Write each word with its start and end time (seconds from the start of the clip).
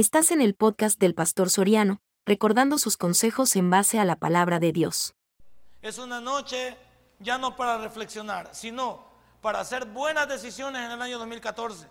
Estás 0.00 0.30
en 0.30 0.40
el 0.40 0.54
podcast 0.54 0.98
del 0.98 1.14
Pastor 1.14 1.50
Soriano, 1.50 2.00
recordando 2.24 2.78
sus 2.78 2.96
consejos 2.96 3.54
en 3.54 3.68
base 3.68 3.98
a 3.98 4.06
la 4.06 4.16
palabra 4.16 4.58
de 4.58 4.72
Dios. 4.72 5.12
Es 5.82 5.98
una 5.98 6.22
noche 6.22 6.74
ya 7.18 7.36
no 7.36 7.54
para 7.54 7.76
reflexionar, 7.76 8.48
sino 8.54 9.04
para 9.42 9.60
hacer 9.60 9.84
buenas 9.84 10.26
decisiones 10.26 10.86
en 10.86 10.92
el 10.92 11.02
año 11.02 11.18
2014, 11.18 11.86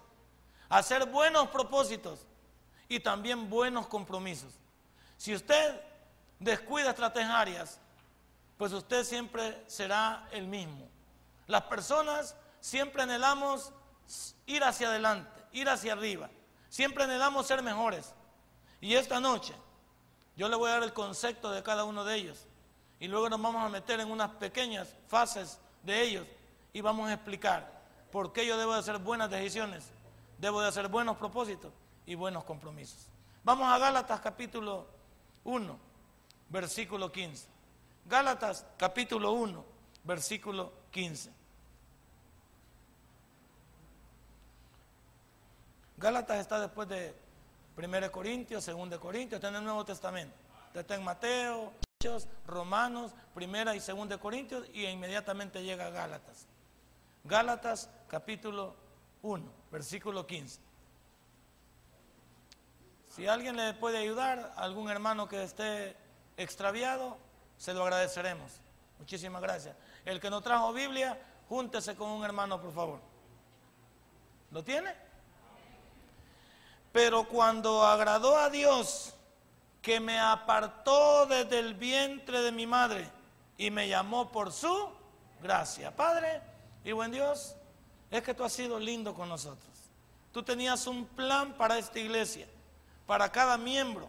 hacer 0.70 1.06
buenos 1.06 1.50
propósitos 1.50 2.26
y 2.88 3.00
también 3.00 3.48
buenos 3.48 3.86
compromisos. 3.86 4.56
Si 5.16 5.36
usted 5.36 5.80
descuida 6.40 6.90
estrategias, 6.90 7.80
pues 8.58 8.74
usted 8.74 9.04
siempre 9.04 9.64
será 9.68 10.28
el 10.32 10.48
mismo. 10.48 10.90
Las 11.46 11.62
personas 11.62 12.36
siempre 12.60 13.04
anhelamos 13.04 13.72
ir 14.48 14.64
hacia 14.64 14.88
adelante, 14.88 15.30
ir 15.52 15.70
hacia 15.70 15.94
arriba. 15.94 16.28
Siempre 16.70 17.04
anhelamos 17.04 17.48
ser 17.48 17.62
mejores. 17.62 18.14
Y 18.82 18.96
esta 18.96 19.20
noche 19.20 19.54
yo 20.36 20.48
le 20.48 20.56
voy 20.56 20.70
a 20.70 20.76
dar 20.76 20.84
el 20.84 20.94
concepto 20.94 21.52
de 21.52 21.64
cada 21.64 21.84
uno 21.84 22.06
de 22.06 22.16
ellos. 22.16 22.48
Y 23.00 23.08
luego 23.08 23.30
nos 23.30 23.42
vamos 23.42 23.64
a 23.64 23.70
meter 23.70 24.00
en 24.00 24.12
unas 24.12 24.32
pequeñas 24.32 24.96
fases 25.08 25.60
de 25.84 26.02
ellos 26.02 26.26
y 26.74 26.82
vamos 26.82 27.10
a 27.10 27.14
explicar 27.14 27.82
por 28.12 28.32
qué 28.32 28.46
yo 28.46 28.58
debo 28.58 28.74
de 28.74 28.80
hacer 28.80 29.00
buenas 29.00 29.30
decisiones, 29.30 29.90
debo 30.38 30.62
de 30.62 30.68
hacer 30.68 30.88
buenos 30.88 31.18
propósitos 31.18 31.72
y 32.06 32.16
buenos 32.16 32.44
compromisos. 32.44 33.08
Vamos 33.44 33.68
a 33.68 33.78
Gálatas 33.78 34.20
capítulo 34.20 34.88
1, 35.44 35.78
versículo 36.50 37.12
15. 37.12 37.48
Gálatas 38.06 38.66
capítulo 38.78 39.32
1, 39.32 39.66
versículo 40.04 40.74
15. 40.92 41.39
Gálatas 46.00 46.40
está 46.40 46.62
después 46.62 46.88
de 46.88 47.14
1 47.76 48.12
Corintios, 48.12 48.66
2 48.66 48.98
Corintios, 49.00 49.38
está 49.38 49.50
en 49.50 49.56
el 49.56 49.64
Nuevo 49.66 49.84
Testamento. 49.84 50.34
Está 50.74 50.96
en 50.96 51.04
Mateo, 51.04 51.74
Romanos, 52.48 53.14
1 53.36 53.74
y 53.74 53.80
2 53.80 54.18
Corintios 54.18 54.66
y 54.74 54.86
inmediatamente 54.86 55.62
llega 55.62 55.88
a 55.88 55.90
Gálatas. 55.90 56.48
Gálatas 57.26 57.90
capítulo 58.08 58.76
1, 59.24 59.52
versículo 59.72 60.26
15. 60.26 60.62
Si 63.10 63.28
alguien 63.28 63.58
le 63.58 63.74
puede 63.74 63.98
ayudar, 63.98 64.54
algún 64.56 64.90
hermano 64.90 65.28
que 65.28 65.44
esté 65.44 65.98
extraviado, 66.38 67.18
se 67.58 67.74
lo 67.74 67.84
agradeceremos. 67.84 68.62
Muchísimas 69.00 69.42
gracias. 69.42 69.76
El 70.06 70.22
que 70.22 70.30
no 70.30 70.40
trajo 70.40 70.72
Biblia, 70.72 71.22
júntese 71.50 71.98
con 71.98 72.10
un 72.10 72.24
hermano, 72.24 72.62
por 72.62 72.74
favor. 72.74 73.02
¿Lo 74.52 74.64
tiene? 74.64 75.09
Pero 76.92 77.26
cuando 77.26 77.86
agradó 77.86 78.38
a 78.38 78.50
Dios, 78.50 79.14
que 79.82 80.00
me 80.00 80.20
apartó 80.20 81.26
desde 81.26 81.60
el 81.60 81.74
vientre 81.74 82.42
de 82.42 82.52
mi 82.52 82.68
madre 82.68 83.10
y 83.58 83.72
me 83.72 83.88
llamó 83.88 84.32
por 84.32 84.52
su 84.52 84.90
gracia. 85.42 85.96
Padre 85.96 86.42
y 86.84 86.92
buen 86.92 87.12
Dios, 87.12 87.56
es 88.12 88.24
que 88.24 88.34
tú 88.34 88.44
has 88.44 88.54
sido 88.54 88.80
lindo 88.80 89.14
con 89.14 89.30
nosotros. 89.30 89.70
Tú 90.32 90.44
tenías 90.44 90.86
un 90.88 91.06
plan 91.06 91.54
para 91.54 91.78
esta 91.78 92.00
iglesia, 92.00 92.48
para 93.06 93.32
cada 93.32 93.58
miembro, 93.58 94.08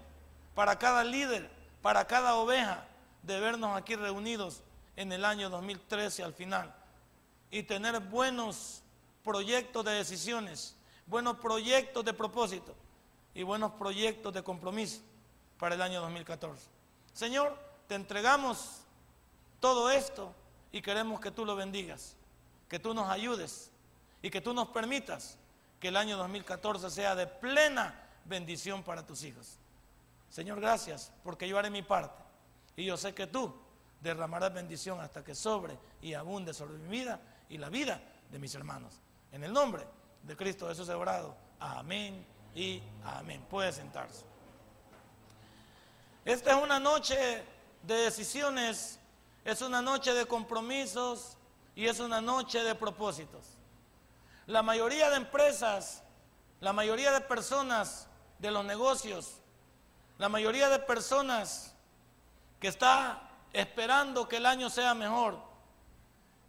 para 0.55 0.79
cada 0.79 1.05
líder, 1.05 1.51
para 1.83 2.07
cada 2.07 2.35
oveja, 2.35 2.85
de 3.23 3.39
vernos 3.39 3.77
aquí 3.77 3.97
reunidos 3.97 4.63
en 4.97 5.13
el 5.13 5.25
año 5.25 5.51
2013 5.51 6.23
al 6.23 6.35
final 6.35 6.75
y 7.51 7.63
tener 7.63 8.01
buenos 8.01 8.83
proyectos 9.25 9.85
de 9.85 9.93
decisiones 9.93 10.75
buenos 11.07 11.37
proyectos 11.37 12.05
de 12.05 12.13
propósito 12.13 12.75
y 13.35 13.43
buenos 13.43 13.73
proyectos 13.73 14.33
de 14.33 14.43
compromiso 14.43 15.01
para 15.59 15.75
el 15.75 15.83
año 15.83 16.01
2014. 16.01 16.67
Señor, 17.13 17.59
te 17.87 17.95
entregamos 17.95 18.83
todo 19.61 19.91
esto 19.91 20.35
y 20.73 20.81
queremos 20.83 21.21
que 21.21 21.31
tú 21.31 21.45
lo 21.45 21.57
bendigas, 21.57 22.17
que 22.69 22.79
tú 22.79 22.95
nos 22.95 23.09
ayudes 23.09 23.71
y 24.23 24.31
que 24.31 24.41
tú 24.41 24.55
nos 24.55 24.69
permitas 24.69 25.37
que 25.79 25.89
el 25.89 25.97
año 25.97 26.17
2014 26.17 26.91
sea 26.91 27.15
de 27.15 27.27
plena 27.27 27.95
bendición 28.25 28.83
para 28.83 29.05
tus 29.07 29.25
hijos. 29.25 29.59
Señor, 30.31 30.61
gracias 30.61 31.13
porque 31.25 31.49
yo 31.49 31.59
haré 31.59 31.71
mi 31.71 31.83
parte 31.83 32.23
y 32.77 32.85
yo 32.85 32.97
sé 32.97 33.15
que 33.15 33.27
tú 33.27 33.53
derramarás 34.01 34.55
bendición 34.55 35.01
hasta 35.01 35.25
que 35.25 35.35
sobre 35.35 35.77
y 36.01 36.15
abunde 36.15 36.55
sobre 36.55 36.79
mi 36.79 36.89
vida 36.89 37.21
y 37.49 37.59
la 37.59 37.69
vida 37.69 38.01
de 38.31 38.39
mis 38.39 38.55
hermanos. 38.55 38.95
En 39.33 39.45
el 39.45 39.53
nombre 39.53 39.87
de 40.23 40.37
Cristo 40.37 40.69
Jesús 40.69 40.89
orado. 40.89 41.37
Amén 41.59 42.25
y 42.55 42.83
amén. 43.05 43.45
Puede 43.49 43.73
sentarse. 43.73 44.25
Esta 46.25 46.57
es 46.57 46.63
una 46.63 46.79
noche 46.79 47.45
de 47.83 47.95
decisiones, 47.95 48.99
es 49.45 49.63
una 49.63 49.81
noche 49.81 50.13
de 50.13 50.27
compromisos 50.27 51.37
y 51.75 51.87
es 51.87 52.01
una 52.01 52.21
noche 52.21 52.63
de 52.63 52.75
propósitos. 52.75 53.45
La 54.47 54.63
mayoría 54.63 55.11
de 55.11 55.17
empresas, 55.17 56.03
la 56.61 56.73
mayoría 56.73 57.13
de 57.13 57.21
personas 57.21 58.07
de 58.39 58.51
los 58.51 58.65
negocios, 58.65 59.39
la 60.19 60.29
mayoría 60.29 60.69
de 60.69 60.79
personas 60.79 61.75
que 62.59 62.69
está 62.69 63.31
esperando 63.53 64.29
que 64.29 64.37
el 64.37 64.47
año 64.47 64.69
sea 64.69 64.95
mejor, 64.95 65.39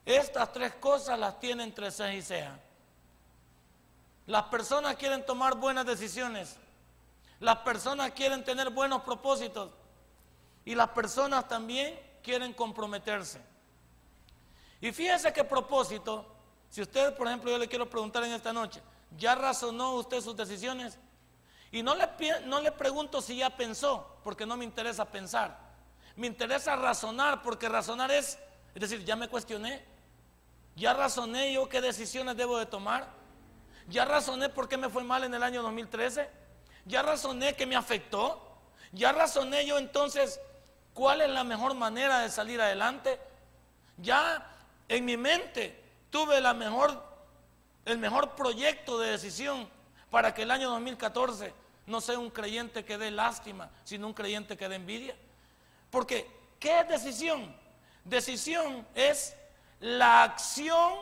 estas 0.06 0.52
tres 0.52 0.74
cosas 0.76 1.18
las 1.18 1.40
tienen 1.40 1.70
entre 1.70 1.92
ceja 1.92 2.14
y 2.14 2.22
ceja. 2.22 2.60
Las 4.31 4.44
personas 4.44 4.96
quieren 4.96 5.25
tomar 5.25 5.56
buenas 5.56 5.86
decisiones. 5.86 6.56
Las 7.42 7.58
personas 7.58 8.12
quieren 8.12 8.46
tener 8.46 8.69
buenos 8.69 9.02
propósitos. 9.02 9.72
Y 10.64 10.74
las 10.74 10.88
personas 10.92 11.50
también 11.50 12.00
quieren 12.24 12.53
comprometerse. 12.53 13.42
Y 14.80 14.94
fíjese 14.94 15.34
qué 15.34 15.44
propósito, 15.44 16.25
si 16.69 16.81
usted, 16.81 17.14
por 17.18 17.28
ejemplo, 17.28 17.52
yo 17.52 17.58
le 17.58 17.68
quiero 17.68 17.90
preguntar 17.90 18.24
en 18.24 18.31
esta 18.31 18.53
noche, 18.53 18.81
¿ya 19.18 19.36
razonó 19.36 19.96
usted 19.96 20.22
sus 20.22 20.38
decisiones? 20.38 20.98
Y 21.69 21.84
no 21.84 21.94
le, 21.94 22.08
no 22.46 22.62
pregunto 22.78 23.22
si 23.22 23.36
ya 23.36 23.50
pensó, 23.50 24.16
porque 24.24 24.46
no 24.46 24.56
me 24.56 24.63
interesa 24.63 25.03
pensar. 25.03 25.59
Me 26.16 26.28
interesa 26.28 26.78
razonar, 26.78 27.42
porque 27.42 27.68
razonar 27.68 28.09
es, 28.12 28.40
es 28.74 28.80
decir, 28.80 29.03
ya 29.03 29.18
me 29.18 29.28
cuestioné, 29.28 29.84
ya 30.78 30.94
razoné 30.94 31.52
yo 31.52 31.68
qué 31.68 31.81
decisiones 31.81 32.38
debo 32.38 32.58
de 32.58 32.66
tomar. 32.66 33.19
Ya 33.91 34.06
razoné 34.06 34.47
por 34.47 34.69
qué 34.69 34.78
me 34.78 34.90
fue 34.90 35.03
mal 35.03 35.25
en 35.25 35.34
el 35.34 35.44
año 35.44 35.62
2013. 35.62 36.29
Ya 36.85 37.02
razoné 37.02 37.56
que 37.56 37.66
me 37.66 37.75
afectó. 37.75 38.41
Ya 38.94 39.12
razoné 39.12 39.66
yo 39.66 39.78
entonces 39.78 40.40
cuál 40.94 41.22
es 41.22 41.29
la 41.29 41.44
mejor 41.44 41.75
manera 41.75 42.19
de 42.19 42.30
salir 42.30 42.62
adelante. 42.62 43.19
Ya 43.97 44.50
en 44.88 45.03
mi 45.03 45.18
mente 45.18 45.78
tuve 46.09 46.40
la 46.40 46.53
mejor, 46.53 47.03
el 47.84 47.97
mejor 47.97 48.31
proyecto 48.31 48.97
de 48.97 49.12
decisión 49.12 49.69
para 50.09 50.34
que 50.34 50.44
el 50.44 50.51
año 50.51 50.69
2014 50.69 51.53
no 51.85 52.00
sea 52.00 52.18
un 52.18 52.30
creyente 52.30 52.85
que 52.85 52.97
dé 52.97 53.12
lástima, 53.12 53.69
sino 53.84 54.07
un 54.07 54.13
creyente 54.13 54.56
que 54.56 54.69
dé 54.69 54.75
envidia. 54.75 55.16
Porque, 55.90 56.30
¿qué 56.59 56.80
es 56.80 56.88
decisión? 56.88 57.53
Decisión 58.06 58.88
es 58.96 59.35
la 59.81 60.24
acción 60.24 60.94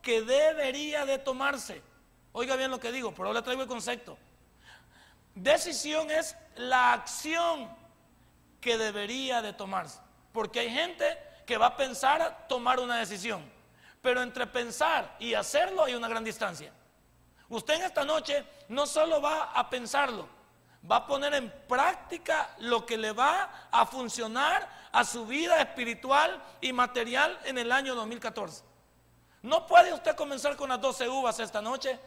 que 0.00 0.22
debería 0.22 1.04
de 1.04 1.18
tomarse. 1.18 1.82
Oiga 2.38 2.54
bien 2.54 2.70
lo 2.70 2.78
que 2.78 2.92
digo, 2.92 3.14
pero 3.14 3.28
ahora 3.28 3.40
traigo 3.40 3.62
el 3.62 3.68
concepto. 3.68 4.18
Decisión 5.34 6.10
es 6.10 6.36
la 6.56 6.92
acción 6.92 7.66
que 8.60 8.76
debería 8.76 9.40
de 9.40 9.54
tomarse. 9.54 10.00
Porque 10.34 10.60
hay 10.60 10.70
gente 10.70 11.18
que 11.46 11.56
va 11.56 11.68
a 11.68 11.76
pensar 11.78 12.46
tomar 12.46 12.78
una 12.78 12.98
decisión. 12.98 13.42
Pero 14.02 14.20
entre 14.20 14.46
pensar 14.46 15.16
y 15.18 15.32
hacerlo 15.32 15.84
hay 15.84 15.94
una 15.94 16.08
gran 16.08 16.24
distancia. 16.24 16.70
Usted 17.48 17.76
en 17.76 17.82
esta 17.84 18.04
noche 18.04 18.44
no 18.68 18.86
solo 18.86 19.22
va 19.22 19.52
a 19.52 19.70
pensarlo, 19.70 20.28
va 20.90 20.96
a 20.96 21.06
poner 21.06 21.32
en 21.32 21.50
práctica 21.66 22.54
lo 22.58 22.84
que 22.84 22.98
le 22.98 23.12
va 23.12 23.68
a 23.70 23.86
funcionar 23.86 24.68
a 24.92 25.04
su 25.04 25.24
vida 25.24 25.58
espiritual 25.58 26.42
y 26.60 26.74
material 26.74 27.40
en 27.44 27.56
el 27.56 27.72
año 27.72 27.94
2014. 27.94 28.62
No 29.40 29.66
puede 29.66 29.94
usted 29.94 30.14
comenzar 30.14 30.54
con 30.54 30.68
las 30.68 30.82
12 30.82 31.08
uvas 31.08 31.40
esta 31.40 31.62
noche 31.62 31.98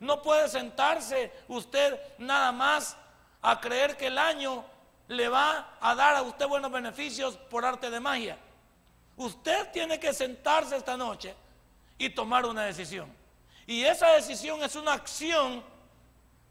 no 0.00 0.22
puede 0.22 0.48
sentarse 0.48 1.32
usted 1.48 1.98
nada 2.18 2.52
más 2.52 2.96
a 3.42 3.60
creer 3.60 3.96
que 3.96 4.06
el 4.06 4.18
año 4.18 4.64
le 5.08 5.28
va 5.28 5.76
a 5.80 5.94
dar 5.94 6.16
a 6.16 6.22
usted 6.22 6.46
buenos 6.46 6.70
beneficios 6.70 7.36
por 7.36 7.64
arte 7.64 7.90
de 7.90 8.00
magia. 8.00 8.38
Usted 9.16 9.70
tiene 9.72 9.98
que 9.98 10.12
sentarse 10.12 10.76
esta 10.76 10.96
noche 10.96 11.34
y 11.96 12.10
tomar 12.10 12.46
una 12.46 12.64
decisión. 12.64 13.12
Y 13.66 13.84
esa 13.84 14.12
decisión 14.12 14.62
es 14.62 14.76
una 14.76 14.92
acción 14.92 15.62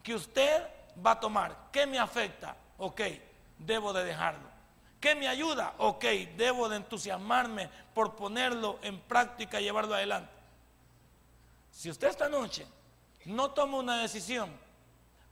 que 0.03 0.15
usted 0.15 0.63
va 1.05 1.11
a 1.11 1.19
tomar. 1.19 1.55
¿Qué 1.71 1.85
me 1.85 1.99
afecta? 1.99 2.55
Ok, 2.77 3.01
debo 3.57 3.93
de 3.93 4.03
dejarlo. 4.03 4.47
¿Qué 4.99 5.15
me 5.15 5.27
ayuda? 5.27 5.73
Ok, 5.77 6.03
debo 6.35 6.67
de 6.67 6.77
entusiasmarme 6.77 7.69
por 7.93 8.15
ponerlo 8.15 8.79
en 8.81 8.99
práctica 8.99 9.61
y 9.61 9.63
llevarlo 9.63 9.93
adelante. 9.93 10.31
Si 11.71 11.89
usted 11.89 12.07
esta 12.07 12.27
noche 12.27 12.65
no 13.27 13.51
toma 13.51 13.77
una 13.77 14.01
decisión, 14.01 14.49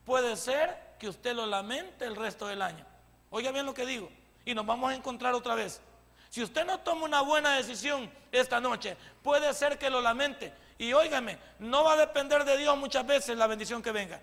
puede 0.04 0.36
ser 0.36 0.94
que 0.98 1.08
usted 1.08 1.34
lo 1.34 1.46
lamente 1.46 2.04
el 2.04 2.14
resto 2.14 2.46
del 2.46 2.62
año. 2.62 2.84
Oiga 3.30 3.50
bien 3.50 3.66
lo 3.66 3.74
que 3.74 3.86
digo. 3.86 4.10
Y 4.44 4.54
nos 4.54 4.66
vamos 4.66 4.92
a 4.92 4.94
encontrar 4.94 5.34
otra 5.34 5.54
vez. 5.54 5.80
Si 6.28 6.42
usted 6.42 6.66
no 6.66 6.78
toma 6.80 7.06
una 7.06 7.22
buena 7.22 7.56
decisión 7.56 8.10
esta 8.30 8.60
noche, 8.60 8.96
puede 9.22 9.52
ser 9.54 9.78
que 9.78 9.88
lo 9.88 10.00
lamente. 10.00 10.52
Y 10.78 10.92
óigame, 10.92 11.38
no 11.58 11.84
va 11.84 11.94
a 11.94 11.96
depender 11.96 12.44
de 12.44 12.58
Dios 12.58 12.76
muchas 12.76 13.06
veces 13.06 13.36
la 13.36 13.46
bendición 13.46 13.82
que 13.82 13.92
venga. 13.92 14.20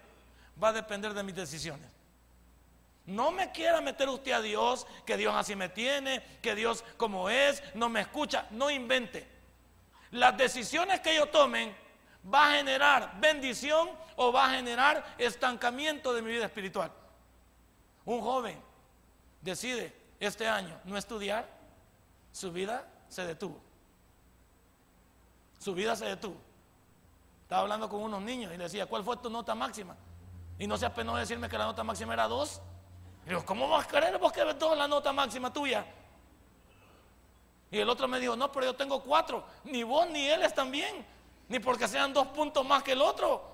Va 0.63 0.69
a 0.69 0.73
depender 0.73 1.13
de 1.15 1.23
mis 1.23 1.35
decisiones. 1.35 1.89
No 3.07 3.31
me 3.31 3.51
quiera 3.51 3.81
meter 3.81 4.07
usted 4.07 4.33
a 4.33 4.41
Dios, 4.41 4.85
que 5.05 5.17
Dios 5.17 5.33
así 5.35 5.55
me 5.55 5.67
tiene, 5.67 6.23
que 6.41 6.53
Dios 6.53 6.83
como 6.95 7.29
es, 7.29 7.61
no 7.73 7.89
me 7.89 8.01
escucha, 8.01 8.45
no 8.51 8.69
invente. 8.69 9.27
Las 10.11 10.37
decisiones 10.37 10.99
que 10.99 11.15
yo 11.15 11.25
tomen 11.25 11.75
va 12.31 12.49
a 12.49 12.57
generar 12.57 13.19
bendición 13.19 13.89
o 14.15 14.31
va 14.31 14.45
a 14.45 14.49
generar 14.51 15.15
estancamiento 15.17 16.13
de 16.13 16.21
mi 16.21 16.31
vida 16.31 16.45
espiritual. 16.45 16.91
Un 18.05 18.21
joven 18.21 18.61
decide 19.41 19.93
este 20.19 20.47
año 20.47 20.79
no 20.85 20.97
estudiar, 20.97 21.47
su 22.31 22.51
vida 22.51 22.87
se 23.09 23.25
detuvo. 23.25 23.59
Su 25.59 25.73
vida 25.73 25.95
se 25.95 26.05
detuvo. 26.05 26.37
Estaba 27.43 27.61
hablando 27.61 27.87
con 27.87 28.01
unos 28.01 28.21
niños 28.21 28.53
y 28.53 28.57
le 28.57 28.63
decía, 28.63 28.85
¿cuál 28.85 29.03
fue 29.03 29.17
tu 29.17 29.29
nota 29.29 29.53
máxima? 29.55 29.95
Y 30.59 30.67
no 30.67 30.77
se 30.77 30.85
apenó 30.85 31.15
decirme 31.15 31.49
que 31.49 31.57
la 31.57 31.65
nota 31.65 31.83
máxima 31.83 32.13
era 32.13 32.27
dos. 32.27 32.61
Y 33.25 33.29
digo, 33.29 33.45
¿cómo 33.45 33.69
vas 33.69 33.85
a 33.85 33.89
querer 33.89 34.17
vos 34.17 34.31
que 34.31 34.41
dos 34.41 34.77
la 34.77 34.87
nota 34.87 35.13
máxima 35.13 35.51
tuya? 35.51 35.85
Y 37.71 37.79
el 37.79 37.89
otro 37.89 38.07
me 38.07 38.19
dijo, 38.19 38.35
no, 38.35 38.51
pero 38.51 38.67
yo 38.67 38.75
tengo 38.75 39.01
cuatro. 39.01 39.43
Ni 39.63 39.83
vos 39.83 40.07
ni 40.09 40.27
él 40.27 40.43
están 40.43 40.69
bien. 40.69 41.05
Ni 41.49 41.59
porque 41.59 41.87
sean 41.87 42.13
dos 42.13 42.27
puntos 42.27 42.65
más 42.65 42.83
que 42.83 42.93
el 42.93 43.01
otro. 43.01 43.53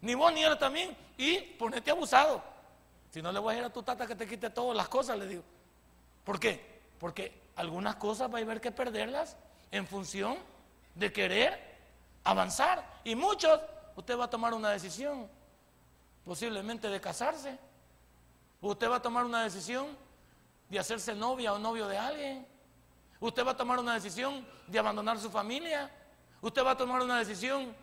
Ni 0.00 0.14
vos 0.14 0.32
ni 0.32 0.42
él 0.42 0.58
también. 0.58 0.96
Y 1.16 1.38
ponete 1.40 1.90
abusado. 1.90 2.42
Si 3.10 3.22
no 3.22 3.32
le 3.32 3.38
voy 3.38 3.54
a 3.54 3.58
ir 3.58 3.64
a 3.64 3.72
tu 3.72 3.82
tata 3.82 4.06
que 4.06 4.14
te 4.14 4.26
quite 4.26 4.50
todas 4.50 4.76
las 4.76 4.88
cosas, 4.88 5.18
le 5.18 5.26
digo. 5.26 5.42
¿Por 6.24 6.38
qué? 6.38 6.80
Porque 6.98 7.48
algunas 7.56 7.96
cosas 7.96 8.32
va 8.32 8.38
a 8.38 8.42
haber 8.42 8.60
que 8.60 8.70
perderlas 8.70 9.36
en 9.70 9.86
función 9.86 10.38
de 10.94 11.12
querer 11.12 11.58
avanzar. 12.24 12.84
Y 13.04 13.14
muchos, 13.14 13.60
usted 13.96 14.18
va 14.18 14.24
a 14.24 14.30
tomar 14.30 14.54
una 14.54 14.70
decisión, 14.70 15.28
posiblemente 16.24 16.88
de 16.88 17.00
casarse. 17.00 17.58
Usted 18.60 18.90
va 18.90 18.96
a 18.96 19.02
tomar 19.02 19.24
una 19.24 19.42
decisión 19.44 19.96
de 20.68 20.78
hacerse 20.78 21.14
novia 21.14 21.52
o 21.52 21.58
novio 21.58 21.88
de 21.88 21.96
alguien. 21.96 22.46
Usted 23.20 23.46
va 23.46 23.52
a 23.52 23.56
tomar 23.56 23.78
una 23.78 23.94
decisión 23.94 24.46
de 24.66 24.78
abandonar 24.78 25.18
su 25.18 25.30
familia. 25.30 25.90
Usted 26.40 26.64
va 26.64 26.72
a 26.72 26.76
tomar 26.76 27.02
una 27.02 27.18
decisión 27.18 27.74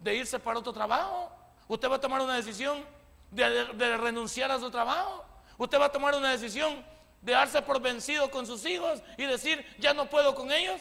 de 0.00 0.14
irse 0.14 0.38
para 0.38 0.58
otro 0.58 0.72
trabajo. 0.72 1.30
Usted 1.66 1.90
va 1.90 1.96
a 1.96 2.00
tomar 2.00 2.20
una 2.20 2.36
decisión 2.36 2.84
de, 3.30 3.96
renunciar 3.96 4.50
a 4.50 4.58
su 4.58 4.70
trabajo. 4.70 5.24
Usted 5.56 5.80
va 5.80 5.86
a 5.86 5.92
tomar 5.92 6.14
una 6.14 6.30
decisión 6.30 6.84
de 7.20 7.32
darse 7.32 7.60
por 7.62 7.80
vencido 7.80 8.30
con 8.30 8.46
sus 8.46 8.64
hijos 8.64 9.02
y 9.16 9.24
decir, 9.24 9.64
ya 9.78 9.92
no 9.92 10.08
puedo 10.08 10.34
con 10.34 10.52
ellos. 10.52 10.80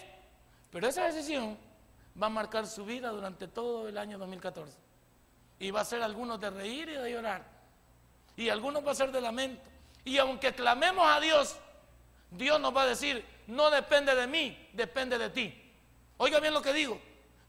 Pero 0.71 0.87
esa 0.87 1.05
decisión 1.05 1.57
va 2.21 2.27
a 2.27 2.29
marcar 2.29 2.67
su 2.67 2.85
vida 2.85 3.09
durante 3.09 3.47
todo 3.47 3.87
el 3.87 3.97
año 3.97 4.17
2014. 4.17 4.77
Y 5.59 5.71
va 5.71 5.81
a 5.81 5.85
ser 5.85 6.03
algunos 6.03 6.39
de 6.39 6.51
reír 6.51 6.89
y 6.89 6.93
de 6.93 7.11
llorar. 7.11 7.43
Y 8.35 8.49
algunos 8.49 8.85
va 8.85 8.91
a 8.91 8.95
ser 8.95 9.11
de 9.11 9.19
lamento. 9.19 9.63
Y 10.05 10.19
aunque 10.19 10.53
clamemos 10.53 11.05
a 11.07 11.19
Dios, 11.19 11.57
Dios 12.29 12.59
nos 12.61 12.75
va 12.75 12.83
a 12.83 12.87
decir, 12.87 13.25
no 13.47 13.71
depende 13.71 14.13
de 14.13 14.27
mí, 14.27 14.69
depende 14.73 15.17
de 15.17 15.29
ti. 15.31 15.73
Oiga 16.17 16.39
bien 16.39 16.53
lo 16.53 16.61
que 16.61 16.73
digo. 16.73 16.99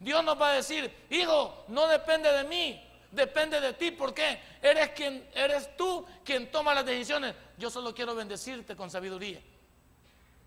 Dios 0.01 0.23
nos 0.25 0.41
va 0.41 0.51
a 0.51 0.55
decir, 0.55 0.93
hijo, 1.11 1.65
no 1.69 1.87
depende 1.89 2.33
de 2.33 2.45
mí, 2.45 2.83
depende 3.11 3.61
de 3.61 3.73
ti. 3.75 3.91
¿Por 3.91 4.15
qué? 4.15 4.41
Eres 4.63 4.91
quien, 4.91 5.29
eres 5.35 5.77
tú 5.77 6.05
quien 6.25 6.51
toma 6.51 6.75
las 6.75 6.87
decisiones. 6.87 7.35
Yo 7.57 7.71
solo 7.71 7.95
quiero 7.95 8.15
bendecirte 8.15 8.77
con 8.77 8.91
sabiduría. 8.91 9.41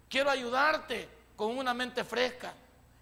Quiero 0.10 0.30
ayudarte 0.30 1.08
con 1.36 1.58
una 1.58 1.74
mente 1.74 2.04
fresca. 2.04 2.54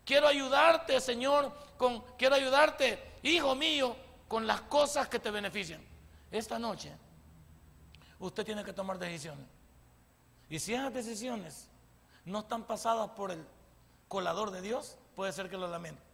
Quiero 0.06 0.28
ayudarte, 0.28 1.00
Señor, 1.00 1.52
con, 1.78 2.02
quiero 2.18 2.36
ayudarte, 2.36 3.18
hijo 3.22 3.54
mío, 3.54 3.96
con 4.28 4.48
las 4.48 4.62
cosas 4.62 5.08
que 5.08 5.20
te 5.20 5.30
benefician. 5.30 5.82
Esta 6.32 6.58
noche, 6.58 6.92
usted 8.20 8.44
tiene 8.44 8.64
que 8.64 8.74
tomar 8.74 8.98
decisiones. 8.98 9.46
Y 10.50 10.58
si 10.58 10.74
esas 10.74 10.92
decisiones 10.94 11.68
no 12.26 12.40
están 12.40 12.64
pasadas 12.64 13.12
por 13.12 13.32
el 13.32 13.46
colador 14.08 14.50
de 14.50 14.62
Dios, 14.62 14.98
puede 15.16 15.32
ser 15.32 15.50
que 15.50 15.58
lo 15.58 15.68
lamente. 15.68 16.09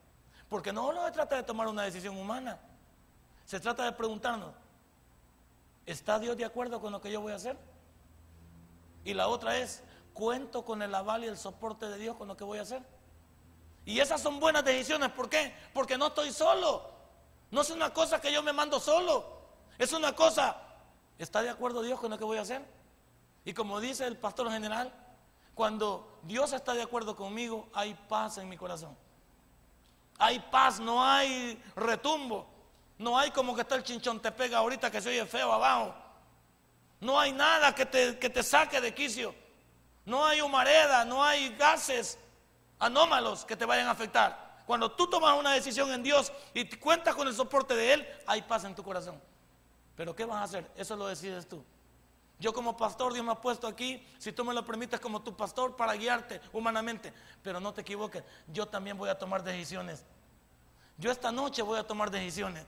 Porque 0.49 0.71
no 0.71 0.93
se 1.05 1.11
trata 1.11 1.35
de 1.35 1.43
tomar 1.43 1.67
una 1.67 1.83
decisión 1.83 2.17
humana, 2.17 2.59
se 3.45 3.59
trata 3.59 3.83
de 3.85 3.91
preguntarnos, 3.91 4.53
¿está 5.85 6.19
Dios 6.19 6.37
de 6.37 6.45
acuerdo 6.45 6.79
con 6.79 6.91
lo 6.91 7.01
que 7.01 7.11
yo 7.11 7.21
voy 7.21 7.31
a 7.33 7.35
hacer? 7.35 7.57
Y 9.03 9.13
la 9.13 9.27
otra 9.27 9.57
es, 9.57 9.83
¿cuento 10.13 10.65
con 10.65 10.81
el 10.81 10.93
aval 10.93 11.23
y 11.23 11.27
el 11.27 11.37
soporte 11.37 11.87
de 11.87 11.97
Dios 11.97 12.15
con 12.15 12.27
lo 12.27 12.37
que 12.37 12.43
voy 12.43 12.59
a 12.59 12.63
hacer? 12.63 12.81
Y 13.85 13.99
esas 13.99 14.19
son 14.21 14.39
buenas 14.39 14.65
decisiones, 14.65 15.11
¿por 15.11 15.29
qué? 15.29 15.53
Porque 15.73 15.97
no 15.97 16.07
estoy 16.07 16.31
solo. 16.31 16.91
No 17.51 17.61
es 17.61 17.69
una 17.69 17.93
cosa 17.93 18.19
que 18.19 18.33
yo 18.33 18.41
me 18.41 18.51
mando 18.51 18.79
solo. 18.79 19.35
Es 19.77 19.93
una 19.93 20.15
cosa, 20.15 20.57
¿está 21.19 21.43
de 21.43 21.49
acuerdo 21.49 21.83
Dios 21.83 21.99
con 21.99 22.09
lo 22.09 22.17
que 22.17 22.23
voy 22.23 22.37
a 22.37 22.41
hacer? 22.41 22.65
Y 23.43 23.53
como 23.53 23.79
dice 23.79 24.07
el 24.07 24.17
pastor 24.17 24.49
general, 24.49 24.91
cuando 25.53 26.19
Dios 26.23 26.51
está 26.53 26.73
de 26.73 26.81
acuerdo 26.81 27.15
conmigo, 27.15 27.69
hay 27.73 27.93
paz 27.93 28.39
en 28.39 28.49
mi 28.49 28.57
corazón. 28.57 28.97
Hay 30.17 30.39
paz, 30.39 30.79
no 30.79 31.03
hay 31.03 31.61
retumbo. 31.75 32.47
No 32.97 33.17
hay 33.17 33.31
como 33.31 33.53
que 33.55 33.61
está 33.61 33.75
el 33.75 33.83
chinchón 33.83 34.21
te 34.21 34.31
pega 34.31 34.59
ahorita 34.59 34.89
que 34.89 35.01
se 35.01 35.09
oye 35.09 35.25
feo 35.25 35.51
abajo. 35.51 35.93
No 37.01 37.19
hay 37.19 37.33
nada 37.33 37.75
que 37.75 37.85
te, 37.85 38.17
que 38.17 38.29
te 38.29 38.41
saque 38.41 38.79
de 38.79 38.93
quicio. 38.93 39.35
No 40.05 40.25
hay 40.25 40.41
humareda, 40.41 41.03
no 41.03 41.23
hay 41.23 41.55
gases 41.55 42.17
anómalos 42.79 43.43
que 43.43 43.55
te 43.55 43.65
vayan 43.65 43.87
a 43.87 43.91
afectar. 43.91 44.61
Cuando 44.65 44.91
tú 44.91 45.07
tomas 45.07 45.37
una 45.37 45.53
decisión 45.53 45.91
en 45.91 46.03
Dios 46.03 46.31
y 46.53 46.65
cuentas 46.77 47.15
con 47.15 47.27
el 47.27 47.35
soporte 47.35 47.75
de 47.75 47.93
Él, 47.93 48.07
hay 48.25 48.41
paz 48.43 48.63
en 48.63 48.75
tu 48.75 48.83
corazón. 48.83 49.21
Pero 49.95 50.15
¿qué 50.15 50.25
vas 50.25 50.37
a 50.37 50.43
hacer? 50.43 50.71
Eso 50.75 50.95
lo 50.95 51.07
decides 51.07 51.47
tú. 51.47 51.63
Yo 52.39 52.53
como 52.53 52.75
pastor, 52.75 53.13
Dios 53.13 53.25
me 53.25 53.31
ha 53.31 53.35
puesto 53.35 53.65
aquí, 53.65 54.05
si 54.17 54.31
tú 54.31 54.43
me 54.43 54.53
lo 54.53 54.65
permites 54.65 54.99
como 54.99 55.21
tu 55.21 55.35
pastor, 55.35 55.75
para 55.75 55.93
guiarte 55.93 56.41
humanamente. 56.51 57.13
Pero 57.41 57.59
no 57.59 57.73
te 57.73 57.81
equivoques, 57.81 58.23
yo 58.47 58.67
también 58.67 58.97
voy 58.97 59.09
a 59.09 59.17
tomar 59.17 59.43
decisiones. 59.43 60.03
Yo 60.97 61.11
esta 61.11 61.31
noche 61.31 61.61
voy 61.61 61.79
a 61.79 61.83
tomar 61.83 62.11
decisiones. 62.11 62.65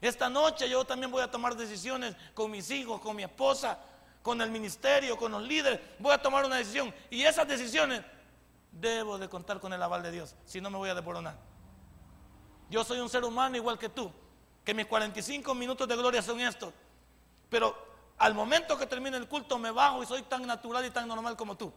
Esta 0.00 0.30
noche 0.30 0.68
yo 0.68 0.84
también 0.84 1.10
voy 1.10 1.22
a 1.22 1.30
tomar 1.30 1.54
decisiones 1.54 2.16
con 2.32 2.50
mis 2.50 2.70
hijos, 2.70 3.00
con 3.00 3.14
mi 3.14 3.22
esposa, 3.22 3.78
con 4.22 4.40
el 4.40 4.50
ministerio, 4.50 5.16
con 5.16 5.32
los 5.32 5.42
líderes. 5.42 5.80
Voy 5.98 6.12
a 6.12 6.18
tomar 6.18 6.44
una 6.44 6.56
decisión. 6.56 6.94
Y 7.10 7.22
esas 7.22 7.46
decisiones 7.46 8.02
debo 8.72 9.18
de 9.18 9.28
contar 9.28 9.60
con 9.60 9.72
el 9.72 9.82
aval 9.82 10.02
de 10.02 10.10
Dios. 10.10 10.34
Si 10.46 10.60
no 10.60 10.70
me 10.70 10.78
voy 10.78 10.88
a 10.88 10.94
desboronar. 10.94 11.36
Yo 12.70 12.84
soy 12.84 13.00
un 13.00 13.10
ser 13.10 13.24
humano 13.24 13.56
igual 13.56 13.78
que 13.78 13.90
tú. 13.90 14.10
Que 14.64 14.72
mis 14.72 14.86
45 14.86 15.54
minutos 15.54 15.86
de 15.86 15.96
gloria 15.96 16.22
son 16.22 16.40
estos. 16.40 16.72
Pero 17.50 17.89
al 18.20 18.34
momento 18.34 18.76
que 18.76 18.86
termine 18.86 19.16
el 19.16 19.26
culto 19.26 19.58
me 19.58 19.70
bajo 19.70 20.02
y 20.02 20.06
soy 20.06 20.22
tan 20.22 20.46
natural 20.46 20.84
y 20.84 20.90
tan 20.90 21.08
normal 21.08 21.36
como 21.38 21.56
tú. 21.56 21.72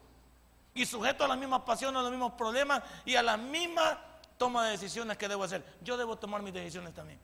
Y 0.74 0.86
sujeto 0.86 1.24
a 1.24 1.28
las 1.30 1.38
mismas 1.38 1.62
pasiones, 1.62 2.00
a 2.00 2.02
los 2.02 2.12
mismos 2.12 2.34
problemas 2.34 2.84
y 3.06 3.16
a 3.16 3.24
la 3.24 3.38
misma 3.38 3.98
toma 4.38 4.66
de 4.66 4.72
decisiones 4.72 5.18
que 5.18 5.30
debo 5.30 5.46
hacer. 5.46 5.64
Yo 5.82 5.96
debo 5.96 6.18
tomar 6.18 6.42
mis 6.42 6.54
decisiones 6.54 6.94
también. 6.94 7.18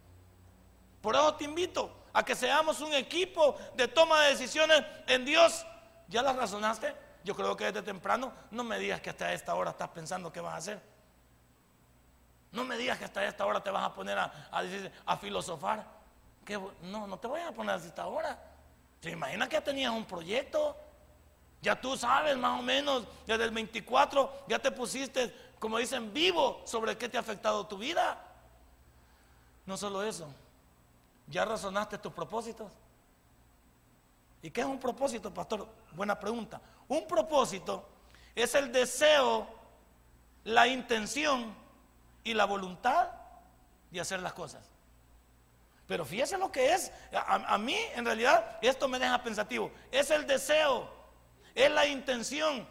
Por 1.02 1.16
eso 1.16 1.34
te 1.36 1.44
invito 1.44 1.92
a 2.14 2.24
que 2.24 2.34
seamos 2.34 2.80
un 2.80 2.94
equipo 2.94 3.58
de 3.76 3.90
toma 3.90 4.22
de 4.24 4.30
decisiones 4.30 4.86
en 5.06 5.26
Dios. 5.26 5.66
¿Ya 6.08 6.22
las 6.22 6.38
razonaste? 6.38 6.96
Yo 7.26 7.36
creo 7.36 7.58
que 7.58 7.66
desde 7.66 7.82
temprano 7.82 8.32
no 8.52 8.64
me 8.64 8.80
digas 8.80 9.02
que 9.02 9.10
hasta 9.10 9.34
esta 9.34 9.54
hora 9.54 9.72
estás 9.72 9.90
pensando 9.90 10.32
qué 10.32 10.40
vas 10.40 10.54
a 10.54 10.58
hacer. 10.58 10.82
No 12.54 12.64
me 12.64 12.78
digas 12.78 12.98
que 12.98 13.04
hasta 13.04 13.26
esta 13.26 13.46
hora 13.46 13.62
te 13.62 13.70
vas 13.70 13.84
a 13.84 13.94
poner 13.94 14.18
a, 14.18 14.50
a, 15.06 15.18
filosofar. 15.18 15.86
Que, 16.46 16.58
no, 16.84 17.06
no 17.06 17.20
te 17.20 17.28
voy 17.28 17.42
a 17.42 17.52
poner 17.52 17.76
hasta 17.76 17.90
esta 17.90 18.08
hora. 18.08 18.40
¿Te 19.00 19.12
imaginas 19.12 19.48
que 19.48 19.56
ya 19.56 19.64
tenías 19.64 19.92
un 19.92 20.06
proyecto? 20.06 20.76
Ya 21.62 21.80
tú 21.80 21.98
sabes 21.98 22.38
más 22.38 22.60
o 22.60 22.64
menos, 22.64 23.06
desde 23.26 23.46
el 23.46 23.52
24 23.52 24.46
ya 24.48 24.60
te 24.60 24.72
pusiste, 24.72 25.34
como 25.60 25.78
dicen, 25.78 26.14
vivo 26.14 26.62
sobre 26.66 26.98
qué 26.98 27.10
te 27.10 27.18
ha 27.18 27.22
afectado 27.22 27.68
tu 27.68 27.78
vida. 27.78 28.18
No 29.66 29.78
solo 29.78 30.04
eso, 30.04 30.28
ya 31.28 31.46
razonaste 31.46 31.98
tus 31.98 32.14
propósitos. 32.14 32.72
¿Y 34.42 34.52
qué 34.52 34.62
es 34.62 34.68
un 34.68 34.80
propósito, 34.80 35.34
pastor? 35.34 35.68
Buena 35.92 36.18
pregunta. 36.18 36.62
Un 36.88 37.06
propósito 37.08 37.86
es 38.36 38.56
el 38.56 38.72
deseo, 38.72 39.48
la 40.46 40.68
intención 40.68 41.54
y 42.24 42.34
la 42.34 42.46
voluntad 42.46 43.10
de 43.92 44.00
hacer 44.00 44.22
las 44.22 44.34
cosas. 44.34 44.70
Pero 45.90 46.06
fíjese 46.06 46.38
lo 46.38 46.52
que 46.52 46.72
es. 46.72 46.92
A, 47.12 47.58
mí, 47.58 47.76
en 47.96 48.06
realidad, 48.06 48.60
esto 48.62 48.88
me 48.88 49.00
deja 49.00 49.24
pensativo. 49.24 49.72
Es 49.92 50.12
el 50.12 50.28
deseo, 50.28 50.88
es 51.56 51.72
la 51.72 51.88
intención 51.88 52.68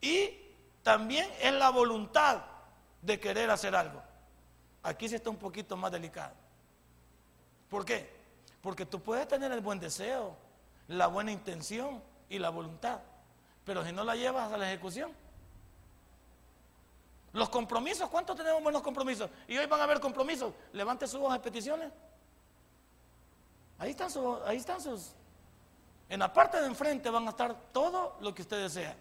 y 0.00 0.30
también 0.82 1.30
es 1.42 1.52
la 1.52 1.68
voluntad 1.68 2.42
de 3.02 3.20
querer 3.20 3.50
hacer 3.50 3.76
algo. 3.76 4.02
Aquí 4.82 5.10
se 5.10 5.16
está 5.16 5.28
un 5.28 5.36
poquito 5.36 5.76
más 5.76 5.92
delicado. 5.92 6.32
¿Por 7.68 7.84
qué? 7.84 8.10
Porque 8.62 8.86
tú 8.86 8.98
puedes 8.98 9.28
tener 9.28 9.52
el 9.52 9.60
buen 9.60 9.78
deseo, 9.78 10.34
la 10.88 11.08
buena 11.08 11.32
intención 11.32 12.02
y 12.30 12.38
la 12.38 12.48
voluntad, 12.48 13.00
pero 13.66 13.84
si 13.84 13.92
no 13.92 14.04
la 14.04 14.16
llevas 14.16 14.50
a 14.50 14.56
la 14.56 14.72
ejecución. 14.72 15.12
Los 17.34 17.50
compromisos, 17.50 18.08
¿cuántos 18.08 18.34
tenemos 18.38 18.62
buenos 18.62 18.80
compromisos? 18.80 19.28
Y 19.46 19.58
hoy 19.58 19.66
van 19.66 19.80
a 19.80 19.84
haber 19.84 20.00
compromisos. 20.00 20.54
Levante 20.72 21.06
sus 21.06 21.20
hojas 21.20 21.34
de 21.34 21.44
peticiones. 21.44 21.92
Ahí 23.82 23.90
están, 23.90 24.12
sus, 24.12 24.40
ahí 24.46 24.58
están 24.58 24.80
sus. 24.80 25.10
En 26.08 26.20
la 26.20 26.32
parte 26.32 26.60
de 26.60 26.68
enfrente 26.68 27.10
van 27.10 27.26
a 27.26 27.30
estar 27.30 27.52
todo 27.72 28.16
lo 28.20 28.32
que 28.32 28.42
usted 28.42 28.62
desea. 28.62 28.94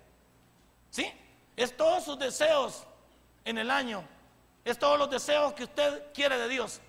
¿Sí? 0.90 1.08
Es 1.56 1.78
todos 1.78 2.04
sus 2.04 2.18
deseos 2.18 2.84
en 3.46 3.60
el 3.60 3.70
año. 3.70 4.04
Es 4.66 4.80
todos 4.80 4.98
los 4.98 5.08
deseos 5.08 5.54
que 5.54 5.66
usted 5.66 6.12
quiere 6.16 6.36
de 6.36 6.48
Dios. 6.48 6.82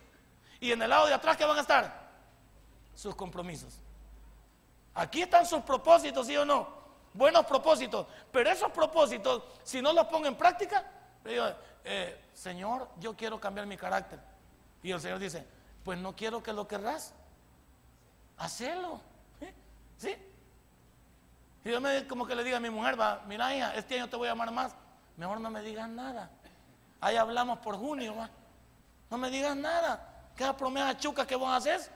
Y 0.58 0.72
en 0.72 0.80
el 0.80 0.88
lado 0.88 1.06
de 1.06 1.12
atrás, 1.12 1.36
¿qué 1.36 1.44
van 1.44 1.58
a 1.58 1.60
estar? 1.60 2.08
Sus 2.94 3.14
compromisos. 3.14 3.74
Aquí 4.94 5.20
están 5.20 5.44
sus 5.44 5.60
propósitos, 5.60 6.26
¿sí 6.26 6.34
o 6.34 6.46
no? 6.46 6.66
Buenos 7.12 7.44
propósitos. 7.44 8.06
Pero 8.30 8.48
esos 8.48 8.72
propósitos, 8.72 9.42
si 9.64 9.82
no 9.82 9.92
los 9.92 10.06
pongo 10.06 10.28
en 10.28 10.34
práctica, 10.34 10.82
digo, 11.22 11.44
eh, 11.84 12.24
Señor, 12.32 12.88
yo 12.98 13.14
quiero 13.14 13.38
cambiar 13.38 13.66
mi 13.66 13.76
carácter. 13.76 14.18
Y 14.82 14.92
el 14.92 15.00
Señor 15.02 15.18
dice, 15.18 15.46
pues 15.84 15.98
no 15.98 16.16
quiero 16.16 16.42
que 16.42 16.54
lo 16.54 16.66
querrás. 16.66 17.12
Hacelo. 18.42 19.00
¿Sí? 19.96 20.16
Y 21.64 21.70
yo 21.70 21.80
me, 21.80 22.08
como 22.08 22.26
que 22.26 22.34
le 22.34 22.42
diga 22.42 22.56
a 22.56 22.60
mi 22.60 22.70
mujer, 22.70 23.00
va, 23.00 23.22
mira 23.28 23.54
hija, 23.54 23.72
este 23.76 23.94
año 23.94 24.08
te 24.08 24.16
voy 24.16 24.26
a 24.26 24.32
amar 24.32 24.50
más. 24.50 24.74
Mejor 25.16 25.40
no 25.40 25.48
me 25.48 25.62
digas 25.62 25.88
nada. 25.88 26.28
Ahí 27.00 27.16
hablamos 27.16 27.60
por 27.60 27.76
junio, 27.76 28.16
va. 28.16 28.28
No 29.10 29.16
me 29.16 29.30
digas 29.30 29.54
nada. 29.54 30.30
¿Qué 30.34 30.52
promesa 30.54 30.98
chuca 30.98 31.24
que 31.24 31.36
vos 31.36 31.48
haces? 31.50 31.88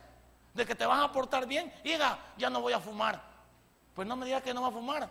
De 0.55 0.65
que 0.65 0.76
te 0.76 0.87
vas 0.87 1.03
a 1.03 1.11
portar 1.11 1.47
bien. 1.47 1.73
Hija, 1.83 2.17
ya 2.37 2.49
no 2.49 2.61
voy 2.61 2.75
a 2.75 2.79
fumar. 2.79 3.21
Pues 3.95 4.07
no 4.07 4.15
me 4.15 4.26
digas 4.26 4.43
que 4.43 4.55
no 4.55 4.62
va 4.62 4.69
a 4.69 4.73
fumar. 4.73 5.09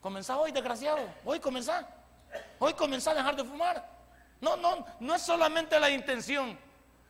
Comenzá 0.00 0.38
hoy, 0.38 0.50
desgraciado. 0.50 1.00
Hoy 1.26 1.40
comenzá. 1.40 1.86
Hoy 2.58 2.72
comenzá 2.72 3.10
a 3.10 3.14
dejar 3.14 3.36
de 3.36 3.44
fumar. 3.44 3.86
No, 4.40 4.56
no, 4.56 4.86
no 4.98 5.14
es 5.14 5.20
solamente 5.20 5.78
la 5.78 5.90
intención. 5.90 6.58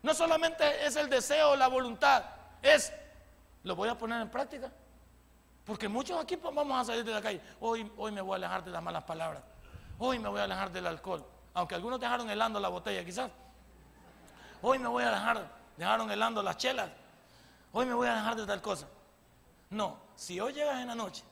No 0.02 0.12
solamente 0.12 0.84
es 0.84 0.96
el 0.96 1.08
deseo, 1.08 1.54
la 1.54 1.68
voluntad. 1.68 2.24
Es, 2.62 2.92
lo 3.64 3.74
voy 3.74 3.88
a 3.88 3.98
poner 3.98 4.20
en 4.20 4.30
práctica. 4.30 4.70
Porque 5.64 5.88
muchos 5.88 6.22
aquí 6.22 6.36
pues, 6.36 6.54
vamos 6.54 6.80
a 6.80 6.84
salir 6.84 7.04
de 7.04 7.12
la 7.12 7.22
calle. 7.22 7.40
Hoy, 7.60 7.90
hoy 7.96 8.12
me 8.12 8.20
voy 8.20 8.34
a 8.34 8.36
alejar 8.36 8.64
de 8.64 8.70
las 8.70 8.82
malas 8.82 9.02
palabras. 9.04 9.42
Hoy 9.98 10.18
me 10.18 10.28
voy 10.28 10.40
a 10.40 10.44
alejar 10.44 10.70
del 10.70 10.86
alcohol. 10.86 11.24
Aunque 11.54 11.74
algunos 11.74 11.98
dejaron 11.98 12.28
helando 12.28 12.60
la 12.60 12.68
botella, 12.68 13.04
quizás. 13.04 13.30
Hoy 14.60 14.78
me 14.78 14.88
voy 14.88 15.04
a 15.04 15.10
dejar, 15.10 15.48
dejaron 15.76 16.10
helando 16.10 16.42
las 16.42 16.56
chelas. 16.56 16.90
Hoy 17.72 17.86
me 17.86 17.94
voy 17.94 18.06
a 18.08 18.14
dejar 18.14 18.36
de 18.36 18.46
tal 18.46 18.60
cosa. 18.60 18.86
No, 19.70 19.98
si 20.14 20.38
hoy 20.38 20.52
llegas 20.52 20.80
en 20.80 20.88
la 20.88 20.94
noche 20.94 21.24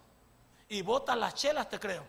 y 0.68 0.80
botas 0.82 1.16
las 1.16 1.34
chelas, 1.34 1.68
te 1.68 1.78
creo. 1.78 2.04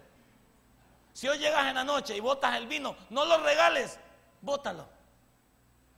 Si 1.11 1.27
hoy 1.27 1.37
llegas 1.37 1.65
en 1.67 1.75
la 1.75 1.83
noche 1.83 2.15
y 2.15 2.19
botas 2.19 2.55
el 2.55 2.67
vino, 2.67 2.95
no 3.09 3.25
lo 3.25 3.37
regales, 3.39 3.99
bótalo. 4.41 4.87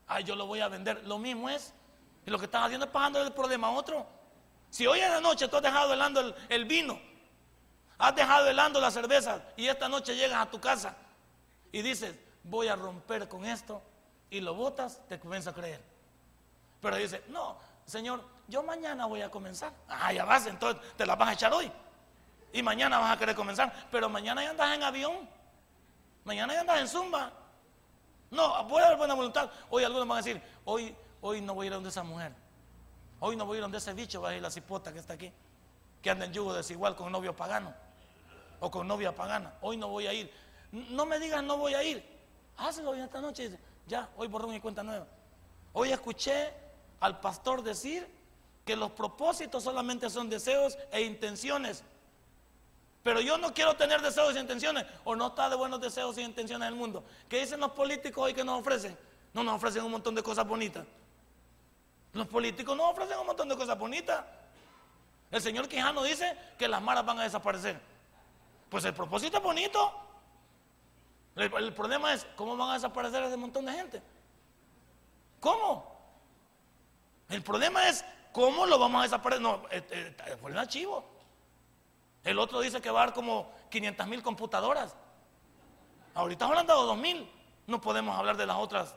Ay, 0.07 0.23
yo 0.23 0.35
lo 0.35 0.45
voy 0.45 0.61
a 0.61 0.67
vender. 0.67 1.05
Lo 1.05 1.17
mismo 1.17 1.49
es. 1.49 1.73
Y 2.25 2.31
lo 2.31 2.39
que 2.39 2.45
estás 2.45 2.63
haciendo 2.63 2.85
es 2.87 2.91
pagando 2.91 3.21
el 3.21 3.31
problema 3.31 3.67
a 3.67 3.71
otro. 3.71 4.05
Si 4.75 4.85
hoy 4.85 4.99
en 4.99 5.09
la 5.09 5.21
noche 5.21 5.47
tú 5.47 5.55
has 5.55 5.63
dejado 5.63 5.93
helando 5.93 6.35
el, 6.49 6.65
vino, 6.65 6.99
has 7.97 8.13
dejado 8.13 8.49
helando 8.49 8.81
la 8.81 8.91
cerveza 8.91 9.41
y 9.55 9.69
esta 9.69 9.87
noche 9.87 10.17
llegas 10.17 10.41
a 10.41 10.51
tu 10.51 10.59
casa 10.59 10.97
y 11.71 11.81
dices, 11.81 12.13
voy 12.43 12.67
a 12.67 12.75
romper 12.75 13.29
con 13.29 13.45
esto 13.45 13.81
y 14.29 14.41
lo 14.41 14.53
botas, 14.53 14.99
te 15.07 15.17
comienza 15.17 15.51
a 15.51 15.53
creer. 15.53 15.81
Pero 16.81 16.97
dice, 16.97 17.23
no, 17.29 17.57
Señor, 17.85 18.21
yo 18.49 18.63
mañana 18.63 19.05
voy 19.05 19.21
a 19.21 19.31
comenzar. 19.31 19.71
Ah, 19.87 20.11
ya 20.11 20.25
vas, 20.25 20.45
entonces 20.45 20.81
te 20.97 21.05
la 21.05 21.15
vas 21.15 21.29
a 21.29 21.33
echar 21.35 21.53
hoy. 21.53 21.71
Y 22.51 22.61
mañana 22.61 22.99
vas 22.99 23.15
a 23.15 23.17
querer 23.17 23.33
comenzar. 23.33 23.71
Pero 23.89 24.09
mañana 24.09 24.43
ya 24.43 24.49
andas 24.49 24.75
en 24.75 24.83
avión. 24.83 25.29
Mañana 26.25 26.53
ya 26.53 26.59
andas 26.59 26.81
en 26.81 26.89
zumba. 26.89 27.31
No, 28.29 28.53
a 28.53 28.81
dar 28.81 28.97
buena 28.97 29.13
voluntad. 29.13 29.49
Hoy 29.69 29.85
algunos 29.85 30.05
van 30.05 30.17
a 30.17 30.21
decir, 30.21 30.41
hoy, 30.65 30.93
hoy 31.21 31.39
no 31.39 31.53
voy 31.53 31.63
a 31.63 31.67
ir 31.67 31.71
a 31.71 31.75
donde 31.75 31.91
esa 31.91 32.03
mujer. 32.03 32.33
Hoy 33.27 33.35
no 33.35 33.43
voy 33.47 33.55
a 33.55 33.57
ir 33.57 33.61
donde 33.63 33.79
ese 33.79 33.91
bicho, 33.95 34.21
va 34.21 34.29
a 34.29 34.35
ir 34.35 34.41
la 34.43 34.51
cipota 34.51 34.93
que 34.93 34.99
está 34.99 35.13
aquí. 35.13 35.31
Que 35.99 36.11
anda 36.11 36.25
en 36.25 36.31
yugo 36.31 36.53
desigual 36.53 36.95
con 36.95 37.11
novio 37.11 37.35
pagano. 37.35 37.73
O 38.59 38.69
con 38.69 38.87
novia 38.87 39.15
pagana. 39.15 39.51
Hoy 39.61 39.77
no 39.77 39.87
voy 39.87 40.05
a 40.05 40.13
ir. 40.13 40.31
No 40.71 41.07
me 41.07 41.17
digas 41.17 41.43
no 41.43 41.57
voy 41.57 41.73
a 41.73 41.81
ir. 41.81 42.05
Hazlo 42.55 42.91
hoy 42.91 42.99
esta 42.99 43.19
noche. 43.21 43.57
Ya, 43.87 44.07
hoy 44.15 44.27
borró 44.27 44.47
mi 44.47 44.59
cuenta 44.59 44.83
nueva. 44.83 45.07
Hoy 45.73 45.91
escuché 45.91 46.53
al 46.99 47.19
pastor 47.19 47.63
decir 47.63 48.07
que 48.63 48.75
los 48.75 48.91
propósitos 48.91 49.63
solamente 49.63 50.07
son 50.11 50.29
deseos 50.29 50.77
e 50.91 51.01
intenciones. 51.01 51.83
Pero 53.01 53.21
yo 53.21 53.39
no 53.39 53.55
quiero 53.55 53.75
tener 53.75 54.03
deseos 54.03 54.35
e 54.35 54.39
intenciones. 54.39 54.85
O 55.03 55.15
no 55.15 55.29
está 55.29 55.49
de 55.49 55.55
buenos 55.55 55.81
deseos 55.81 56.15
e 56.19 56.21
intenciones 56.21 56.67
en 56.67 56.73
el 56.75 56.79
mundo. 56.79 57.03
¿Qué 57.27 57.39
dicen 57.39 57.59
los 57.59 57.71
políticos 57.71 58.23
hoy 58.23 58.35
que 58.35 58.43
nos 58.43 58.59
ofrecen? 58.59 58.95
No 59.33 59.43
nos 59.43 59.55
ofrecen 59.55 59.83
un 59.83 59.93
montón 59.93 60.13
de 60.13 60.21
cosas 60.21 60.47
bonitas. 60.47 60.85
Los 62.15 62.27
políticos 62.27 62.77
nos 62.77 62.91
ofrecen 62.91 63.19
un 63.19 63.27
montón 63.27 63.49
de 63.49 63.57
cosas 63.57 63.77
bonitas. 63.77 64.23
El 65.29 65.41
señor 65.41 65.67
Quijano 65.67 66.01
dice 66.01 66.37
que 66.57 66.65
las 66.65 66.81
maras 66.81 67.05
van 67.05 67.19
a 67.19 67.23
desaparecer. 67.23 67.77
Pues 68.69 68.85
el 68.85 68.93
propósito 68.93 69.35
es 69.35 69.43
bonito. 69.43 69.93
El, 71.35 71.73
problema 71.73 72.13
es 72.13 72.25
cómo 72.37 72.55
van 72.55 72.69
a 72.69 72.73
desaparecer 72.75 73.21
ese 73.23 73.35
montón 73.35 73.65
de 73.65 73.73
gente. 73.73 74.01
¿Cómo? 75.41 75.93
El 77.27 77.43
problema 77.43 77.89
es 77.89 78.05
cómo 78.31 78.65
lo 78.65 78.79
vamos 78.79 79.01
a 79.01 79.03
desaparecer. 79.03 79.41
No, 79.41 79.63
eh, 79.69 79.85
eh, 79.89 80.37
fue 80.39 80.51
el 80.51 80.57
archivo. 80.57 81.03
El 82.23 82.39
otro 82.39 82.61
dice 82.61 82.81
que 82.81 82.89
va 82.89 83.03
a 83.03 83.05
dar 83.07 83.13
como 83.13 83.51
500 83.69 84.07
mil 84.07 84.23
computadoras. 84.23 84.95
Ahorita 86.13 86.45
han 86.45 86.65
dado 86.65 86.85
2 86.85 86.97
mil. 86.97 87.29
No 87.67 87.81
podemos 87.81 88.17
hablar 88.17 88.37
de 88.37 88.45
las 88.45 88.55
otras 88.55 88.95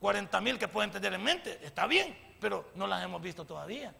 40 0.00 0.40
mil 0.40 0.58
que 0.58 0.68
pueden 0.68 0.90
tener 0.90 1.14
en 1.14 1.22
mente. 1.22 1.60
Está 1.62 1.86
bien, 1.86 2.16
pero 2.40 2.70
no 2.74 2.86
las 2.86 3.02
hemos 3.02 3.20
visto 3.22 3.44
todavía. 3.44 3.94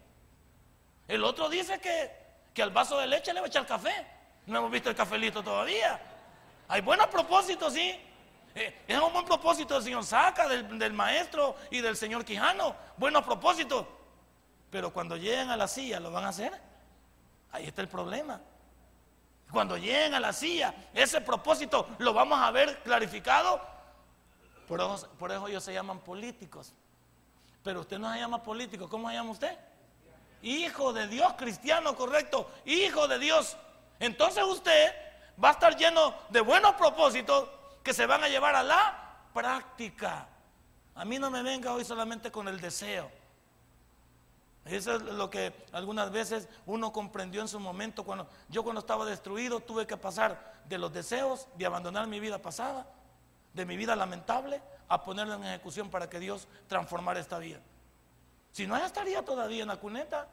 El 1.07 1.23
otro 1.23 1.49
dice 1.49 1.79
que, 1.79 2.11
que 2.53 2.63
al 2.63 2.71
vaso 2.71 2.97
de 2.99 3.07
leche 3.07 3.33
le 3.33 3.39
va 3.39 3.45
a 3.45 3.49
echar 3.49 3.65
café. 3.65 4.05
No 4.45 4.59
hemos 4.59 4.71
visto 4.71 4.89
el 4.89 4.95
cafelito 4.95 5.43
todavía. 5.43 5.99
Hay 6.67 6.81
buenos 6.81 7.07
propósitos, 7.07 7.73
sí. 7.73 7.99
Eh, 8.55 8.83
es 8.87 8.99
un 8.99 9.11
buen 9.11 9.25
propósito 9.25 9.73
del 9.73 9.83
señor 9.83 10.03
Saca, 10.05 10.47
del, 10.47 10.93
maestro 10.93 11.55
y 11.69 11.81
del 11.81 11.97
señor 11.97 12.23
Quijano. 12.23 12.75
Buenos 12.97 13.23
propósitos. 13.23 13.85
Pero 14.69 14.91
cuando 14.93 15.17
lleguen 15.17 15.49
a 15.49 15.57
la 15.57 15.67
silla, 15.67 15.99
¿lo 15.99 16.11
van 16.11 16.23
a 16.23 16.29
hacer? 16.29 16.53
Ahí 17.51 17.65
está 17.65 17.81
el 17.81 17.89
problema. 17.89 18.41
Cuando 19.51 19.77
lleguen 19.77 20.13
a 20.13 20.19
la 20.19 20.33
silla, 20.33 20.73
ese 20.93 21.21
propósito 21.21 21.89
lo 21.99 22.13
vamos 22.13 22.39
a 22.39 22.49
ver 22.51 22.81
clarificado. 22.83 23.61
Por 24.67 24.81
eso, 24.81 25.07
por 25.19 25.31
eso 25.31 25.47
ellos 25.47 25.63
se 25.63 25.73
llaman 25.73 25.99
políticos. 25.99 26.73
Pero 27.63 27.81
usted 27.81 27.97
no 27.99 28.11
se 28.13 28.19
llama 28.19 28.43
político. 28.43 28.89
¿Cómo 28.89 29.09
se 29.09 29.15
llama 29.15 29.31
usted? 29.31 29.57
Hijo 30.41 30.93
de 30.93 31.07
Dios, 31.07 31.33
cristiano, 31.33 31.95
correcto. 31.95 32.49
Hijo 32.65 33.07
de 33.07 33.17
Dios. 33.19 33.57
Entonces 33.99 34.43
usted 34.43 34.93
va 35.43 35.49
a 35.49 35.51
estar 35.53 35.75
lleno 35.75 36.13
de 36.29 36.41
buenos 36.41 36.73
propósitos 36.75 37.49
que 37.83 37.93
se 37.93 38.05
van 38.05 38.23
a 38.23 38.27
llevar 38.27 38.55
a 38.55 38.63
la 38.63 39.19
práctica. 39.33 40.27
A 40.95 41.05
mí 41.05 41.19
no 41.19 41.29
me 41.29 41.43
venga 41.43 41.73
hoy 41.73 41.83
solamente 41.83 42.31
con 42.31 42.47
el 42.47 42.59
deseo. 42.61 43.09
Eso 44.65 44.95
es 44.95 45.01
lo 45.03 45.29
que 45.29 45.53
algunas 45.71 46.11
veces 46.11 46.49
uno 46.65 46.91
comprendió 46.91 47.41
en 47.41 47.47
su 47.47 47.59
momento. 47.59 48.03
Cuando 48.03 48.27
yo 48.49 48.63
cuando 48.63 48.79
estaba 48.79 49.05
destruido 49.05 49.59
tuve 49.59 49.85
que 49.85 49.97
pasar 49.97 50.53
de 50.67 50.77
los 50.79 50.91
deseos 50.91 51.47
de 51.55 51.65
abandonar 51.65 52.07
mi 52.07 52.19
vida 52.19 52.39
pasada, 52.39 52.87
de 53.55 53.65
mi 53.65 53.77
vida 53.77 53.95
lamentable, 53.95 54.61
a 54.87 55.01
ponerla 55.03 55.35
en 55.35 55.45
ejecución 55.45 55.89
para 55.89 56.09
que 56.09 56.19
Dios 56.19 56.47
transformara 56.67 57.19
esta 57.19 57.39
vida. 57.39 57.59
Si 58.51 58.67
no, 58.67 58.75
allá 58.75 58.85
estaría 58.85 59.23
todavía 59.23 59.63
en 59.63 59.69
la 59.69 59.77
cuneta. 59.77 60.27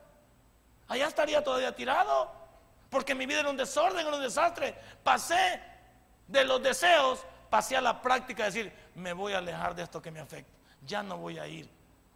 Allá 0.88 1.06
estaría 1.06 1.42
todavía 1.42 1.74
tirado. 1.74 2.30
Porque 2.90 3.14
mi 3.14 3.24
vida 3.24 3.40
era 3.40 3.50
un 3.50 3.56
desorden, 3.56 4.06
era 4.06 4.14
un 4.14 4.22
desastre. 4.22 4.74
Pasé 5.02 5.60
de 6.26 6.44
los 6.44 6.62
deseos, 6.62 7.24
pasé 7.48 7.76
a 7.76 7.80
la 7.80 8.02
práctica 8.02 8.44
de 8.44 8.50
decir, 8.50 8.72
me 8.94 9.12
voy 9.12 9.32
a 9.32 9.38
alejar 9.38 9.74
de 9.74 9.84
esto 9.84 10.02
que 10.02 10.10
me 10.10 10.20
afecta. 10.20 10.52
Ya 10.84 11.02
no 11.02 11.16
voy 11.16 11.38
a 11.38 11.46
ir. 11.46 11.70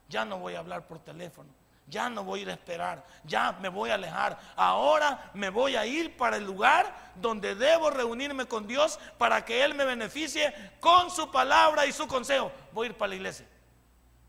Ya 0.09 0.25
no 0.25 0.39
voy 0.39 0.55
a 0.55 0.59
hablar 0.59 0.87
por 0.87 0.99
teléfono 0.99 1.49
ya 1.89 2.11
no 2.11 2.25
voy 2.25 2.41
a 2.41 2.43
ir 2.43 2.51
a 2.51 2.55
esperar, 2.55 3.05
ya 3.25 3.53
me 3.53 3.69
voy 3.69 3.91
a 3.91 3.95
alejar. 3.95 4.39
Ahora 4.57 5.31
me 5.35 5.51
voy 5.51 5.77
a 5.77 5.87
ir 5.87 6.17
para 6.17 6.37
el 6.37 6.45
lugar 6.45 7.13
donde 7.15 7.55
debo 7.55 7.91
reunirme 7.91 8.47
con 8.47 8.67
Dios 8.67 8.99
para 9.19 9.45
que 9.45 9.63
Él 9.63 9.75
me 9.75 9.85
beneficie 9.85 10.53
con 10.81 11.11
su 11.11 11.31
palabra 11.31 11.87
y 11.87 11.93
su 11.93 12.07
consejo. 12.07 12.51
Voy 12.73 12.87
a 12.87 12.91
ir 12.91 12.97
para 12.97 13.11
la 13.11 13.15
iglesia. 13.15 13.47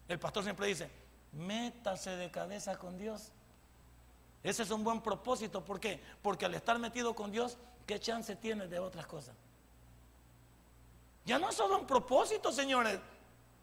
El 0.08 0.20
pastor 0.20 0.44
siempre 0.44 0.68
dice, 0.68 0.90
métase 1.34 2.12
de 2.12 2.30
cabeza 2.30 2.78
con 2.78 2.98
Dios. 2.98 3.32
Ese 4.44 4.64
es 4.64 4.72
un 4.72 4.84
buen 4.84 5.02
propósito. 5.02 5.66
¿Por 5.66 5.80
qué? 5.80 6.02
Porque 6.22 6.46
al 6.46 6.54
estar 6.54 6.78
metido 6.80 7.16
con 7.16 7.32
Dios, 7.32 7.58
¿qué 7.86 8.00
chance 8.00 8.36
tiene 8.36 8.68
de 8.68 8.80
otras 8.80 9.08
cosas? 9.08 9.36
Ya 11.26 11.40
no 11.40 11.52
solo 11.52 11.80
un 11.80 11.88
propósito, 11.88 12.52
señores. 12.52 13.00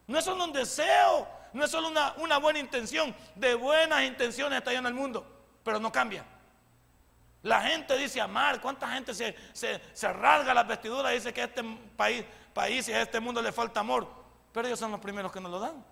No 0.07 0.19
es 0.19 0.25
solo 0.25 0.45
un 0.45 0.53
deseo. 0.53 1.29
no 1.53 1.65
es 1.65 1.71
solo 1.71 1.89
una, 1.89 2.39
buena 2.39 2.59
intención, 2.59 3.15
de 3.35 3.55
buenas 3.55 4.03
intenciones 4.03 4.59
está 4.59 4.73
en 4.73 4.87
el 4.87 4.95
mundo, 4.95 5.25
pero 5.63 5.79
no 5.79 5.91
cambia. 5.93 6.25
La 7.43 7.61
gente 7.63 7.97
dice 7.97 8.21
amar, 8.21 8.61
¿cuánta 8.61 8.89
gente 8.89 9.15
se, 9.15 9.37
se, 9.53 10.13
rasga 10.13 10.55
las 10.55 10.67
vestiduras 10.67 11.13
y 11.13 11.17
dice 11.17 11.33
que 11.33 11.43
a 11.43 11.45
este 11.45 11.63
país, 11.97 12.25
país 12.53 12.89
y 12.89 12.93
a 12.93 13.03
este 13.03 13.21
mundo 13.21 13.43
le 13.43 13.53
falta 13.53 13.81
amor? 13.81 14.09
Pero 14.53 14.67
ellos 14.67 14.79
son 14.79 14.91
los 14.91 15.01
primeros 15.01 15.31
que 15.31 15.41
nos 15.41 15.51
lo 15.51 15.61
dan. 15.61 15.85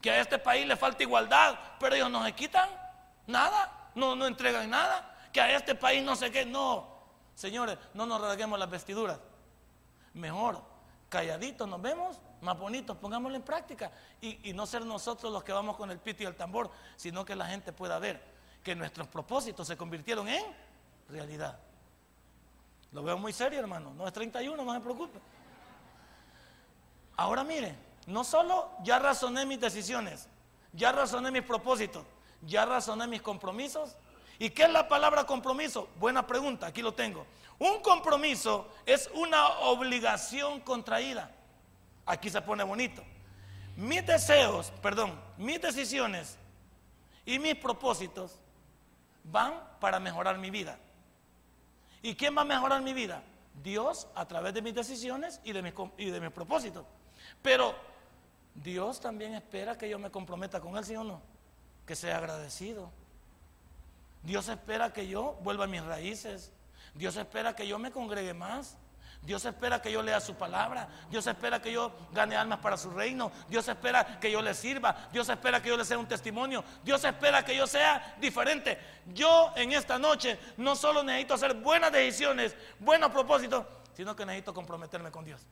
Que 0.00 0.10
a 0.10 0.20
este 0.20 0.38
país 0.38 0.66
le 0.66 0.76
falta 0.76 1.02
igualdad, 1.02 1.58
pero 1.80 1.96
ellos 1.96 2.10
no 2.10 2.24
se 2.24 2.32
quitan 2.32 2.70
nada, 3.26 3.90
no, 3.94 4.14
no 4.14 4.26
entregan 4.26 4.70
nada. 4.70 5.16
Que 5.32 5.40
a 5.40 5.56
este 5.56 5.74
país 5.74 6.02
no 6.02 6.16
sé 6.16 6.30
qué, 6.30 6.46
no. 6.46 6.98
Señores, 7.34 7.78
no 7.94 8.06
nos 8.06 8.20
rasguemos 8.20 8.58
las 8.58 8.70
vestiduras. 8.70 9.18
Mejor, 10.14 10.62
calladitos 11.08 11.68
nos 11.68 11.80
vemos, 11.80 12.20
más 12.40 12.58
bonitos, 12.58 12.96
pongámoslo 12.96 13.36
en 13.36 13.42
práctica. 13.42 13.90
Y, 14.20 14.52
no 14.52 14.66
ser 14.66 14.84
nosotros 14.84 15.32
los 15.32 15.44
que 15.44 15.52
vamos 15.52 15.76
con 15.76 15.90
el 15.90 15.98
pito 15.98 16.22
y 16.22 16.26
el 16.26 16.36
tambor, 16.36 16.70
sino 16.96 17.24
que 17.24 17.36
la 17.36 17.46
gente 17.46 17.72
pueda 17.72 17.98
ver 17.98 18.22
que 18.62 18.74
nuestros 18.74 19.08
propósitos 19.08 19.66
se 19.66 19.76
convirtieron 19.76 20.28
en 20.28 20.44
realidad. 21.08 21.58
Lo 22.92 23.02
veo 23.02 23.18
muy 23.18 23.32
serio, 23.32 23.60
hermano. 23.60 23.92
No 23.94 24.06
es 24.06 24.12
31, 24.12 24.62
no 24.62 24.74
se 24.74 24.80
preocupe. 24.80 25.18
Ahora 27.16 27.44
mire, 27.44 27.74
no 28.06 28.24
solo 28.24 28.70
ya 28.82 28.98
razoné 28.98 29.44
mis 29.44 29.60
decisiones, 29.60 30.28
ya 30.72 30.92
razoné 30.92 31.30
mis 31.30 31.42
propósitos, 31.42 32.04
ya 32.42 32.64
razoné 32.64 33.06
mis 33.06 33.22
compromisos. 33.22 33.96
¿Y 34.38 34.50
qué 34.50 34.64
es 34.64 34.72
la 34.72 34.88
palabra 34.88 35.24
compromiso? 35.24 35.88
Buena 35.96 36.26
pregunta, 36.26 36.68
aquí 36.68 36.80
lo 36.80 36.94
tengo. 36.94 37.26
Un 37.58 37.80
compromiso 37.82 38.68
es 38.86 39.10
una 39.14 39.48
obligación 39.60 40.60
contraída. 40.60 41.32
Aquí 42.08 42.30
se 42.30 42.40
pone 42.40 42.64
bonito. 42.64 43.02
Mis 43.76 44.04
deseos, 44.04 44.72
perdón, 44.82 45.12
mis 45.36 45.60
decisiones 45.60 46.38
y 47.26 47.38
mis 47.38 47.54
propósitos 47.54 48.40
van 49.24 49.52
para 49.78 50.00
mejorar 50.00 50.38
mi 50.38 50.50
vida. 50.50 50.78
¿Y 52.00 52.14
quién 52.14 52.34
va 52.34 52.40
a 52.40 52.46
mejorar 52.46 52.80
mi 52.80 52.94
vida? 52.94 53.22
Dios 53.62 54.08
a 54.14 54.26
través 54.26 54.54
de 54.54 54.62
mis 54.62 54.74
decisiones 54.74 55.38
y 55.44 55.52
de 55.52 55.60
mis, 55.60 55.74
y 55.98 56.10
de 56.10 56.18
mis 56.18 56.30
propósitos. 56.30 56.86
Pero 57.42 57.74
Dios 58.54 59.00
también 59.00 59.34
espera 59.34 59.76
que 59.76 59.88
yo 59.88 59.98
me 59.98 60.10
comprometa 60.10 60.60
con 60.60 60.78
Él, 60.78 60.84
¿sí 60.86 60.96
o 60.96 61.04
no? 61.04 61.20
Que 61.86 61.94
sea 61.94 62.16
agradecido. 62.16 62.90
Dios 64.22 64.48
espera 64.48 64.94
que 64.94 65.06
yo 65.06 65.34
vuelva 65.42 65.64
a 65.64 65.68
mis 65.68 65.84
raíces. 65.84 66.52
Dios 66.94 67.16
espera 67.16 67.54
que 67.54 67.68
yo 67.68 67.78
me 67.78 67.90
congregue 67.90 68.32
más. 68.32 68.78
Dios 69.22 69.44
espera 69.44 69.82
que 69.82 69.92
yo 69.92 70.02
lea 70.02 70.20
su 70.20 70.34
palabra. 70.34 70.88
Dios 71.10 71.26
espera 71.26 71.60
que 71.60 71.70
yo 71.70 71.92
gane 72.12 72.34
almas 72.34 72.60
para 72.60 72.76
su 72.76 72.90
reino. 72.90 73.30
Dios 73.48 73.68
espera 73.68 74.18
que 74.18 74.30
yo 74.30 74.40
le 74.40 74.54
sirva. 74.54 75.08
Dios 75.12 75.28
espera 75.28 75.60
que 75.60 75.68
yo 75.68 75.76
le 75.76 75.84
sea 75.84 75.98
un 75.98 76.08
testimonio. 76.08 76.64
Dios 76.82 77.04
espera 77.04 77.44
que 77.44 77.54
yo 77.54 77.66
sea 77.66 78.16
diferente. 78.20 78.78
Yo 79.12 79.52
en 79.56 79.72
esta 79.72 79.98
noche 79.98 80.38
no 80.56 80.74
solo 80.74 81.02
necesito 81.02 81.34
hacer 81.34 81.54
buenas 81.54 81.92
decisiones, 81.92 82.56
buenos 82.78 83.10
propósitos, 83.10 83.66
sino 83.94 84.16
que 84.16 84.24
necesito 84.24 84.54
comprometerme 84.54 85.10
con 85.10 85.24
Dios. 85.24 85.42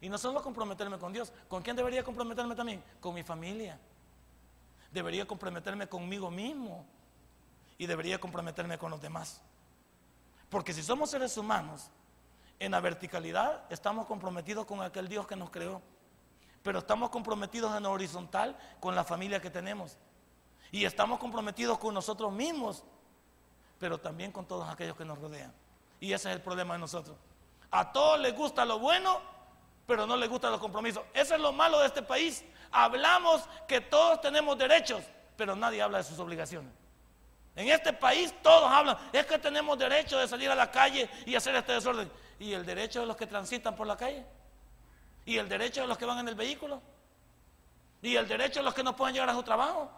Y 0.00 0.08
no 0.08 0.18
solo 0.18 0.42
comprometerme 0.42 0.98
con 0.98 1.12
Dios, 1.12 1.32
¿con 1.48 1.62
quién 1.62 1.76
debería 1.76 2.04
comprometerme 2.04 2.54
también? 2.54 2.82
Con 3.00 3.14
mi 3.14 3.22
familia. 3.22 3.78
Debería 4.92 5.26
comprometerme 5.26 5.88
conmigo 5.88 6.30
mismo. 6.30 6.86
Y 7.78 7.86
debería 7.86 8.18
comprometerme 8.18 8.76
con 8.76 8.90
los 8.90 9.00
demás. 9.00 9.40
Porque 10.50 10.72
si 10.72 10.82
somos 10.82 11.10
seres 11.10 11.36
humanos, 11.36 11.90
en 12.58 12.72
la 12.72 12.80
verticalidad 12.80 13.62
estamos 13.70 14.06
comprometidos 14.06 14.66
con 14.66 14.82
aquel 14.82 15.08
Dios 15.08 15.26
que 15.26 15.36
nos 15.36 15.50
creó, 15.50 15.82
pero 16.62 16.80
estamos 16.80 17.10
comprometidos 17.10 17.76
en 17.76 17.82
la 17.82 17.90
horizontal 17.90 18.56
con 18.80 18.94
la 18.94 19.04
familia 19.04 19.40
que 19.40 19.50
tenemos. 19.50 19.98
Y 20.72 20.84
estamos 20.84 21.18
comprometidos 21.18 21.78
con 21.78 21.94
nosotros 21.94 22.32
mismos, 22.32 22.84
pero 23.78 23.98
también 23.98 24.32
con 24.32 24.46
todos 24.46 24.68
aquellos 24.68 24.96
que 24.96 25.04
nos 25.04 25.18
rodean. 25.18 25.52
Y 26.00 26.12
ese 26.12 26.28
es 26.30 26.36
el 26.36 26.42
problema 26.42 26.74
de 26.74 26.80
nosotros. 26.80 27.16
A 27.70 27.92
todos 27.92 28.18
les 28.20 28.34
gusta 28.34 28.64
lo 28.64 28.78
bueno, 28.78 29.20
pero 29.86 30.06
no 30.06 30.16
les 30.16 30.28
gustan 30.28 30.50
los 30.50 30.60
compromisos. 30.60 31.04
Eso 31.14 31.34
es 31.34 31.40
lo 31.40 31.52
malo 31.52 31.78
de 31.80 31.86
este 31.86 32.02
país. 32.02 32.44
Hablamos 32.72 33.48
que 33.68 33.80
todos 33.80 34.20
tenemos 34.20 34.58
derechos, 34.58 35.04
pero 35.36 35.54
nadie 35.54 35.82
habla 35.82 35.98
de 35.98 36.04
sus 36.04 36.18
obligaciones. 36.18 36.72
En 37.54 37.68
este 37.68 37.92
país 37.92 38.34
todos 38.42 38.70
hablan, 38.70 38.98
es 39.12 39.24
que 39.24 39.38
tenemos 39.38 39.78
derecho 39.78 40.18
de 40.18 40.28
salir 40.28 40.50
a 40.50 40.54
la 40.54 40.70
calle 40.70 41.08
y 41.24 41.34
hacer 41.34 41.54
este 41.54 41.72
desorden 41.72 42.10
y 42.38 42.52
el 42.52 42.64
derecho 42.64 43.00
de 43.00 43.06
los 43.06 43.16
que 43.16 43.26
transitan 43.26 43.74
por 43.74 43.86
la 43.86 43.96
calle, 43.96 44.24
y 45.24 45.38
el 45.38 45.48
derecho 45.48 45.82
de 45.82 45.86
los 45.86 45.98
que 45.98 46.04
van 46.04 46.18
en 46.18 46.28
el 46.28 46.34
vehículo, 46.34 46.80
y 48.02 48.16
el 48.16 48.28
derecho 48.28 48.60
de 48.60 48.64
los 48.64 48.74
que 48.74 48.82
no 48.82 48.94
pueden 48.94 49.14
llegar 49.14 49.30
a 49.30 49.34
su 49.34 49.42
trabajo, 49.42 49.90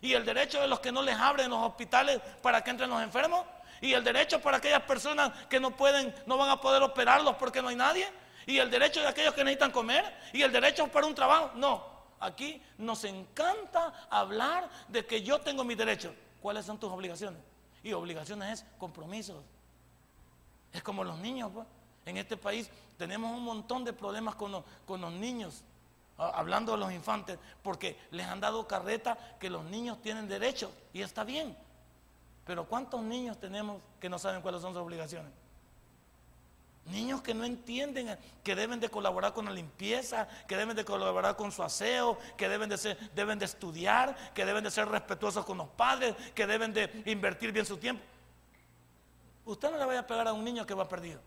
y 0.00 0.12
el 0.12 0.24
derecho 0.24 0.60
de 0.60 0.68
los 0.68 0.80
que 0.80 0.92
no 0.92 1.02
les 1.02 1.16
abren 1.16 1.50
los 1.50 1.62
hospitales 1.62 2.20
para 2.42 2.62
que 2.62 2.70
entren 2.70 2.90
los 2.90 3.02
enfermos, 3.02 3.44
y 3.80 3.92
el 3.92 4.02
derecho 4.02 4.40
para 4.40 4.56
aquellas 4.56 4.82
personas 4.82 5.32
que 5.46 5.60
no 5.60 5.76
pueden, 5.76 6.14
no 6.26 6.36
van 6.36 6.50
a 6.50 6.60
poder 6.60 6.82
operarlos 6.82 7.36
porque 7.36 7.62
no 7.62 7.68
hay 7.68 7.76
nadie, 7.76 8.06
y 8.46 8.58
el 8.58 8.70
derecho 8.70 9.00
de 9.00 9.08
aquellos 9.08 9.34
que 9.34 9.44
necesitan 9.44 9.70
comer, 9.70 10.04
y 10.32 10.42
el 10.42 10.52
derecho 10.52 10.86
para 10.88 11.06
un 11.06 11.14
trabajo. 11.14 11.50
No, 11.54 11.84
aquí 12.20 12.62
nos 12.78 13.04
encanta 13.04 13.92
hablar 14.08 14.70
de 14.88 15.04
que 15.04 15.22
yo 15.22 15.40
tengo 15.40 15.64
mis 15.64 15.76
derechos. 15.76 16.12
¿Cuáles 16.40 16.64
son 16.64 16.78
tus 16.78 16.90
obligaciones? 16.90 17.40
Y 17.82 17.92
obligaciones 17.92 18.60
es 18.60 18.66
compromisos. 18.78 19.42
Es 20.76 20.82
como 20.82 21.02
los 21.02 21.18
niños, 21.18 21.50
pues. 21.52 21.66
En 22.04 22.18
este 22.18 22.36
país 22.36 22.70
tenemos 22.98 23.36
un 23.36 23.42
montón 23.42 23.82
de 23.82 23.92
problemas 23.92 24.36
con 24.36 24.52
los, 24.52 25.12
niños, 25.12 25.64
hablando 26.16 26.72
de 26.72 26.78
los 26.78 26.92
infantes, 26.92 27.38
porque 27.62 27.98
les 28.12 28.26
han 28.26 28.38
dado 28.38 28.68
carreta 28.68 29.18
que 29.40 29.50
los 29.50 29.64
niños 29.64 30.00
tienen 30.02 30.28
derecho 30.28 30.70
y 30.92 31.02
está 31.02 31.24
bien. 31.24 31.56
Pero 32.44 32.66
¿cuántos 32.66 33.02
niños 33.02 33.40
tenemos 33.40 33.82
que 33.98 34.08
no 34.08 34.20
saben 34.20 34.40
cuáles 34.40 34.60
son 34.60 34.72
sus 34.72 34.82
obligaciones? 34.82 35.32
Niños 36.84 37.22
que 37.22 37.34
no 37.34 37.44
entienden 37.44 38.16
que 38.44 38.54
deben 38.54 38.78
de 38.78 38.88
colaborar 38.88 39.32
con 39.32 39.46
la 39.46 39.50
limpieza, 39.50 40.28
que 40.46 40.56
deben 40.56 40.76
de 40.76 40.84
colaborar 40.84 41.34
con 41.34 41.50
su 41.50 41.64
aseo, 41.64 42.18
que 42.36 42.48
deben 42.48 42.68
de, 42.68 42.78
ser, 42.78 42.96
deben 43.14 43.40
de 43.40 43.46
estudiar, 43.46 44.14
que 44.32 44.44
deben 44.44 44.62
de 44.62 44.70
ser 44.70 44.86
respetuosos 44.88 45.44
con 45.44 45.58
los 45.58 45.68
padres, 45.70 46.14
que 46.34 46.46
deben 46.46 46.72
de 46.72 47.02
invertir 47.06 47.50
bien 47.50 47.66
su 47.66 47.78
tiempo. 47.78 48.04
Usted 49.46 49.70
no 49.70 49.78
le 49.78 49.84
vaya 49.86 50.00
a 50.00 50.06
pegar 50.06 50.28
a 50.28 50.32
un 50.32 50.44
niño 50.44 50.66
que 50.66 50.74
va 50.74 50.88
perdido. 50.88 51.20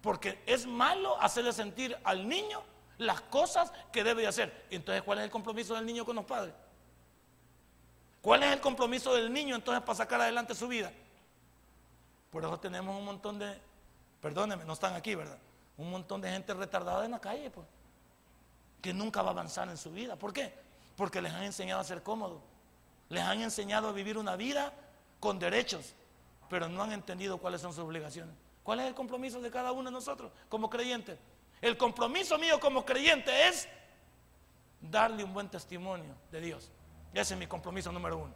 Porque 0.00 0.42
es 0.46 0.66
malo 0.66 1.20
hacerle 1.20 1.52
sentir 1.52 1.96
al 2.02 2.26
niño 2.26 2.62
las 2.98 3.20
cosas 3.20 3.72
que 3.92 4.02
debe 4.02 4.22
de 4.22 4.28
hacer. 4.28 4.66
Entonces, 4.70 5.02
¿cuál 5.02 5.18
es 5.18 5.24
el 5.24 5.30
compromiso 5.30 5.74
del 5.74 5.86
niño 5.86 6.04
con 6.04 6.16
los 6.16 6.24
padres? 6.24 6.54
¿Cuál 8.20 8.42
es 8.42 8.52
el 8.52 8.60
compromiso 8.60 9.14
del 9.14 9.32
niño 9.32 9.54
entonces 9.54 9.82
para 9.82 9.96
sacar 9.96 10.20
adelante 10.20 10.54
su 10.54 10.68
vida? 10.68 10.92
Por 12.30 12.44
eso 12.44 12.58
tenemos 12.58 12.96
un 12.96 13.04
montón 13.04 13.38
de, 13.38 13.60
perdónenme, 14.20 14.64
no 14.64 14.72
están 14.72 14.94
aquí, 14.94 15.14
¿verdad? 15.14 15.38
Un 15.76 15.90
montón 15.90 16.20
de 16.20 16.30
gente 16.30 16.54
retardada 16.54 17.04
en 17.04 17.10
la 17.10 17.20
calle, 17.20 17.50
pues, 17.50 17.66
que 18.80 18.94
nunca 18.94 19.22
va 19.22 19.28
a 19.28 19.32
avanzar 19.32 19.68
en 19.68 19.76
su 19.76 19.90
vida. 19.90 20.16
¿Por 20.16 20.32
qué? 20.32 20.54
Porque 20.96 21.20
les 21.20 21.32
han 21.32 21.42
enseñado 21.42 21.80
a 21.80 21.84
ser 21.84 22.02
cómodos. 22.02 22.40
Les 23.08 23.22
han 23.22 23.42
enseñado 23.42 23.88
a 23.88 23.92
vivir 23.92 24.16
una 24.16 24.36
vida 24.36 24.72
con 25.20 25.38
derechos, 25.38 25.94
pero 26.52 26.68
no 26.68 26.82
han 26.82 26.92
entendido 26.92 27.38
cuáles 27.38 27.62
son 27.62 27.72
sus 27.72 27.82
obligaciones. 27.82 28.34
¿Cuál 28.62 28.80
es 28.80 28.86
el 28.86 28.94
compromiso 28.94 29.40
de 29.40 29.50
cada 29.50 29.72
uno 29.72 29.84
de 29.84 29.90
nosotros 29.90 30.30
como 30.50 30.68
creyentes? 30.68 31.18
El 31.62 31.78
compromiso 31.78 32.36
mío 32.36 32.60
como 32.60 32.84
creyente 32.84 33.48
es 33.48 33.66
darle 34.78 35.24
un 35.24 35.32
buen 35.32 35.48
testimonio 35.48 36.14
de 36.30 36.42
Dios. 36.42 36.70
Ese 37.14 37.32
es 37.32 37.40
mi 37.40 37.46
compromiso 37.46 37.90
número 37.90 38.18
uno. 38.18 38.34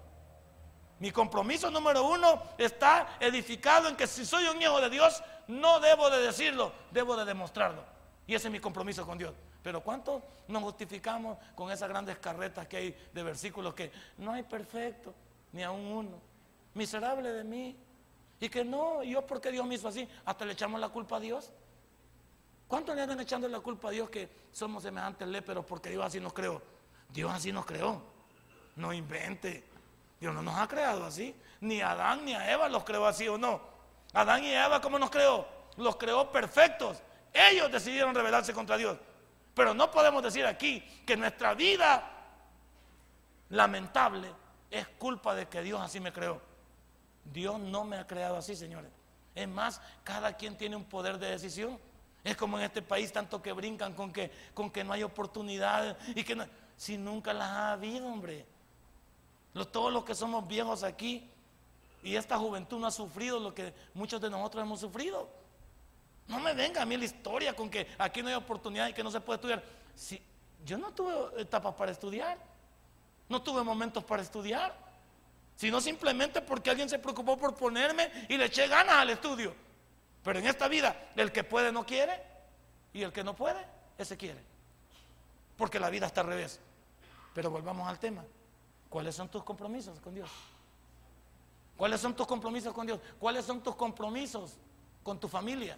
Mi 0.98 1.10
compromiso 1.10 1.70
número 1.70 2.08
uno 2.08 2.42
está 2.56 3.18
edificado 3.20 3.86
en 3.86 3.96
que 3.96 4.06
si 4.06 4.24
soy 4.24 4.46
un 4.46 4.62
hijo 4.62 4.80
de 4.80 4.88
Dios, 4.88 5.22
no 5.48 5.78
debo 5.78 6.08
de 6.08 6.20
decirlo, 6.20 6.72
debo 6.92 7.18
de 7.18 7.26
demostrarlo. 7.26 7.84
Y 8.26 8.34
ese 8.34 8.48
es 8.48 8.52
mi 8.52 8.60
compromiso 8.60 9.04
con 9.04 9.18
Dios. 9.18 9.34
Pero 9.62 9.82
¿cuánto 9.82 10.22
nos 10.48 10.62
justificamos 10.62 11.36
con 11.54 11.70
esas 11.70 11.90
grandes 11.90 12.16
carretas 12.16 12.66
que 12.66 12.78
hay 12.78 13.08
de 13.12 13.22
versículos 13.22 13.74
que 13.74 13.92
no 14.16 14.32
hay 14.32 14.42
perfecto, 14.42 15.12
ni 15.52 15.62
aún 15.62 15.84
uno? 15.84 16.18
Miserable 16.72 17.30
de 17.30 17.44
mí, 17.44 17.76
y 18.40 18.48
que 18.48 18.64
no, 18.64 19.02
yo 19.02 19.26
porque 19.26 19.50
Dios 19.50 19.66
me 19.66 19.76
hizo 19.76 19.88
así, 19.88 20.08
hasta 20.24 20.44
le 20.44 20.52
echamos 20.52 20.80
la 20.80 20.88
culpa 20.88 21.16
a 21.16 21.20
Dios. 21.20 21.50
¿Cuántos 22.68 22.96
le 22.96 23.02
andan 23.02 23.20
echando 23.20 23.48
la 23.48 23.60
culpa 23.60 23.88
a 23.88 23.90
Dios 23.92 24.10
que 24.10 24.28
somos 24.52 24.82
semejantes 24.82 25.26
léperos 25.28 25.64
porque 25.64 25.90
Dios 25.90 26.04
así 26.04 26.20
nos 26.20 26.32
creó? 26.32 26.60
Dios 27.08 27.32
así 27.32 27.52
nos 27.52 27.64
creó. 27.64 28.02
No 28.74 28.92
invente. 28.92 29.64
Dios 30.20 30.34
no 30.34 30.42
nos 30.42 30.56
ha 30.56 30.66
creado 30.66 31.04
así. 31.04 31.34
Ni 31.60 31.80
a 31.80 31.92
Adán 31.92 32.24
ni 32.24 32.34
a 32.34 32.50
Eva 32.52 32.68
los 32.68 32.84
creó 32.84 33.06
así 33.06 33.28
o 33.28 33.38
no. 33.38 33.60
Adán 34.12 34.44
y 34.44 34.52
Eva, 34.52 34.80
¿cómo 34.80 34.98
nos 34.98 35.10
creó? 35.10 35.46
Los 35.76 35.96
creó 35.96 36.30
perfectos. 36.30 37.02
Ellos 37.32 37.70
decidieron 37.70 38.14
rebelarse 38.14 38.52
contra 38.52 38.76
Dios. 38.76 38.98
Pero 39.54 39.72
no 39.72 39.90
podemos 39.90 40.22
decir 40.22 40.44
aquí 40.44 40.80
que 41.06 41.16
nuestra 41.16 41.54
vida 41.54 42.12
lamentable 43.50 44.28
es 44.70 44.86
culpa 44.98 45.34
de 45.34 45.46
que 45.46 45.62
Dios 45.62 45.80
así 45.80 46.00
me 46.00 46.12
creó. 46.12 46.40
Dios 47.32 47.58
no 47.58 47.84
me 47.84 47.98
ha 47.98 48.06
creado 48.06 48.36
así, 48.36 48.56
señores. 48.56 48.90
Es 49.34 49.48
más, 49.48 49.80
cada 50.02 50.32
quien 50.34 50.56
tiene 50.56 50.76
un 50.76 50.84
poder 50.84 51.18
de 51.18 51.30
decisión. 51.30 51.78
Es 52.24 52.36
como 52.36 52.58
en 52.58 52.64
este 52.64 52.82
país 52.82 53.12
tanto 53.12 53.40
que 53.40 53.52
brincan 53.52 53.94
con 53.94 54.12
que, 54.12 54.30
con 54.54 54.70
que 54.70 54.82
no 54.82 54.92
hay 54.92 55.02
oportunidades 55.02 55.96
y 56.14 56.24
que 56.24 56.36
si 56.76 56.98
nunca 56.98 57.32
las 57.32 57.48
ha 57.48 57.72
habido, 57.72 58.06
hombre. 58.06 58.46
todos 59.70 59.92
los 59.92 60.04
que 60.04 60.14
somos 60.14 60.46
viejos 60.48 60.82
aquí 60.82 61.30
y 62.02 62.16
esta 62.16 62.38
juventud 62.38 62.78
no 62.78 62.86
ha 62.86 62.90
sufrido 62.90 63.38
lo 63.38 63.54
que 63.54 63.72
muchos 63.94 64.20
de 64.20 64.30
nosotros 64.30 64.62
hemos 64.62 64.80
sufrido. 64.80 65.28
No 66.28 66.40
me 66.40 66.54
venga 66.54 66.82
a 66.82 66.86
mí 66.86 66.96
la 66.96 67.04
historia 67.04 67.54
con 67.54 67.70
que 67.70 67.86
aquí 67.98 68.22
no 68.22 68.28
hay 68.28 68.34
oportunidad 68.34 68.88
y 68.88 68.92
que 68.92 69.04
no 69.04 69.10
se 69.10 69.20
puede 69.20 69.36
estudiar. 69.36 69.62
Si, 69.94 70.20
yo 70.64 70.78
no 70.78 70.92
tuve 70.92 71.40
etapas 71.40 71.74
para 71.74 71.92
estudiar, 71.92 72.38
no 73.28 73.42
tuve 73.42 73.62
momentos 73.62 74.02
para 74.04 74.22
estudiar, 74.22 74.76
sino 75.56 75.80
simplemente 75.80 76.42
porque 76.42 76.70
alguien 76.70 76.88
se 76.88 76.98
preocupó 76.98 77.36
por 77.36 77.54
ponerme 77.54 78.10
y 78.28 78.36
le 78.36 78.44
eché 78.44 78.68
ganas 78.68 78.96
al 78.96 79.10
estudio. 79.10 79.54
Pero 80.22 80.38
en 80.38 80.46
esta 80.46 80.68
vida, 80.68 81.10
el 81.16 81.32
que 81.32 81.44
puede 81.44 81.72
no 81.72 81.86
quiere 81.86 82.22
y 82.92 83.02
el 83.02 83.12
que 83.12 83.24
no 83.24 83.34
puede, 83.34 83.64
ese 83.96 84.16
quiere. 84.16 84.42
Porque 85.56 85.80
la 85.80 85.88
vida 85.88 86.06
está 86.06 86.20
al 86.20 86.26
revés. 86.28 86.60
Pero 87.34 87.50
volvamos 87.50 87.88
al 87.88 87.98
tema. 87.98 88.24
¿Cuáles 88.90 89.14
son 89.14 89.28
tus 89.28 89.42
compromisos 89.42 89.98
con 90.00 90.14
Dios? 90.14 90.30
¿Cuáles 91.76 92.00
son 92.00 92.14
tus 92.14 92.26
compromisos 92.26 92.72
con 92.72 92.86
Dios? 92.86 93.00
¿Cuáles 93.18 93.44
son 93.44 93.62
tus 93.62 93.74
compromisos 93.74 94.52
con 95.02 95.18
tu 95.18 95.28
familia? 95.28 95.76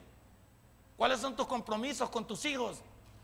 ¿Cuáles 0.96 1.20
son 1.20 1.36
tus 1.36 1.46
compromisos 1.46 2.10
con 2.10 2.26
tus 2.26 2.44
hijos? 2.44 2.80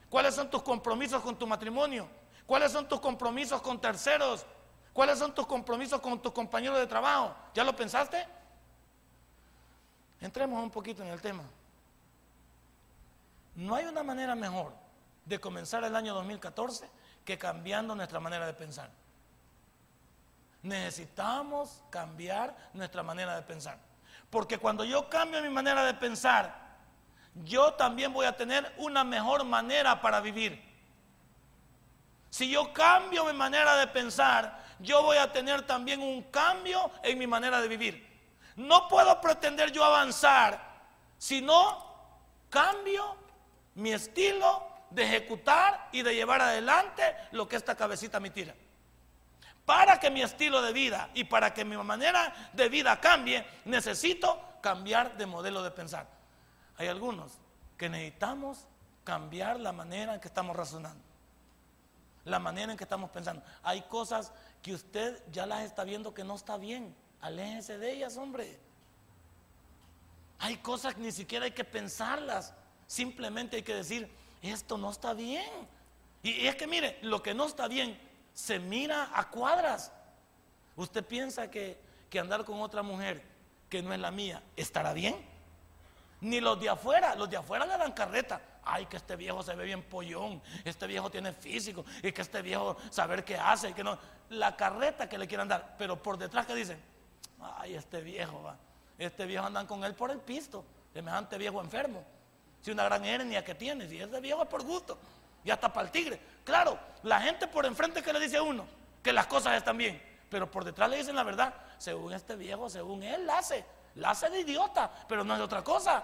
¿Cuáles 0.09 0.35
son 0.35 0.51
tus 0.51 0.63
compromisos 0.63 1.23
con 1.23 1.37
tu 1.37 1.47
matrimonio? 1.47 2.09
¿Cuáles 2.47 2.71
son 2.71 2.89
tus 2.89 3.01
compromisos 3.01 3.61
con 3.63 3.81
terceros? 3.81 4.47
¿Cuáles 4.95 5.19
son 5.19 5.35
tus 5.35 5.47
compromisos 5.47 6.01
con 6.01 6.23
tus 6.23 6.33
compañeros 6.33 6.79
de 6.79 6.87
trabajo? 6.87 7.35
¿Ya 7.53 7.65
lo 7.65 7.75
pensaste? 7.75 8.25
Entremos 10.21 10.63
un 10.63 10.71
poquito 10.71 11.03
en 11.03 11.09
el 11.09 11.21
tema. 11.21 11.43
No 13.57 13.75
hay 13.75 13.87
una 13.87 14.05
manera 14.05 14.37
mejor 14.37 14.73
de 15.25 15.41
comenzar 15.41 15.83
el 15.83 15.97
año 15.97 16.15
2014 16.15 16.89
que 17.25 17.37
cambiando 17.37 17.97
nuestra 17.97 18.21
manera 18.21 18.47
de 18.47 18.55
pensar. 18.55 18.89
Necesitamos 20.63 21.83
cambiar 21.91 22.57
nuestra 22.73 23.03
manera 23.03 23.35
de 23.35 23.43
pensar. 23.43 23.79
Porque 24.31 24.59
cuando 24.59 24.85
yo 24.85 25.11
cambio 25.11 25.43
mi 25.43 25.51
manera 25.51 25.85
de 25.85 25.95
pensar, 25.95 26.55
yo 27.45 27.75
también 27.75 28.13
voy 28.13 28.27
a 28.27 28.37
tener 28.37 28.73
una 28.79 29.03
mejor 29.03 29.45
manera 29.45 30.01
para 30.01 30.21
vivir. 30.21 30.63
Si 32.31 32.49
yo 32.49 32.73
cambio 32.73 33.25
mi 33.25 33.33
manera 33.33 33.77
de 33.77 33.89
pensar, 33.89 34.64
yo 34.79 35.03
voy 35.03 35.17
a 35.17 35.33
tener 35.33 35.63
también 35.63 36.01
un 36.01 36.23
cambio 36.25 36.91
en 37.03 37.19
mi 37.19 37.27
manera 37.27 37.61
de 37.61 37.69
vivir. 37.69 38.15
No 38.57 38.89
puedo 38.89 39.21
pretender 39.21 39.73
yo 39.73 39.85
avanzar 39.85 40.75
si 41.19 41.41
no 41.41 41.85
cambio 42.51 43.17
mi 43.75 43.93
estilo 43.93 44.67
de 44.91 45.03
ejecutar 45.03 45.89
y 45.93 46.03
de 46.03 46.15
llevar 46.15 46.41
adelante 46.41 47.03
lo 47.33 47.49
que 47.49 47.57
esta 47.57 47.75
cabecita 47.75 48.21
me 48.21 48.31
tira. 48.31 48.55
Para 49.65 49.99
que 49.99 50.11
mi 50.11 50.23
estilo 50.23 50.63
de 50.63 50.73
vida 50.73 51.11
y 51.15 51.25
para 51.25 51.53
que 51.53 51.65
mi 51.65 51.77
manera 51.77 52.51
de 52.53 52.69
vida 52.69 53.01
cambie, 53.01 53.45
necesito 53.65 54.41
cambiar 54.61 55.17
de 55.17 55.27
modelo 55.27 55.63
de 55.63 55.71
pensar. 55.71 56.07
Hay 56.77 56.89
algunos 56.89 57.33
que 57.77 57.89
necesitamos 57.89 58.67
cambiar 59.05 59.61
la 59.61 59.73
manera 59.73 60.15
en 60.15 60.21
que 60.21 60.29
estamos 60.29 60.57
razonando, 60.57 61.03
la 62.25 62.39
manera 62.39 62.73
en 62.73 62.79
que 62.79 62.85
estamos 62.85 63.11
pensando. 63.11 63.43
Hay 63.63 63.83
cosas 63.83 64.33
que 64.63 64.75
usted 64.75 65.23
ya 65.31 65.47
las 65.47 65.65
está 65.65 65.85
viendo 65.85 66.15
que 66.15 66.25
no 66.25 66.35
está 66.35 66.57
bien. 66.57 66.95
Aléjense 67.21 67.79
de 67.79 67.93
ellas, 67.93 68.17
hombre. 68.17 68.59
Hay 70.39 70.57
cosas 70.59 70.95
que 70.95 71.01
ni 71.01 71.13
siquiera 71.13 71.45
hay 71.45 71.53
que 71.53 71.65
pensarlas. 71.65 72.55
Simplemente 72.87 73.57
hay 73.57 73.63
que 73.63 73.75
decir, 73.75 74.11
esto 74.43 74.77
no 74.79 74.91
está 74.91 75.15
bien. 75.15 75.51
Y 76.23 76.47
es 76.47 76.57
que 76.57 76.67
mire, 76.67 76.99
lo 77.03 77.23
que 77.23 77.35
no 77.35 77.47
está 77.47 77.69
bien 77.69 77.99
se 78.33 78.59
mira 78.59 79.11
a 79.15 79.31
cuadras. 79.31 79.93
Usted 80.77 81.05
piensa 81.05 81.51
que, 81.51 81.79
que 82.11 82.19
andar 82.19 82.45
con 82.45 82.61
otra 82.61 82.83
mujer 82.83 83.23
que 83.69 83.83
no 83.83 83.93
es 83.93 84.01
la 84.01 84.11
mía 84.11 84.43
estará 84.57 84.93
bien. 84.93 85.17
Ni 86.21 86.41
los 86.41 86.59
de 86.61 86.71
afuera, 86.71 87.15
los 87.15 87.29
de 87.29 87.37
afuera 87.37 87.67
le 87.67 87.77
dan 87.77 87.93
carreta. 87.93 88.41
Ay, 88.65 88.87
que 88.87 88.97
este 88.97 89.17
viejo 89.17 89.43
se 89.43 89.55
ve 89.55 89.65
bien 89.65 89.83
pollón, 89.83 90.43
este 90.65 90.87
viejo 90.87 91.11
tiene 91.11 91.33
físico, 91.33 91.85
y 92.03 92.13
que 92.13 92.23
este 92.23 92.41
viejo 92.43 92.77
saber 92.91 93.25
qué 93.25 93.37
hace, 93.37 93.71
y 93.71 93.73
que 93.73 93.85
no. 93.85 93.99
La 94.31 94.57
carreta 94.57 95.09
que 95.09 95.19
le 95.19 95.29
quieran 95.29 95.49
dar, 95.49 95.75
pero 95.77 96.03
por 96.03 96.17
detrás 96.17 96.47
que 96.47 96.55
dicen, 96.55 96.81
ay, 97.59 97.75
este 97.75 98.01
viejo 98.01 98.43
va, 98.43 98.57
este 98.99 99.27
viejo 99.27 99.45
andan 99.45 99.67
con 99.67 99.85
él 99.85 99.95
por 99.95 100.11
el 100.11 100.19
pisto, 100.19 100.65
semejante 100.93 101.37
viejo 101.37 101.61
enfermo. 101.61 102.03
Si 102.63 102.71
una 102.71 102.85
gran 102.85 103.05
hernia 103.05 103.45
que 103.45 103.55
tiene, 103.55 103.87
si 103.89 104.01
ese 104.01 104.21
viejo 104.21 104.43
es 104.43 104.49
por 104.49 104.63
gusto, 104.63 104.99
ya 105.45 105.55
está 105.55 105.71
para 105.73 105.87
el 105.87 105.93
tigre. 105.93 106.19
Claro, 106.45 106.79
la 107.03 107.21
gente 107.21 107.47
por 107.47 107.67
enfrente 107.67 108.03
que 108.03 108.13
le 108.13 108.21
dice 108.21 108.39
a 108.39 108.43
uno 108.43 108.67
que 109.03 109.13
las 109.13 109.27
cosas 109.27 109.55
están 109.59 109.77
bien, 109.77 110.03
pero 110.31 110.51
por 110.51 110.65
detrás 110.65 110.89
le 110.89 110.97
dicen 110.97 111.15
la 111.15 111.23
verdad, 111.23 111.55
según 111.77 112.15
este 112.15 112.37
viejo, 112.37 112.71
según 112.71 113.03
él, 113.03 113.27
la 113.27 113.39
hace. 113.39 113.65
La 113.97 114.11
hace 114.11 114.31
de 114.31 114.41
idiota, 114.41 114.91
pero 115.07 115.23
no 115.23 115.35
es 115.35 115.41
otra 115.41 115.63
cosa. 115.63 116.03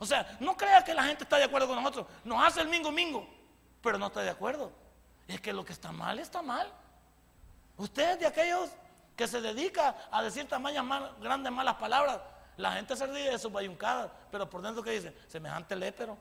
O 0.00 0.06
sea, 0.06 0.36
no 0.40 0.56
crea 0.56 0.82
que 0.82 0.94
la 0.94 1.04
gente 1.04 1.24
está 1.24 1.36
de 1.36 1.44
acuerdo 1.44 1.68
con 1.68 1.76
nosotros. 1.76 2.06
Nos 2.24 2.42
hace 2.42 2.62
el 2.62 2.68
mingo 2.68 2.90
mingo, 2.90 3.28
pero 3.82 3.98
no 3.98 4.06
está 4.06 4.22
de 4.22 4.30
acuerdo. 4.30 4.72
Es 5.28 5.40
que 5.42 5.52
lo 5.52 5.62
que 5.62 5.74
está 5.74 5.92
mal 5.92 6.18
está 6.18 6.40
mal. 6.40 6.72
Usted 7.76 8.18
de 8.18 8.26
aquellos 8.26 8.70
que 9.14 9.28
se 9.28 9.42
dedica 9.42 9.94
a 10.10 10.22
decir 10.22 10.48
tamañas 10.48 10.86
grandes 11.20 11.52
malas 11.52 11.74
palabras, 11.74 12.18
la 12.56 12.72
gente 12.72 12.96
se 12.96 13.06
ríe 13.06 13.30
de 13.30 13.38
sus 13.38 13.52
bayuncadas, 13.52 14.10
pero 14.30 14.48
por 14.48 14.62
dentro 14.62 14.82
que 14.82 14.92
dice, 14.92 15.14
semejante 15.28 15.76
lépero, 15.76 16.16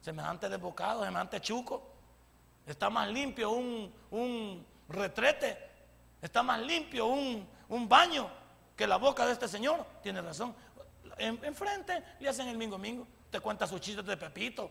semejante 0.00 0.48
desbocado, 0.48 1.04
semejante 1.04 1.40
chuco. 1.40 1.88
Está 2.66 2.90
más 2.90 3.08
limpio 3.08 3.50
un, 3.50 3.94
un 4.10 4.66
retrete, 4.88 5.56
está 6.20 6.42
más 6.42 6.58
limpio 6.58 7.06
un, 7.06 7.48
un 7.68 7.88
baño 7.88 8.28
que 8.76 8.86
la 8.86 8.96
boca 8.96 9.26
de 9.26 9.32
este 9.32 9.46
señor. 9.46 9.86
Tiene 10.02 10.20
razón. 10.20 10.54
Enfrente 11.20 12.02
le 12.18 12.28
hacen 12.28 12.48
el 12.48 12.56
mingo 12.56 12.78
mingo. 12.78 13.06
Te 13.30 13.40
cuenta 13.40 13.66
sus 13.66 13.80
chistes 13.80 14.04
de 14.04 14.16
Pepito, 14.16 14.70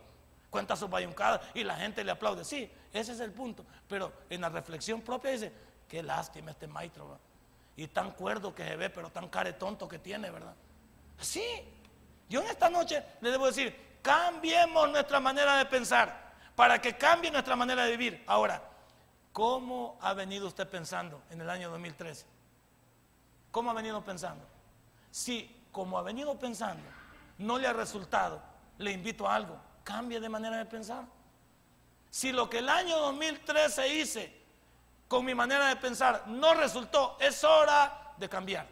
cuenta 0.49 0.75
sus 0.75 0.89
bayuncadas 0.89 1.41
y 1.53 1.63
la 1.63 1.75
gente 1.75 2.03
le 2.03 2.11
aplaude. 2.11 2.43
Sí, 2.43 2.69
ese 2.91 3.13
es 3.13 3.19
el 3.19 3.31
punto. 3.31 3.65
Pero 3.87 4.11
en 4.29 4.41
la 4.41 4.49
reflexión 4.49 5.01
propia 5.01 5.31
dice, 5.31 5.51
qué 5.87 6.03
lástima 6.03 6.51
este 6.51 6.67
maestro. 6.67 7.19
Y 7.75 7.87
tan 7.87 8.11
cuerdo 8.11 8.53
que 8.53 8.65
se 8.65 8.75
ve, 8.75 8.89
pero 8.89 9.09
tan 9.09 9.29
care 9.29 9.53
tonto 9.53 9.87
que 9.87 9.99
tiene, 9.99 10.29
¿verdad? 10.29 10.53
Sí. 11.19 11.43
Yo 12.27 12.41
en 12.41 12.47
esta 12.47 12.69
noche 12.69 13.03
le 13.21 13.31
debo 13.31 13.47
decir, 13.47 13.75
cambiemos 14.01 14.89
nuestra 14.89 15.19
manera 15.19 15.57
de 15.57 15.65
pensar 15.65 16.29
para 16.55 16.81
que 16.81 16.97
cambie 16.97 17.31
nuestra 17.31 17.55
manera 17.55 17.85
de 17.85 17.91
vivir. 17.91 18.23
Ahora, 18.27 18.61
¿cómo 19.31 19.97
ha 20.01 20.13
venido 20.13 20.47
usted 20.47 20.67
pensando 20.67 21.21
en 21.29 21.41
el 21.41 21.49
año 21.49 21.69
2013? 21.69 22.25
¿Cómo 23.51 23.71
ha 23.71 23.73
venido 23.73 24.03
pensando? 24.03 24.45
Si, 25.09 25.58
como 25.71 25.97
ha 25.97 26.01
venido 26.01 26.37
pensando, 26.37 26.83
no 27.37 27.57
le 27.57 27.67
ha 27.67 27.73
resultado, 27.73 28.41
le 28.77 28.91
invito 28.91 29.27
a 29.27 29.35
algo, 29.35 29.59
cambie 29.83 30.19
de 30.19 30.29
manera 30.29 30.57
de 30.57 30.65
pensar. 30.65 31.05
Si 32.09 32.31
lo 32.31 32.49
que 32.49 32.59
el 32.59 32.69
año 32.69 32.97
2013 32.97 33.95
hice 33.95 34.39
con 35.07 35.25
mi 35.25 35.35
manera 35.35 35.67
de 35.67 35.75
pensar 35.75 36.27
no 36.27 36.53
resultó, 36.53 37.17
es 37.19 37.43
hora 37.43 38.13
de 38.17 38.27
cambiar. 38.29 38.67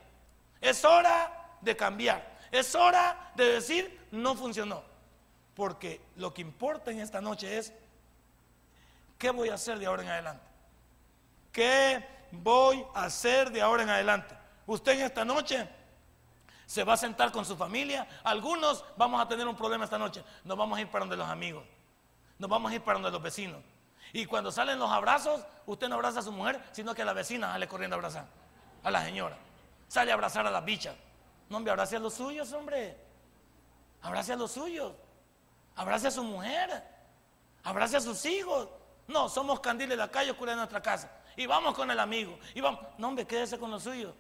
Es 0.60 0.84
hora 0.86 1.56
de 1.62 1.76
cambiar. 1.76 2.38
Es 2.52 2.74
hora 2.76 3.32
de 3.36 3.46
decir, 3.54 4.08
no 4.12 4.36
funcionó. 4.36 4.84
Porque 5.56 6.02
lo 6.16 6.34
que 6.34 6.42
importa 6.42 6.92
en 6.92 7.00
esta 7.00 7.22
noche 7.22 7.58
es, 7.58 7.74
¿qué 9.18 9.30
voy 9.32 9.50
a 9.50 9.56
hacer 9.56 9.80
de 9.80 9.86
ahora 9.86 10.04
en 10.04 10.10
adelante? 10.10 10.44
¿Qué 11.52 12.06
voy 12.32 12.86
a 12.94 13.06
hacer 13.06 13.52
de 13.52 13.62
ahora 13.62 13.84
en 13.84 13.90
adelante? 13.90 14.36
Usted 14.68 14.94
en 14.94 15.02
esta 15.02 15.26
noche 15.26 15.68
se 16.68 16.84
va 16.84 16.94
a 16.94 16.98
sentar 16.98 17.32
con 17.32 17.46
su 17.46 17.56
familia. 17.56 18.08
Algunos 18.24 18.84
vamos 18.98 19.20
a 19.22 19.28
tener 19.28 19.48
un 19.48 19.56
problema 19.56 19.86
esta 19.86 19.98
noche. 19.98 20.24
Nos 20.44 20.58
vamos 20.58 20.78
a 20.78 20.82
ir 20.82 20.92
para 20.92 21.00
donde 21.04 21.16
los 21.16 21.28
amigos. 21.28 21.64
Nos 22.38 22.50
vamos 22.50 22.72
a 22.72 22.76
ir 22.76 22.82
para 22.82 22.96
donde 22.96 23.10
los 23.10 23.22
vecinos. 23.22 23.62
Y 24.12 24.26
cuando 24.26 24.52
salen 24.52 24.78
los 24.78 24.92
abrazos, 24.92 25.44
usted 25.66 25.88
no 25.88 25.96
abraza 25.96 26.20
a 26.20 26.24
su 26.24 26.32
mujer, 26.32 26.62
sino 26.74 26.94
que 26.94 27.02
a 27.02 27.06
la 27.06 27.14
vecina 27.14 27.54
sale 27.54 27.68
corriendo 27.70 27.96
a 27.96 27.98
abrazar. 27.98 28.26
A 28.84 28.92
la 28.92 29.04
señora. 29.04 29.38
Sale 29.88 30.12
a 30.12 30.14
abrazar 30.14 30.46
a 30.46 30.52
las 30.52 30.64
bichas. 30.66 30.96
No, 31.50 31.58
hombre, 31.58 31.72
abrace 31.72 31.96
a 31.96 32.00
los 32.00 32.14
suyos, 32.14 32.52
hombre. 32.52 32.98
Abrace 34.02 34.34
a 34.34 34.36
los 34.36 34.52
suyos. 34.52 34.92
Abrace 35.78 36.08
a 36.08 36.12
su 36.12 36.24
mujer. 36.24 36.84
Abrace 37.64 37.96
a 37.96 38.02
sus 38.02 38.26
hijos. 38.26 38.68
No, 39.08 39.30
somos 39.30 39.62
candiles 39.62 39.92
de 39.92 39.98
la 39.98 40.12
calle, 40.12 40.32
oscura 40.32 40.52
de 40.52 40.58
nuestra 40.58 40.82
casa. 40.82 41.10
Y 41.38 41.46
vamos 41.46 41.74
con 41.76 41.90
el 41.90 42.00
amigo. 42.00 42.38
Y 42.54 42.60
vamos. 42.60 42.82
No, 42.98 43.08
hombre, 43.08 43.26
quédese 43.26 43.58
con 43.58 43.72
los 43.72 43.84
suyos. 43.84 44.14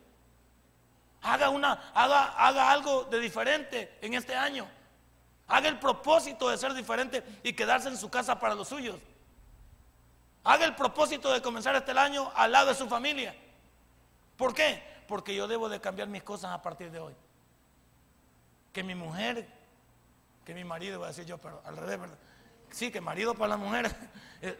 Haga, 1.21 1.49
una, 1.49 1.91
haga, 1.93 2.25
haga 2.37 2.71
algo 2.71 3.05
de 3.05 3.19
diferente 3.19 3.97
en 4.01 4.13
este 4.13 4.35
año. 4.35 4.67
Haga 5.47 5.69
el 5.69 5.79
propósito 5.79 6.49
de 6.49 6.57
ser 6.57 6.73
diferente 6.73 7.23
y 7.43 7.53
quedarse 7.53 7.89
en 7.89 7.97
su 7.97 8.09
casa 8.09 8.39
para 8.39 8.55
los 8.55 8.67
suyos. 8.67 8.99
Haga 10.43 10.65
el 10.65 10.75
propósito 10.75 11.31
de 11.31 11.41
comenzar 11.41 11.75
este 11.75 11.91
año 11.91 12.31
al 12.35 12.51
lado 12.51 12.69
de 12.69 12.75
su 12.75 12.87
familia. 12.87 13.35
¿Por 14.37 14.53
qué? 14.53 14.83
Porque 15.07 15.35
yo 15.35 15.47
debo 15.47 15.69
de 15.69 15.81
cambiar 15.81 16.07
mis 16.07 16.23
cosas 16.23 16.51
a 16.51 16.61
partir 16.61 16.91
de 16.91 16.99
hoy. 16.99 17.15
Que 18.71 18.83
mi 18.83 18.95
mujer 18.95 19.57
que 20.47 20.53
mi 20.53 20.63
marido, 20.63 20.99
voy 20.99 21.07
a 21.07 21.09
decir 21.09 21.25
yo, 21.25 21.37
pero 21.37 21.61
al 21.65 21.75
revés, 21.75 21.99
¿verdad? 21.99 22.17
Sí, 22.71 22.89
que 22.89 23.01
marido 23.01 23.35
para 23.35 23.49
las 23.49 23.59
mujeres, 23.59 23.93
eh, 24.41 24.57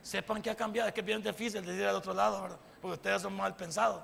sepan 0.00 0.40
que 0.40 0.48
ha 0.48 0.54
cambiado, 0.54 0.88
es 0.88 0.94
que 0.94 1.00
es 1.00 1.06
bien 1.06 1.22
difícil 1.22 1.62
decir 1.62 1.84
al 1.84 1.94
otro 1.94 2.14
lado, 2.14 2.40
¿verdad? 2.40 2.58
Porque 2.80 2.94
ustedes 2.94 3.20
son 3.20 3.36
mal 3.36 3.54
pensados. 3.54 4.02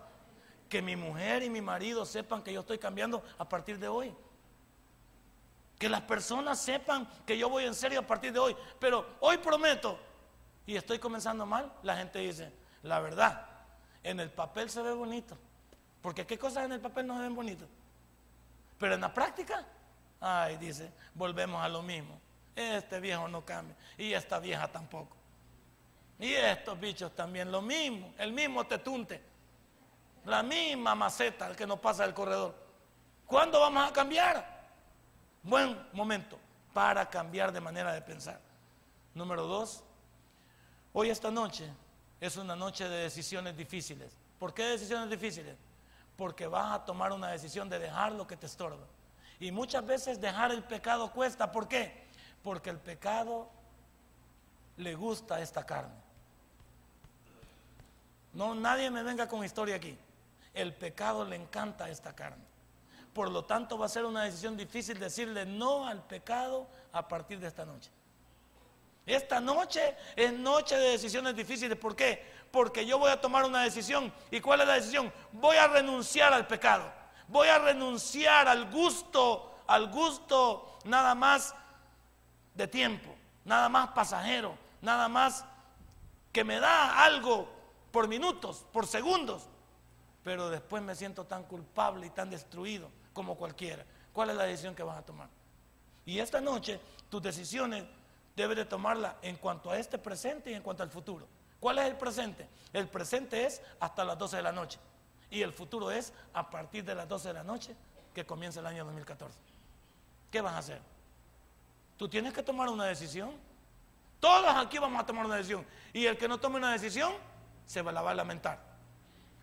Que 0.73 0.81
mi 0.81 0.97
mujer 0.97 1.43
y 1.43 1.51
mi 1.51 1.61
marido 1.61 2.07
sepan 2.07 2.43
que 2.43 2.51
yo 2.51 2.61
estoy 2.61 2.79
cambiando 2.79 3.23
a 3.37 3.47
partir 3.47 3.79
de 3.79 3.89
hoy. 3.89 4.11
Que 5.79 5.87
las 5.87 6.01
personas 6.01 6.59
sepan 6.63 7.07
que 7.27 7.37
yo 7.37 7.51
voy 7.51 7.67
en 7.67 7.75
serio 7.75 8.01
a 8.01 8.07
partir 8.07 8.33
de 8.33 8.39
hoy. 8.39 8.57
Pero 8.81 9.07
hoy 9.21 9.37
prometo, 9.37 9.99
y 10.65 10.75
estoy 10.75 10.99
comenzando 10.99 11.45
mal, 11.45 11.71
la 11.83 11.99
gente 11.99 12.21
dice, 12.21 12.51
la 12.85 13.01
verdad, 13.01 13.47
en 14.03 14.19
el 14.19 14.31
papel 14.31 14.71
se 14.71 14.81
ve 14.81 14.95
bonito. 14.95 15.37
Porque 16.01 16.27
qué 16.27 16.39
cosas 16.39 16.65
en 16.65 16.73
el 16.73 16.81
papel 16.81 17.07
no 17.07 17.17
se 17.17 17.21
ven 17.25 17.35
bonitas. 17.35 17.69
Pero 18.79 18.95
en 18.95 19.03
la 19.03 19.13
práctica, 19.13 19.67
ay, 20.23 20.57
dice, 20.57 20.91
volvemos 21.13 21.63
a 21.63 21.69
lo 21.69 21.83
mismo. 21.83 22.19
Este 22.57 22.99
viejo 22.99 23.29
no 23.29 23.45
cambia. 23.45 23.77
Y 23.99 24.15
esta 24.15 24.39
vieja 24.39 24.73
tampoco. 24.73 25.15
Y 26.19 26.33
estos 26.33 26.81
bichos 26.81 27.15
también 27.15 27.53
lo 27.53 27.61
mismo. 27.61 28.15
El 28.17 28.33
mismo 28.33 28.67
tetunte. 28.67 29.32
La 30.25 30.43
misma 30.43 30.95
maceta, 30.95 31.49
el 31.49 31.57
que 31.57 31.67
nos 31.67 31.81
pasa 31.81 32.05
del 32.05 32.15
corredor. 32.15 32.55
¿Cuándo 33.27 33.61
vamos 33.61 33.89
a 33.89 33.93
cambiar? 33.93 34.63
Buen 35.43 35.89
momento 35.93 36.39
para 36.73 37.09
cambiar 37.09 37.53
de 37.53 37.61
manera 37.61 37.93
de 37.93 38.03
pensar. 38.03 38.41
Número 39.15 39.47
dos, 39.47 39.83
hoy 40.93 41.11
esta 41.11 41.31
noche 41.31 41.69
es 42.21 42.37
una 42.37 42.55
noche 42.55 42.89
de 42.89 43.05
decisiones 43.05 43.57
difíciles. 43.57 44.17
¿Por 44.39 44.55
qué 44.55 44.65
decisiones 44.65 45.11
difíciles? 45.11 45.57
Porque 46.17 46.47
vas 46.47 46.73
a 46.73 46.85
tomar 46.85 47.13
una 47.13 47.29
decisión 47.29 47.69
de 47.69 47.79
dejar 47.79 48.13
lo 48.13 48.27
que 48.27 48.37
te 48.37 48.47
estorba. 48.47 48.87
Y 49.41 49.51
muchas 49.51 49.85
veces 49.85 50.21
dejar 50.21 50.53
el 50.53 50.63
pecado 50.63 51.11
cuesta. 51.11 51.51
¿Por 51.51 51.67
qué? 51.67 52.07
Porque 52.45 52.71
el 52.71 52.79
pecado 52.79 53.51
le 54.77 54.95
gusta 54.95 55.41
esta 55.41 55.67
carne. 55.67 55.95
No, 58.33 58.55
nadie 58.55 58.91
me 58.91 59.03
venga 59.03 59.27
con 59.27 59.45
historia 59.45 59.77
aquí. 59.77 59.99
El 60.55 60.75
pecado 60.75 61.25
le 61.25 61.37
encanta 61.37 61.89
esta 61.89 62.15
carne. 62.15 62.45
Por 63.13 63.31
lo 63.31 63.45
tanto, 63.45 63.77
va 63.77 63.87
a 63.87 63.89
ser 63.89 64.05
una 64.05 64.25
decisión 64.25 64.57
difícil 64.57 64.99
decirle 64.99 65.45
no 65.45 65.87
al 65.87 66.03
pecado 66.03 66.67
a 66.93 67.07
partir 67.07 67.39
de 67.39 67.49
esta 67.49 67.65
noche. 67.65 67.91
Esta 69.05 69.41
noche 69.41 69.97
es 70.15 70.33
noche 70.33 70.77
de 70.77 70.91
decisiones 70.91 71.35
difíciles. 71.35 71.77
¿Por 71.77 71.97
qué? 71.97 72.25
Porque 72.51 72.87
yo 72.87 72.99
voy 72.99 73.11
a 73.11 73.21
tomar 73.21 73.45
una 73.45 73.63
decisión. 73.63 74.13
¿Y 74.31 74.41
cuál 74.41 74.61
es 74.61 74.67
la 74.67 74.75
decisión? 74.75 75.13
Voy 75.33 75.57
a 75.57 75.67
renunciar 75.67 76.33
al 76.33 76.47
pecado. 76.47 76.91
Voy 77.29 77.49
a 77.49 77.59
renunciar 77.59 78.47
al 78.49 78.71
gusto, 78.71 79.59
al 79.67 79.91
gusto 79.91 80.79
nada 80.85 81.15
más 81.15 81.55
de 82.55 82.69
tiempo, 82.69 83.15
nada 83.45 83.69
más 83.69 83.89
pasajero, 83.89 84.57
nada 84.81 85.09
más 85.09 85.45
que 86.31 86.45
me 86.45 86.61
da 86.61 87.05
algo 87.05 87.49
por 87.91 88.09
minutos, 88.09 88.65
por 88.73 88.87
segundos. 88.87 89.49
Pero 90.23 90.51
después 90.51 90.83
me 90.83 90.95
siento 90.95 91.25
tan 91.25 91.45
culpable 91.45 92.07
y 92.07 92.11
tan 92.11 92.31
destruido 92.31 92.89
como 93.13 93.37
cualquiera. 93.37 93.85
¿Cuál 94.13 94.31
es 94.31 94.37
la 94.37 94.45
decisión 94.45 94.75
que 94.75 94.83
vas 94.83 94.99
a 94.99 95.03
tomar? 95.05 95.29
Y 96.05 96.19
esta 96.19 96.41
noche 96.41 96.81
tus 97.09 97.23
decisiones 97.23 97.85
debes 98.37 98.57
de 98.57 98.65
tomarlas 98.65 99.15
en 99.23 99.37
cuanto 99.37 99.71
a 99.71 99.79
este 99.79 99.99
presente 99.99 100.51
y 100.51 100.55
en 100.55 100.63
cuanto 100.63 100.83
al 100.83 100.91
futuro. 100.91 101.27
¿Cuál 101.61 101.79
es 101.79 101.87
el 101.87 101.97
presente? 101.97 102.49
El 102.73 102.89
presente 102.89 103.45
es 103.47 103.63
hasta 103.79 104.05
las 104.05 104.19
12 104.19 104.37
de 104.37 104.43
la 104.43 104.53
noche. 104.53 104.79
Y 105.31 105.43
el 105.43 105.53
futuro 105.53 105.91
es 105.91 106.13
a 106.35 106.49
partir 106.51 106.85
de 106.85 106.95
las 106.95 107.09
12 107.09 107.29
de 107.29 107.35
la 107.35 107.45
noche 107.45 107.75
que 108.15 108.27
comienza 108.27 108.61
el 108.61 108.67
año 108.67 108.85
2014. 108.85 109.39
¿Qué 110.31 110.41
vas 110.41 110.55
a 110.55 110.59
hacer? 110.59 110.81
Tú 111.97 112.09
tienes 112.09 112.33
que 112.33 112.43
tomar 112.43 112.69
una 112.69 112.85
decisión. 112.85 113.33
Todos 114.19 114.55
aquí 114.57 114.79
vamos 114.79 115.01
a 115.01 115.07
tomar 115.07 115.25
una 115.25 115.37
decisión. 115.37 115.65
Y 115.93 116.07
el 116.07 116.17
que 116.17 116.27
no 116.27 116.39
tome 116.39 116.57
una 116.57 116.73
decisión, 116.73 117.13
se 117.67 117.83
la 117.83 118.03
va 118.03 118.11
a 118.11 118.15
lamentar. 118.15 118.72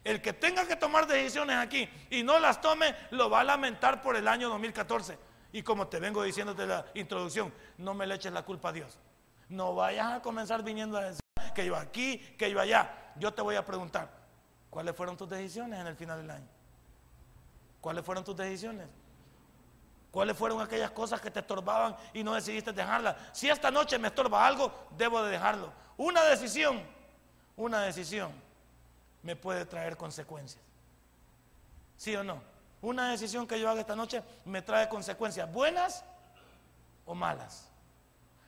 El 0.03 0.21
que 0.21 0.33
tenga 0.33 0.65
que 0.65 0.75
tomar 0.75 1.07
decisiones 1.07 1.57
aquí 1.57 1.89
y 2.09 2.23
no 2.23 2.39
las 2.39 2.61
tome, 2.61 2.95
lo 3.11 3.29
va 3.29 3.41
a 3.41 3.43
lamentar 3.43 4.01
por 4.01 4.15
el 4.15 4.27
año 4.27 4.49
2014. 4.49 5.17
Y 5.51 5.63
como 5.63 5.87
te 5.87 5.99
vengo 5.99 6.23
diciendo 6.23 6.53
de 6.53 6.67
la 6.67 6.85
introducción, 6.93 7.53
no 7.77 7.93
me 7.93 8.07
le 8.07 8.15
eches 8.15 8.31
la 8.31 8.43
culpa 8.43 8.69
a 8.69 8.73
Dios. 8.73 8.97
No 9.49 9.75
vayas 9.75 10.13
a 10.13 10.21
comenzar 10.21 10.63
viniendo 10.63 10.97
a 10.97 11.05
decir 11.05 11.21
que 11.53 11.65
yo 11.65 11.75
aquí, 11.75 12.17
que 12.37 12.49
yo 12.51 12.59
allá. 12.59 13.13
Yo 13.17 13.33
te 13.33 13.41
voy 13.41 13.55
a 13.55 13.65
preguntar, 13.65 14.09
¿cuáles 14.69 14.95
fueron 14.95 15.17
tus 15.17 15.29
decisiones 15.29 15.79
en 15.79 15.87
el 15.87 15.95
final 15.95 16.21
del 16.21 16.31
año? 16.31 16.47
¿Cuáles 17.81 18.05
fueron 18.05 18.23
tus 18.23 18.35
decisiones? 18.35 18.87
¿Cuáles 20.11 20.37
fueron 20.37 20.61
aquellas 20.61 20.91
cosas 20.91 21.19
que 21.21 21.29
te 21.29 21.39
estorbaban 21.39 21.95
y 22.13 22.23
no 22.23 22.33
decidiste 22.33 22.71
dejarlas? 22.71 23.15
Si 23.31 23.49
esta 23.49 23.69
noche 23.69 23.99
me 23.99 24.07
estorba 24.07 24.45
algo, 24.45 24.87
debo 24.97 25.21
de 25.23 25.31
dejarlo. 25.31 25.71
Una 25.97 26.23
decisión, 26.23 26.81
una 27.55 27.81
decisión 27.81 28.31
me 29.23 29.35
puede 29.35 29.65
traer 29.65 29.97
consecuencias. 29.97 30.63
¿Sí 31.97 32.15
o 32.15 32.23
no? 32.23 32.41
Una 32.81 33.11
decisión 33.11 33.45
que 33.45 33.59
yo 33.59 33.69
haga 33.69 33.81
esta 33.81 33.95
noche 33.95 34.23
me 34.45 34.61
trae 34.61 34.87
consecuencias 34.87 35.51
buenas 35.51 36.03
o 37.05 37.13
malas. 37.13 37.69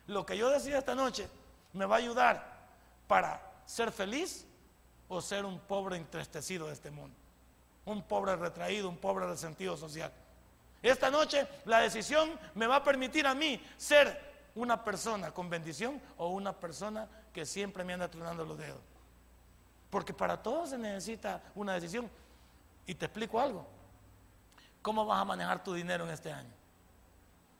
Lo 0.06 0.24
que 0.24 0.36
yo 0.36 0.48
decida 0.50 0.78
esta 0.78 0.94
noche 0.94 1.28
me 1.72 1.84
va 1.84 1.96
a 1.96 1.98
ayudar 1.98 2.52
para 3.06 3.40
ser 3.66 3.92
feliz 3.92 4.46
o 5.08 5.20
ser 5.20 5.44
un 5.44 5.58
pobre 5.58 5.96
entristecido 5.96 6.68
de 6.68 6.72
este 6.72 6.90
mundo. 6.90 7.14
Un 7.84 8.02
pobre 8.02 8.36
retraído, 8.36 8.88
un 8.88 8.96
pobre 8.96 9.26
resentido 9.26 9.76
social. 9.76 10.10
Esta 10.82 11.10
noche 11.10 11.46
la 11.66 11.80
decisión 11.80 12.30
me 12.54 12.66
va 12.66 12.76
a 12.76 12.84
permitir 12.84 13.26
a 13.26 13.34
mí 13.34 13.62
ser 13.76 14.32
una 14.54 14.82
persona 14.82 15.30
con 15.32 15.48
bendición 15.50 16.00
o 16.16 16.28
una 16.28 16.52
persona 16.52 17.08
que 17.32 17.46
siempre 17.46 17.84
me 17.84 17.92
anda 17.92 18.10
tronando 18.10 18.44
los 18.44 18.58
dedos. 18.58 18.80
Porque 19.92 20.14
para 20.14 20.42
todos 20.42 20.70
se 20.70 20.78
necesita 20.78 21.42
una 21.54 21.74
decisión. 21.74 22.10
Y 22.86 22.94
te 22.94 23.04
explico 23.04 23.38
algo. 23.38 23.66
¿Cómo 24.80 25.04
vas 25.04 25.20
a 25.20 25.24
manejar 25.26 25.62
tu 25.62 25.74
dinero 25.74 26.04
en 26.04 26.10
este 26.12 26.32
año? 26.32 26.48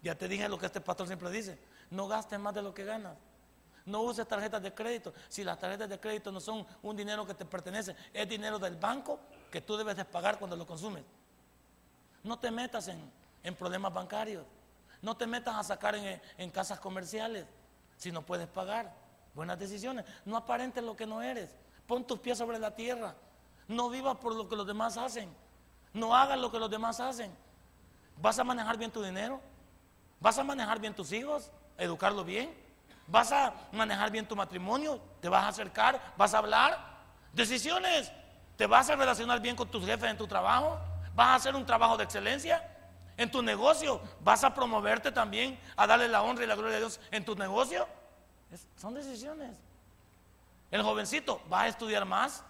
Ya 0.00 0.14
te 0.14 0.26
dije 0.26 0.48
lo 0.48 0.58
que 0.58 0.64
este 0.64 0.80
pastor 0.80 1.06
siempre 1.06 1.30
dice. 1.30 1.58
No 1.90 2.08
gastes 2.08 2.40
más 2.40 2.54
de 2.54 2.62
lo 2.62 2.72
que 2.72 2.86
ganas. 2.86 3.18
No 3.84 4.00
uses 4.00 4.26
tarjetas 4.26 4.62
de 4.62 4.72
crédito. 4.72 5.12
Si 5.28 5.44
las 5.44 5.58
tarjetas 5.58 5.90
de 5.90 6.00
crédito 6.00 6.32
no 6.32 6.40
son 6.40 6.66
un 6.82 6.96
dinero 6.96 7.26
que 7.26 7.34
te 7.34 7.44
pertenece, 7.44 7.94
es 8.14 8.26
dinero 8.26 8.58
del 8.58 8.76
banco 8.76 9.20
que 9.50 9.60
tú 9.60 9.76
debes 9.76 9.96
de 9.96 10.06
pagar 10.06 10.38
cuando 10.38 10.56
lo 10.56 10.66
consumes. 10.66 11.04
No 12.24 12.38
te 12.38 12.50
metas 12.50 12.88
en, 12.88 13.54
problemas 13.56 13.92
bancarios. 13.92 14.46
No 15.02 15.18
te 15.18 15.26
metas 15.26 15.54
a 15.54 15.62
sacar 15.62 15.96
en, 15.96 16.18
en 16.38 16.50
casas 16.50 16.80
comerciales 16.80 17.44
si 17.98 18.10
no 18.10 18.22
puedes 18.22 18.48
pagar. 18.48 18.90
Buenas 19.34 19.58
decisiones. 19.58 20.06
No 20.24 20.38
aparentes 20.38 20.82
lo 20.82 20.96
que 20.96 21.04
no 21.04 21.20
eres. 21.20 21.54
Pon 21.92 22.06
tus 22.06 22.18
pies 22.20 22.38
sobre 22.38 22.58
la 22.58 22.74
tierra. 22.74 23.14
No 23.68 23.90
vivas 23.90 24.16
por 24.16 24.34
lo 24.34 24.48
que 24.48 24.56
los 24.56 24.66
demás 24.66 24.96
hacen. 24.96 25.28
No 25.92 26.16
hagas 26.16 26.38
lo 26.38 26.50
que 26.50 26.58
los 26.58 26.70
demás 26.70 26.98
hacen. 27.00 27.30
¿Vas 28.16 28.38
a 28.38 28.44
manejar 28.44 28.78
bien 28.78 28.90
tu 28.90 29.02
dinero? 29.02 29.42
¿Vas 30.18 30.38
a 30.38 30.42
manejar 30.42 30.80
bien 30.80 30.94
tus 30.94 31.12
hijos? 31.12 31.50
¿Educarlos 31.76 32.24
bien? 32.24 32.50
¿Vas 33.08 33.30
a 33.30 33.52
manejar 33.72 34.10
bien 34.10 34.26
tu 34.26 34.34
matrimonio? 34.34 35.02
¿Te 35.20 35.28
vas 35.28 35.44
a 35.44 35.48
acercar? 35.48 36.14
¿Vas 36.16 36.32
a 36.32 36.38
hablar? 36.38 36.78
Decisiones. 37.34 38.10
¿Te 38.56 38.66
vas 38.66 38.88
a 38.88 38.96
relacionar 38.96 39.42
bien 39.42 39.54
con 39.54 39.70
tus 39.70 39.84
jefes 39.84 40.10
en 40.10 40.16
tu 40.16 40.26
trabajo? 40.26 40.78
¿Vas 41.14 41.26
a 41.26 41.34
hacer 41.34 41.54
un 41.54 41.66
trabajo 41.66 41.98
de 41.98 42.04
excelencia? 42.04 42.66
¿En 43.18 43.30
tu 43.30 43.42
negocio? 43.42 44.00
¿Vas 44.20 44.44
a 44.44 44.54
promoverte 44.54 45.12
también 45.12 45.60
a 45.76 45.86
darle 45.86 46.08
la 46.08 46.22
honra 46.22 46.44
y 46.44 46.46
la 46.46 46.54
gloria 46.54 46.76
a 46.76 46.80
Dios 46.80 46.98
en 47.10 47.22
tu 47.22 47.34
negocio? 47.34 47.86
son 48.78 48.94
decisiones. 48.94 49.58
El 50.72 50.82
jovencito 50.82 51.40
va 51.52 51.62
a 51.62 51.68
estudiar 51.68 52.04
más. 52.06 52.42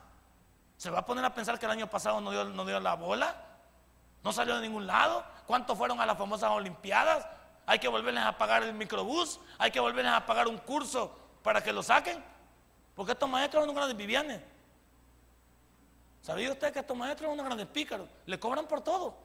Se 0.78 0.90
va 0.90 1.00
a 1.00 1.04
poner 1.04 1.24
a 1.24 1.34
pensar 1.34 1.58
que 1.58 1.66
el 1.66 1.72
año 1.72 1.90
pasado 1.90 2.20
no 2.20 2.30
dio, 2.30 2.44
no 2.44 2.64
dio 2.64 2.80
la 2.80 2.94
bola. 2.94 3.34
No 4.22 4.32
salió 4.32 4.54
de 4.54 4.62
ningún 4.62 4.86
lado. 4.86 5.24
¿Cuántos 5.46 5.76
fueron 5.76 6.00
a 6.00 6.06
las 6.06 6.16
famosas 6.16 6.50
Olimpiadas? 6.52 7.26
Hay 7.66 7.80
que 7.80 7.88
volverles 7.88 8.24
a 8.24 8.38
pagar 8.38 8.62
el 8.62 8.72
microbús. 8.74 9.40
Hay 9.58 9.72
que 9.72 9.80
volverles 9.80 10.12
a 10.12 10.24
pagar 10.24 10.46
un 10.46 10.56
curso 10.58 11.14
para 11.42 11.62
que 11.62 11.72
lo 11.72 11.82
saquen. 11.82 12.22
Porque 12.94 13.12
estos 13.12 13.28
maestros 13.28 13.62
son 13.62 13.70
unos 13.70 13.76
grandes 13.76 13.96
vivianes. 13.96 14.40
¿Sabía 16.20 16.52
usted 16.52 16.72
que 16.72 16.78
estos 16.78 16.96
maestros 16.96 17.26
son 17.26 17.34
unos 17.34 17.46
grandes 17.46 17.66
pícaros? 17.66 18.08
Le 18.26 18.38
cobran 18.38 18.66
por 18.66 18.82
todo. 18.82 19.16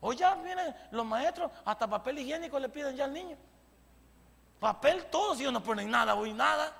Hoy 0.00 0.16
ya 0.16 0.34
vienen 0.36 0.74
los 0.90 1.04
maestros, 1.04 1.50
hasta 1.64 1.86
papel 1.86 2.18
higiénico 2.18 2.58
le 2.58 2.70
piden 2.70 2.96
ya 2.96 3.04
al 3.04 3.12
niño. 3.12 3.36
Papel, 4.58 5.04
todos 5.06 5.38
ellos 5.38 5.52
no 5.52 5.62
ponen 5.62 5.90
nada, 5.90 6.14
hoy 6.14 6.32
nada. 6.32 6.72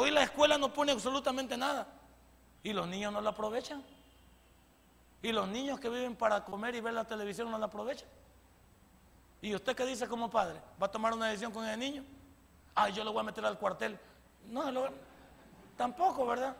Hoy 0.00 0.12
la 0.12 0.22
escuela 0.22 0.56
no 0.58 0.72
pone 0.72 0.92
absolutamente 0.92 1.56
nada. 1.56 1.84
Y 2.62 2.72
los 2.72 2.86
niños 2.86 3.12
no 3.12 3.20
la 3.20 3.30
aprovechan. 3.30 3.82
Y 5.22 5.32
los 5.32 5.48
niños 5.48 5.80
que 5.80 5.88
viven 5.88 6.14
para 6.14 6.44
comer 6.44 6.76
y 6.76 6.80
ver 6.80 6.94
la 6.94 7.02
televisión 7.02 7.50
no 7.50 7.58
la 7.58 7.66
aprovechan. 7.66 8.08
¿Y 9.42 9.52
usted 9.56 9.74
qué 9.74 9.84
dice 9.84 10.06
como 10.06 10.30
padre? 10.30 10.60
¿Va 10.80 10.86
a 10.86 10.90
tomar 10.92 11.14
una 11.14 11.26
decisión 11.26 11.50
con 11.50 11.66
el 11.66 11.76
niño? 11.76 12.04
Ay, 12.76 12.92
yo 12.92 13.02
lo 13.02 13.12
voy 13.12 13.22
a 13.22 13.24
meter 13.24 13.44
al 13.44 13.58
cuartel. 13.58 13.98
No, 14.46 14.70
tampoco, 15.76 16.24
¿verdad? 16.28 16.54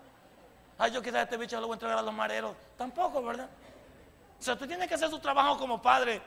Ay, 0.77 0.91
yo 0.91 1.01
quizás 1.01 1.23
este 1.23 1.37
bicho 1.37 1.61
lo 1.61 1.69
voy 1.69 1.75
a 1.75 1.77
entregar 1.77 1.99
a 1.99 2.03
los 2.03 2.15
mareros. 2.15 2.57
Tampoco, 2.77 3.23
¿verdad? 3.23 3.49
O 4.41 4.43
sea, 4.43 4.55
usted 4.55 4.67
tiene 4.67 4.89
que 4.89 4.95
hacer 4.95 5.11
su 5.11 5.21
trabajo 5.21 5.57
como 5.57 5.81
padre. 5.81 6.21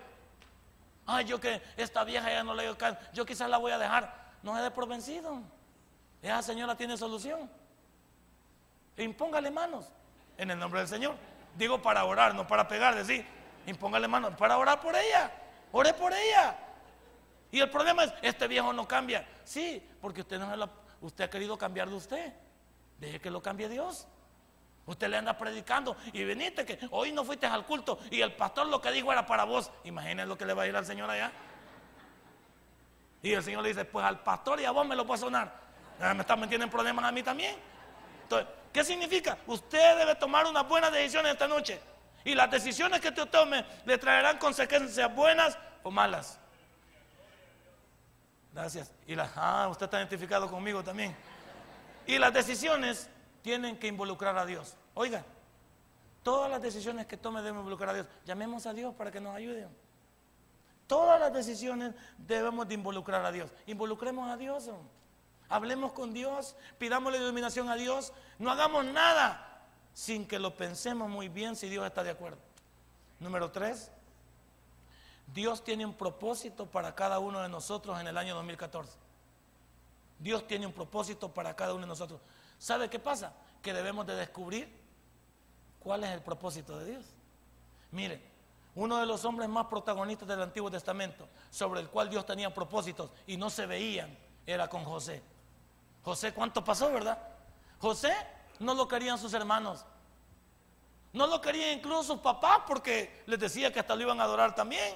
Ay, 1.05 1.25
yo 1.25 1.41
que 1.41 1.61
esta 1.75 2.05
vieja 2.05 2.31
ya 2.31 2.41
no 2.41 2.55
le 2.55 2.63
digo 2.63 2.77
yo 3.11 3.25
quizás 3.25 3.49
la 3.49 3.57
voy 3.57 3.73
a 3.73 3.77
dejar. 3.77 4.31
No 4.43 4.55
es 4.55 4.63
de 4.63 4.71
por 4.71 4.87
vencido. 4.87 5.41
Esa 6.21 6.41
señora 6.41 6.75
tiene 6.75 6.97
solución. 6.97 7.49
Impóngale 8.97 9.49
manos 9.49 9.85
en 10.37 10.51
el 10.51 10.59
nombre 10.59 10.81
del 10.81 10.89
Señor. 10.89 11.15
Digo 11.57 11.81
para 11.81 12.05
orar, 12.05 12.35
no 12.35 12.47
para 12.47 12.67
pegar, 12.67 12.95
decir, 12.95 13.25
impóngale 13.65 14.07
manos 14.07 14.35
para 14.35 14.57
orar 14.57 14.79
por 14.79 14.95
ella. 14.95 15.31
Ore 15.71 15.93
por 15.93 16.13
ella. 16.13 16.55
Y 17.51 17.59
el 17.59 17.69
problema 17.69 18.03
es, 18.03 18.13
este 18.21 18.47
viejo 18.47 18.71
no 18.71 18.87
cambia. 18.87 19.27
Sí, 19.43 19.83
porque 19.99 20.21
usted, 20.21 20.39
no 20.39 20.69
usted 21.01 21.25
ha 21.25 21.29
querido 21.29 21.57
cambiar 21.57 21.89
de 21.89 21.95
usted. 21.95 22.33
Deje 22.99 23.19
que 23.19 23.31
lo 23.31 23.41
cambie 23.41 23.67
Dios. 23.67 24.07
Usted 24.85 25.07
le 25.09 25.17
anda 25.17 25.37
predicando 25.37 25.95
y 26.11 26.23
veniste 26.23 26.65
que 26.65 26.79
hoy 26.91 27.11
no 27.11 27.23
fuiste 27.23 27.45
al 27.45 27.65
culto 27.65 27.99
y 28.09 28.21
el 28.21 28.33
pastor 28.33 28.67
lo 28.67 28.81
que 28.81 28.91
dijo 28.91 29.11
era 29.11 29.25
para 29.25 29.43
vos. 29.43 29.71
Imagínense 29.83 30.27
lo 30.27 30.37
que 30.37 30.45
le 30.45 30.53
va 30.53 30.63
a 30.63 30.67
ir 30.67 30.75
al 30.75 30.85
Señor 30.85 31.09
allá. 31.09 31.31
Y 33.21 33.33
el 33.33 33.43
Señor 33.43 33.63
le 33.63 33.69
dice, 33.69 33.85
pues 33.85 34.05
al 34.05 34.21
pastor 34.21 34.59
y 34.59 34.65
a 34.65 34.71
vos 34.71 34.85
me 34.85 34.95
lo 34.95 35.05
puedo 35.05 35.19
sonar. 35.19 35.60
Ah, 36.01 36.13
me 36.13 36.21
están 36.21 36.39
metiendo 36.39 36.65
en 36.65 36.71
problemas 36.71 37.05
a 37.05 37.11
mí 37.11 37.21
también. 37.21 37.55
Entonces, 38.23 38.47
¿qué 38.73 38.83
significa? 38.83 39.37
Usted 39.45 39.97
debe 39.97 40.15
tomar 40.15 40.45
unas 40.47 40.67
buenas 40.67 40.91
decisiones 40.91 41.33
esta 41.33 41.47
noche. 41.47 41.79
Y 42.23 42.35
las 42.35 42.49
decisiones 42.49 42.99
que 42.99 43.09
usted 43.09 43.27
tome 43.27 43.65
le 43.85 43.97
traerán 43.97 44.37
consecuencias 44.37 45.13
buenas 45.13 45.57
o 45.83 45.91
malas. 45.91 46.39
Gracias. 48.53 48.91
Y 49.07 49.15
las, 49.15 49.31
ah, 49.35 49.67
usted 49.69 49.85
está 49.85 49.97
identificado 49.97 50.49
conmigo 50.49 50.83
también. 50.83 51.15
Y 52.05 52.17
las 52.17 52.33
decisiones 52.33 53.09
tienen 53.41 53.77
que 53.77 53.87
involucrar 53.87 54.37
a 54.37 54.45
Dios. 54.45 54.75
Oiga, 54.93 55.23
todas 56.23 56.49
las 56.49 56.61
decisiones 56.61 57.05
que 57.05 57.17
tome 57.17 57.41
deben 57.41 57.59
involucrar 57.59 57.91
a 57.91 57.93
Dios. 57.93 58.07
Llamemos 58.25 58.65
a 58.65 58.73
Dios 58.73 58.93
para 58.95 59.11
que 59.11 59.21
nos 59.21 59.35
ayude. 59.35 59.67
Todas 60.87 61.19
las 61.19 61.31
decisiones 61.33 61.93
debemos 62.17 62.67
de 62.67 62.73
involucrar 62.73 63.25
a 63.25 63.31
Dios. 63.31 63.51
Involucremos 63.65 64.29
a 64.29 64.35
Dios. 64.35 64.69
Hablemos 65.51 65.91
con 65.91 66.13
Dios, 66.13 66.55
pidámosle 66.77 67.17
iluminación 67.17 67.69
a 67.69 67.75
Dios. 67.75 68.13
No 68.39 68.49
hagamos 68.49 68.85
nada 68.85 69.61
sin 69.93 70.25
que 70.25 70.39
lo 70.39 70.55
pensemos 70.55 71.09
muy 71.09 71.27
bien 71.27 71.57
si 71.57 71.67
Dios 71.67 71.85
está 71.85 72.03
de 72.03 72.09
acuerdo. 72.09 72.39
Número 73.19 73.51
tres, 73.51 73.91
Dios 75.33 75.61
tiene 75.61 75.85
un 75.85 75.93
propósito 75.93 76.65
para 76.65 76.95
cada 76.95 77.19
uno 77.19 77.41
de 77.41 77.49
nosotros 77.49 77.99
en 77.99 78.07
el 78.07 78.17
año 78.17 78.33
2014. 78.35 78.93
Dios 80.19 80.47
tiene 80.47 80.67
un 80.67 80.73
propósito 80.73 81.33
para 81.33 81.53
cada 81.53 81.73
uno 81.73 81.81
de 81.81 81.87
nosotros. 81.87 82.21
¿Sabe 82.57 82.89
qué 82.89 82.99
pasa? 82.99 83.33
Que 83.61 83.73
debemos 83.73 84.07
de 84.07 84.15
descubrir 84.15 84.73
cuál 85.81 86.05
es 86.05 86.11
el 86.11 86.21
propósito 86.21 86.79
de 86.79 86.91
Dios. 86.91 87.05
Mire, 87.91 88.21
uno 88.75 88.97
de 88.99 89.05
los 89.05 89.25
hombres 89.25 89.49
más 89.49 89.65
protagonistas 89.65 90.29
del 90.29 90.41
Antiguo 90.41 90.71
Testamento, 90.71 91.27
sobre 91.49 91.81
el 91.81 91.89
cual 91.89 92.09
Dios 92.09 92.25
tenía 92.25 92.53
propósitos 92.53 93.11
y 93.27 93.35
no 93.35 93.49
se 93.49 93.65
veían, 93.65 94.17
era 94.45 94.69
con 94.69 94.85
José. 94.85 95.21
José, 96.03 96.33
¿cuánto 96.33 96.63
pasó, 96.63 96.91
verdad? 96.91 97.17
José 97.79 98.15
no 98.59 98.73
lo 98.73 98.87
querían 98.87 99.17
sus 99.17 99.33
hermanos. 99.33 99.85
No 101.13 101.27
lo 101.27 101.41
querían 101.41 101.77
incluso 101.77 102.03
sus 102.03 102.19
papás 102.19 102.61
porque 102.67 103.23
les 103.25 103.39
decía 103.39 103.71
que 103.71 103.79
hasta 103.79 103.95
lo 103.95 104.01
iban 104.01 104.19
a 104.19 104.23
adorar 104.23 104.55
también. 104.55 104.95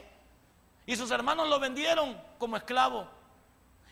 Y 0.85 0.95
sus 0.95 1.11
hermanos 1.11 1.49
lo 1.49 1.59
vendieron 1.59 2.19
como 2.37 2.57
esclavo. 2.57 3.07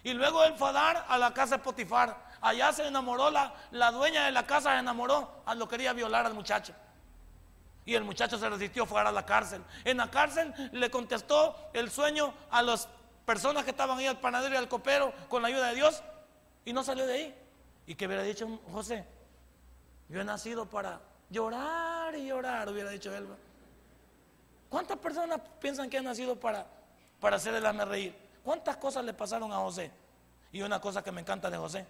Y 0.04 0.13
luego 0.13 0.43
él 0.43 0.54
fue 0.58 0.69
a 0.69 0.73
dar 0.73 1.06
a 1.08 1.17
la 1.17 1.34
casa 1.34 1.58
de 1.58 1.63
Potifar. 1.63 2.32
Allá 2.41 2.71
se 2.73 2.86
enamoró, 2.86 3.32
la, 3.32 3.54
la 3.71 3.91
dueña 3.91 4.26
de 4.26 4.32
la 4.32 4.45
casa 4.45 4.73
se 4.73 4.80
enamoró, 4.80 5.43
a 5.45 5.56
lo 5.56 5.67
quería 5.67 5.93
violar 5.93 6.26
al 6.26 6.34
muchacho. 6.34 6.73
Y 7.86 7.95
el 7.95 8.04
muchacho 8.04 8.38
se 8.38 8.49
resistió, 8.49 8.86
fue 8.86 9.02
a 9.02 9.12
la 9.12 9.26
cárcel. 9.26 9.63
En 9.84 9.97
la 9.97 10.10
cárcel 10.10 10.54
le 10.71 10.89
contestó 10.89 11.56
el 11.73 11.89
sueño 11.89 12.34
a 12.49 12.62
las 12.62 12.88
personas 13.26 13.63
que 13.63 13.71
estaban 13.71 13.97
ahí, 13.97 14.08
al 14.08 14.19
panadero 14.19 14.56
y 14.56 14.58
al 14.58 14.67
copero, 14.67 15.13
con 15.30 15.41
la 15.41 15.47
ayuda 15.47 15.67
de 15.67 15.76
Dios, 15.76 16.04
y 16.65 16.73
no 16.73 16.84
salió 16.84 17.06
de 17.06 17.13
ahí. 17.13 17.36
¿Y 17.86 17.95
qué 17.95 18.08
hubiera 18.08 18.23
dicho 18.23 18.60
José? 18.71 19.06
Yo 20.10 20.21
he 20.21 20.23
nacido 20.23 20.65
para 20.65 21.02
llorar 21.30 22.15
y 22.15 22.28
llorar, 22.28 22.69
hubiera 22.69 22.89
dicho 22.89 23.13
él. 23.15 23.28
¿Cuántas 24.69 24.97
personas 24.97 25.39
piensan 25.60 25.89
que 25.89 25.97
han 25.97 26.06
nacido 26.06 26.39
para, 26.39 26.65
para 27.19 27.36
hacer 27.36 27.54
el 27.56 27.88
reír? 27.88 28.15
¿Cuántas 28.43 28.78
cosas 28.78 29.04
le 29.06 29.13
pasaron 29.13 29.52
a 29.52 29.58
José? 29.58 29.91
Y 30.52 30.62
una 30.62 30.80
cosa 30.80 31.04
que 31.04 31.12
me 31.12 31.21
encanta 31.21 31.49
de 31.49 31.58
José, 31.58 31.86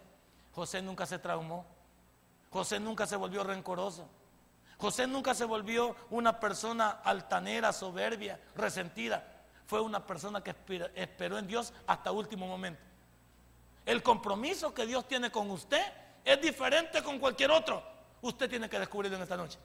José 0.54 0.82
nunca 0.82 1.06
se 1.06 1.18
traumó. 1.18 1.64
José 2.50 2.78
nunca 2.80 3.06
se 3.06 3.16
volvió 3.16 3.42
rencoroso. 3.42 4.08
José 4.78 5.06
nunca 5.06 5.34
se 5.34 5.44
volvió 5.44 5.96
una 6.10 6.40
persona 6.40 6.90
altanera, 6.90 7.72
soberbia, 7.72 8.40
resentida. 8.54 9.24
Fue 9.66 9.80
una 9.80 10.06
persona 10.06 10.42
que 10.42 10.54
esperó 10.94 11.38
en 11.38 11.46
Dios 11.46 11.72
hasta 11.86 12.12
último 12.12 12.46
momento. 12.46 12.80
El 13.86 14.02
compromiso 14.02 14.72
que 14.72 14.86
Dios 14.86 15.06
tiene 15.06 15.30
con 15.30 15.50
usted 15.50 15.82
es 16.24 16.40
diferente 16.40 17.02
con 17.02 17.18
cualquier 17.18 17.50
otro. 17.50 17.82
Usted 18.22 18.48
tiene 18.48 18.68
que 18.68 18.78
descubrirlo 18.78 19.16
en 19.16 19.22
esta 19.22 19.36
noche. 19.36 19.58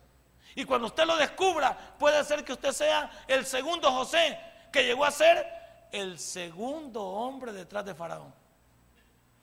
Y 0.55 0.65
cuando 0.65 0.88
usted 0.88 1.05
lo 1.05 1.15
descubra, 1.15 1.95
puede 1.97 2.23
ser 2.23 2.43
que 2.43 2.53
usted 2.53 2.71
sea 2.71 3.10
el 3.27 3.45
segundo 3.45 3.91
José, 3.91 4.38
que 4.71 4.84
llegó 4.84 5.05
a 5.05 5.12
ser 5.12 5.47
el 5.91 6.19
segundo 6.19 7.03
hombre 7.03 7.53
detrás 7.53 7.86
de 7.86 7.95
Faraón. 7.95 8.34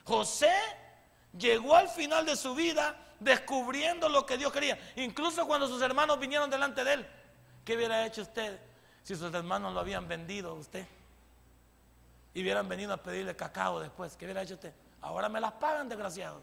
José 0.04 0.52
llegó 1.36 1.74
al 1.74 1.88
final 1.88 2.26
de 2.26 2.36
su 2.36 2.54
vida 2.54 2.96
descubriendo 3.18 4.08
lo 4.08 4.26
que 4.26 4.36
Dios 4.36 4.52
quería. 4.52 4.78
Incluso 4.96 5.46
cuando 5.46 5.66
sus 5.66 5.80
hermanos 5.82 6.18
vinieron 6.18 6.50
delante 6.50 6.84
de 6.84 6.94
él. 6.94 7.06
¿Qué 7.64 7.76
hubiera 7.76 8.06
hecho 8.06 8.22
usted 8.22 8.60
si 9.02 9.16
sus 9.16 9.32
hermanos 9.34 9.72
lo 9.72 9.80
habían 9.80 10.06
vendido 10.06 10.50
a 10.50 10.54
usted? 10.54 10.86
Y 12.36 12.42
hubieran 12.42 12.68
venido 12.68 12.92
a 12.92 12.98
pedirle 12.98 13.34
cacao 13.34 13.80
después. 13.80 14.14
¿Qué 14.14 14.26
hubiera 14.26 14.42
hecho 14.42 14.56
usted? 14.56 14.70
Ahora 15.00 15.26
me 15.26 15.40
las 15.40 15.52
pagan, 15.52 15.88
desgraciado. 15.88 16.42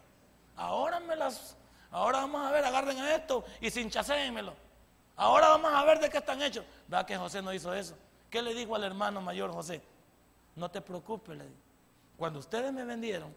Ahora 0.56 0.98
me 0.98 1.14
las... 1.14 1.56
Ahora 1.92 2.18
vamos 2.18 2.44
a 2.44 2.50
ver, 2.50 2.64
agarren 2.64 2.98
a 2.98 3.14
esto 3.14 3.44
y 3.60 3.70
sinchacéenmelo. 3.70 4.54
Ahora 5.14 5.50
vamos 5.50 5.72
a 5.72 5.84
ver 5.84 6.00
de 6.00 6.10
qué 6.10 6.18
están 6.18 6.42
hechos. 6.42 6.64
¿Verdad 6.88 7.06
que 7.06 7.16
José 7.16 7.42
no 7.42 7.54
hizo 7.54 7.72
eso? 7.72 7.94
¿Qué 8.28 8.42
le 8.42 8.54
dijo 8.54 8.74
al 8.74 8.82
hermano 8.82 9.20
mayor 9.20 9.52
José? 9.52 9.80
No 10.56 10.68
te 10.68 10.80
preocupes, 10.80 11.38
le 11.38 11.44
dijo. 11.44 11.60
Cuando 12.16 12.40
ustedes 12.40 12.72
me 12.72 12.84
vendieron, 12.84 13.32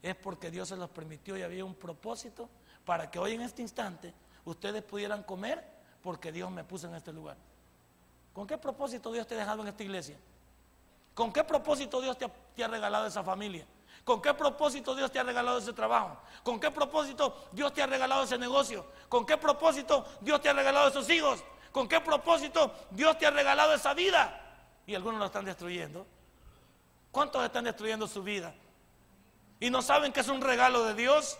es 0.00 0.14
porque 0.14 0.48
Dios 0.52 0.68
se 0.68 0.76
los 0.76 0.90
permitió 0.90 1.36
y 1.36 1.42
había 1.42 1.64
un 1.64 1.74
propósito 1.74 2.48
para 2.84 3.10
que 3.10 3.18
hoy 3.18 3.32
en 3.32 3.40
este 3.40 3.62
instante 3.62 4.14
ustedes 4.44 4.84
pudieran 4.84 5.24
comer 5.24 5.64
porque 6.04 6.30
Dios 6.30 6.52
me 6.52 6.62
puso 6.62 6.86
en 6.86 6.94
este 6.94 7.12
lugar. 7.12 7.36
¿Con 8.32 8.46
qué 8.46 8.56
propósito 8.58 9.10
Dios 9.10 9.26
te 9.26 9.34
ha 9.34 9.38
dejado 9.38 9.62
en 9.62 9.68
esta 9.68 9.82
iglesia? 9.82 10.16
¿Con 11.20 11.34
qué 11.34 11.44
propósito 11.44 12.00
Dios 12.00 12.16
te 12.16 12.64
ha, 12.64 12.68
regalado 12.68 13.06
esa 13.06 13.22
familia? 13.22 13.66
¿Con 14.04 14.22
qué 14.22 14.32
propósito 14.32 14.94
Dios 14.94 15.12
te 15.12 15.18
ha 15.18 15.22
regalado 15.22 15.58
ese 15.58 15.74
trabajo? 15.74 16.16
¿Con 16.42 16.58
qué 16.58 16.70
propósito 16.70 17.46
Dios 17.52 17.74
te 17.74 17.82
ha 17.82 17.86
regalado 17.86 18.22
ese 18.22 18.38
negocio? 18.38 18.86
¿Con 19.06 19.26
qué 19.26 19.36
propósito 19.36 20.06
Dios 20.22 20.40
te 20.40 20.48
ha 20.48 20.54
regalado 20.54 20.88
esos 20.88 21.10
hijos? 21.10 21.44
¿Con 21.72 21.86
qué 21.88 22.00
propósito 22.00 22.72
Dios 22.90 23.18
te 23.18 23.26
ha 23.26 23.30
regalado 23.32 23.74
esa 23.74 23.92
vida? 23.92 24.40
Y 24.86 24.94
algunos 24.94 25.20
lo 25.20 25.26
están 25.26 25.44
destruyendo. 25.44 26.06
¿Cuántos 27.12 27.44
están 27.44 27.64
destruyendo 27.64 28.08
su 28.08 28.22
vida? 28.22 28.54
y 29.60 29.68
no 29.68 29.82
saben 29.82 30.14
que 30.14 30.20
es 30.20 30.28
un 30.28 30.40
regalo 30.40 30.84
de 30.84 30.94
Dios. 30.94 31.36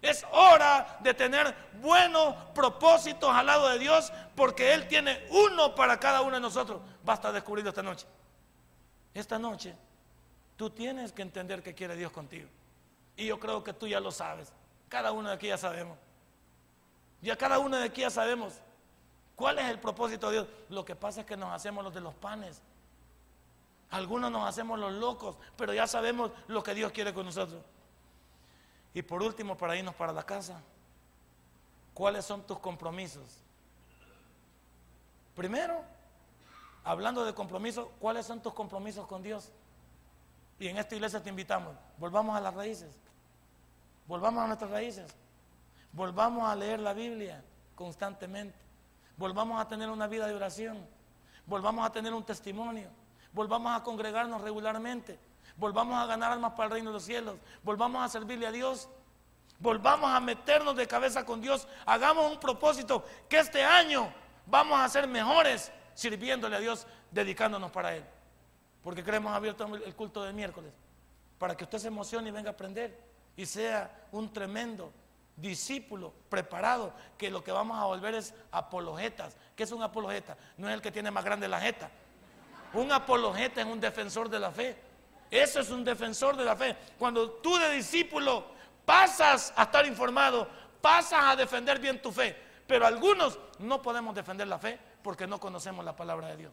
Es 0.00 0.24
hora 0.32 0.96
de 1.00 1.12
tener 1.12 1.54
buenos 1.82 2.36
propósitos 2.54 3.28
al 3.28 3.44
lado 3.44 3.68
de 3.68 3.78
Dios 3.78 4.10
porque 4.34 4.72
Él 4.72 4.88
tiene 4.88 5.26
uno 5.28 5.74
para 5.74 6.00
cada 6.00 6.22
uno 6.22 6.36
de 6.36 6.40
nosotros. 6.40 6.80
Basta 7.04 7.30
descubrirlo 7.32 7.68
esta 7.68 7.82
noche. 7.82 8.06
Esta 9.14 9.38
noche 9.38 9.74
tú 10.56 10.70
tienes 10.70 11.12
que 11.12 11.22
entender 11.22 11.62
que 11.62 11.74
quiere 11.74 11.96
Dios 11.96 12.12
contigo. 12.12 12.48
Y 13.16 13.26
yo 13.26 13.38
creo 13.38 13.62
que 13.62 13.72
tú 13.72 13.86
ya 13.86 14.00
lo 14.00 14.10
sabes. 14.10 14.52
Cada 14.88 15.12
uno 15.12 15.28
de 15.28 15.36
aquí 15.36 15.46
ya 15.46 15.56
sabemos. 15.56 15.96
Ya 17.22 17.36
cada 17.36 17.58
uno 17.58 17.76
de 17.76 17.84
aquí 17.84 18.02
ya 18.02 18.10
sabemos 18.10 18.54
cuál 19.36 19.58
es 19.60 19.66
el 19.70 19.78
propósito 19.78 20.28
de 20.28 20.32
Dios. 20.34 20.48
Lo 20.68 20.84
que 20.84 20.96
pasa 20.96 21.20
es 21.20 21.26
que 21.26 21.36
nos 21.36 21.52
hacemos 21.52 21.84
los 21.84 21.94
de 21.94 22.00
los 22.00 22.14
panes. 22.14 22.60
Algunos 23.90 24.30
nos 24.30 24.48
hacemos 24.48 24.78
los 24.78 24.92
locos, 24.92 25.36
pero 25.56 25.72
ya 25.72 25.86
sabemos 25.86 26.32
lo 26.48 26.62
que 26.62 26.74
Dios 26.74 26.90
quiere 26.90 27.14
con 27.14 27.26
nosotros. 27.26 27.62
Y 28.92 29.02
por 29.02 29.22
último, 29.22 29.56
para 29.56 29.76
irnos 29.76 29.94
para 29.94 30.12
la 30.12 30.24
casa, 30.24 30.60
¿cuáles 31.92 32.24
son 32.24 32.44
tus 32.44 32.58
compromisos? 32.58 33.22
Primero, 35.34 35.84
hablando 36.84 37.24
de 37.24 37.34
compromisos, 37.34 37.88
¿cuáles 37.98 38.26
son 38.26 38.40
tus 38.40 38.52
compromisos 38.52 39.06
con 39.06 39.22
Dios? 39.22 39.50
Y 40.58 40.68
en 40.68 40.78
esta 40.78 40.94
iglesia 40.94 41.22
te 41.22 41.30
invitamos, 41.30 41.74
volvamos 41.98 42.36
a 42.36 42.40
las 42.40 42.54
raíces, 42.54 42.94
volvamos 44.06 44.44
a 44.44 44.46
nuestras 44.46 44.70
raíces, 44.70 45.10
volvamos 45.92 46.48
a 46.48 46.54
leer 46.54 46.78
la 46.78 46.92
Biblia 46.92 47.42
constantemente, 47.74 48.56
volvamos 49.16 49.60
a 49.60 49.66
tener 49.66 49.90
una 49.90 50.06
vida 50.06 50.26
de 50.26 50.34
oración, 50.34 50.86
volvamos 51.46 51.84
a 51.84 51.90
tener 51.90 52.14
un 52.14 52.22
testimonio. 52.22 52.88
Volvamos 53.34 53.76
a 53.76 53.82
congregarnos 53.82 54.40
regularmente, 54.42 55.18
volvamos 55.56 56.00
a 56.00 56.06
ganar 56.06 56.30
almas 56.30 56.52
para 56.52 56.66
el 56.66 56.70
reino 56.70 56.90
de 56.90 56.94
los 56.94 57.02
cielos, 57.02 57.36
volvamos 57.64 58.04
a 58.04 58.08
servirle 58.08 58.46
a 58.46 58.52
Dios, 58.52 58.88
volvamos 59.58 60.08
a 60.08 60.20
meternos 60.20 60.76
de 60.76 60.86
cabeza 60.86 61.26
con 61.26 61.40
Dios, 61.40 61.66
hagamos 61.84 62.30
un 62.30 62.38
propósito 62.38 63.04
que 63.28 63.40
este 63.40 63.64
año 63.64 64.08
vamos 64.46 64.78
a 64.78 64.88
ser 64.88 65.08
mejores 65.08 65.72
sirviéndole 65.94 66.56
a 66.56 66.60
Dios, 66.60 66.86
dedicándonos 67.10 67.70
para 67.70 67.96
Él. 67.96 68.04
¿Por 68.82 68.94
qué 68.94 69.02
creemos 69.02 69.32
abierto 69.32 69.64
el 69.74 69.94
culto 69.94 70.22
de 70.24 70.32
miércoles? 70.32 70.72
Para 71.38 71.56
que 71.56 71.64
usted 71.64 71.78
se 71.78 71.88
emocione 71.88 72.28
y 72.28 72.32
venga 72.32 72.50
a 72.50 72.52
aprender 72.52 72.98
y 73.36 73.46
sea 73.46 74.06
un 74.12 74.32
tremendo 74.32 74.92
discípulo 75.36 76.12
preparado, 76.28 76.92
que 77.18 77.30
lo 77.30 77.42
que 77.42 77.50
vamos 77.50 77.78
a 77.78 77.86
volver 77.86 78.14
es 78.14 78.34
apologetas. 78.52 79.36
¿Qué 79.56 79.64
es 79.64 79.72
un 79.72 79.82
apologeta? 79.82 80.36
No 80.56 80.68
es 80.68 80.74
el 80.74 80.82
que 80.82 80.92
tiene 80.92 81.10
más 81.10 81.24
grande 81.24 81.48
la 81.48 81.60
jeta. 81.60 81.90
Un 82.72 82.92
apologeta 82.92 83.60
es 83.60 83.66
un 83.66 83.80
defensor 83.80 84.28
de 84.28 84.38
la 84.38 84.50
fe. 84.50 84.76
Eso 85.30 85.60
es 85.60 85.70
un 85.70 85.84
defensor 85.84 86.36
de 86.36 86.44
la 86.44 86.54
fe. 86.54 86.76
Cuando 86.98 87.30
tú 87.30 87.56
de 87.56 87.70
discípulo 87.70 88.44
pasas 88.84 89.52
a 89.56 89.64
estar 89.64 89.86
informado, 89.86 90.48
pasas 90.80 91.24
a 91.24 91.36
defender 91.36 91.78
bien 91.78 92.00
tu 92.00 92.12
fe. 92.12 92.36
Pero 92.66 92.86
algunos 92.86 93.38
no 93.58 93.82
podemos 93.82 94.14
defender 94.14 94.46
la 94.46 94.58
fe 94.58 94.78
porque 95.04 95.26
no 95.26 95.38
conocemos 95.38 95.84
la 95.84 95.94
palabra 95.94 96.28
de 96.28 96.38
Dios. 96.38 96.52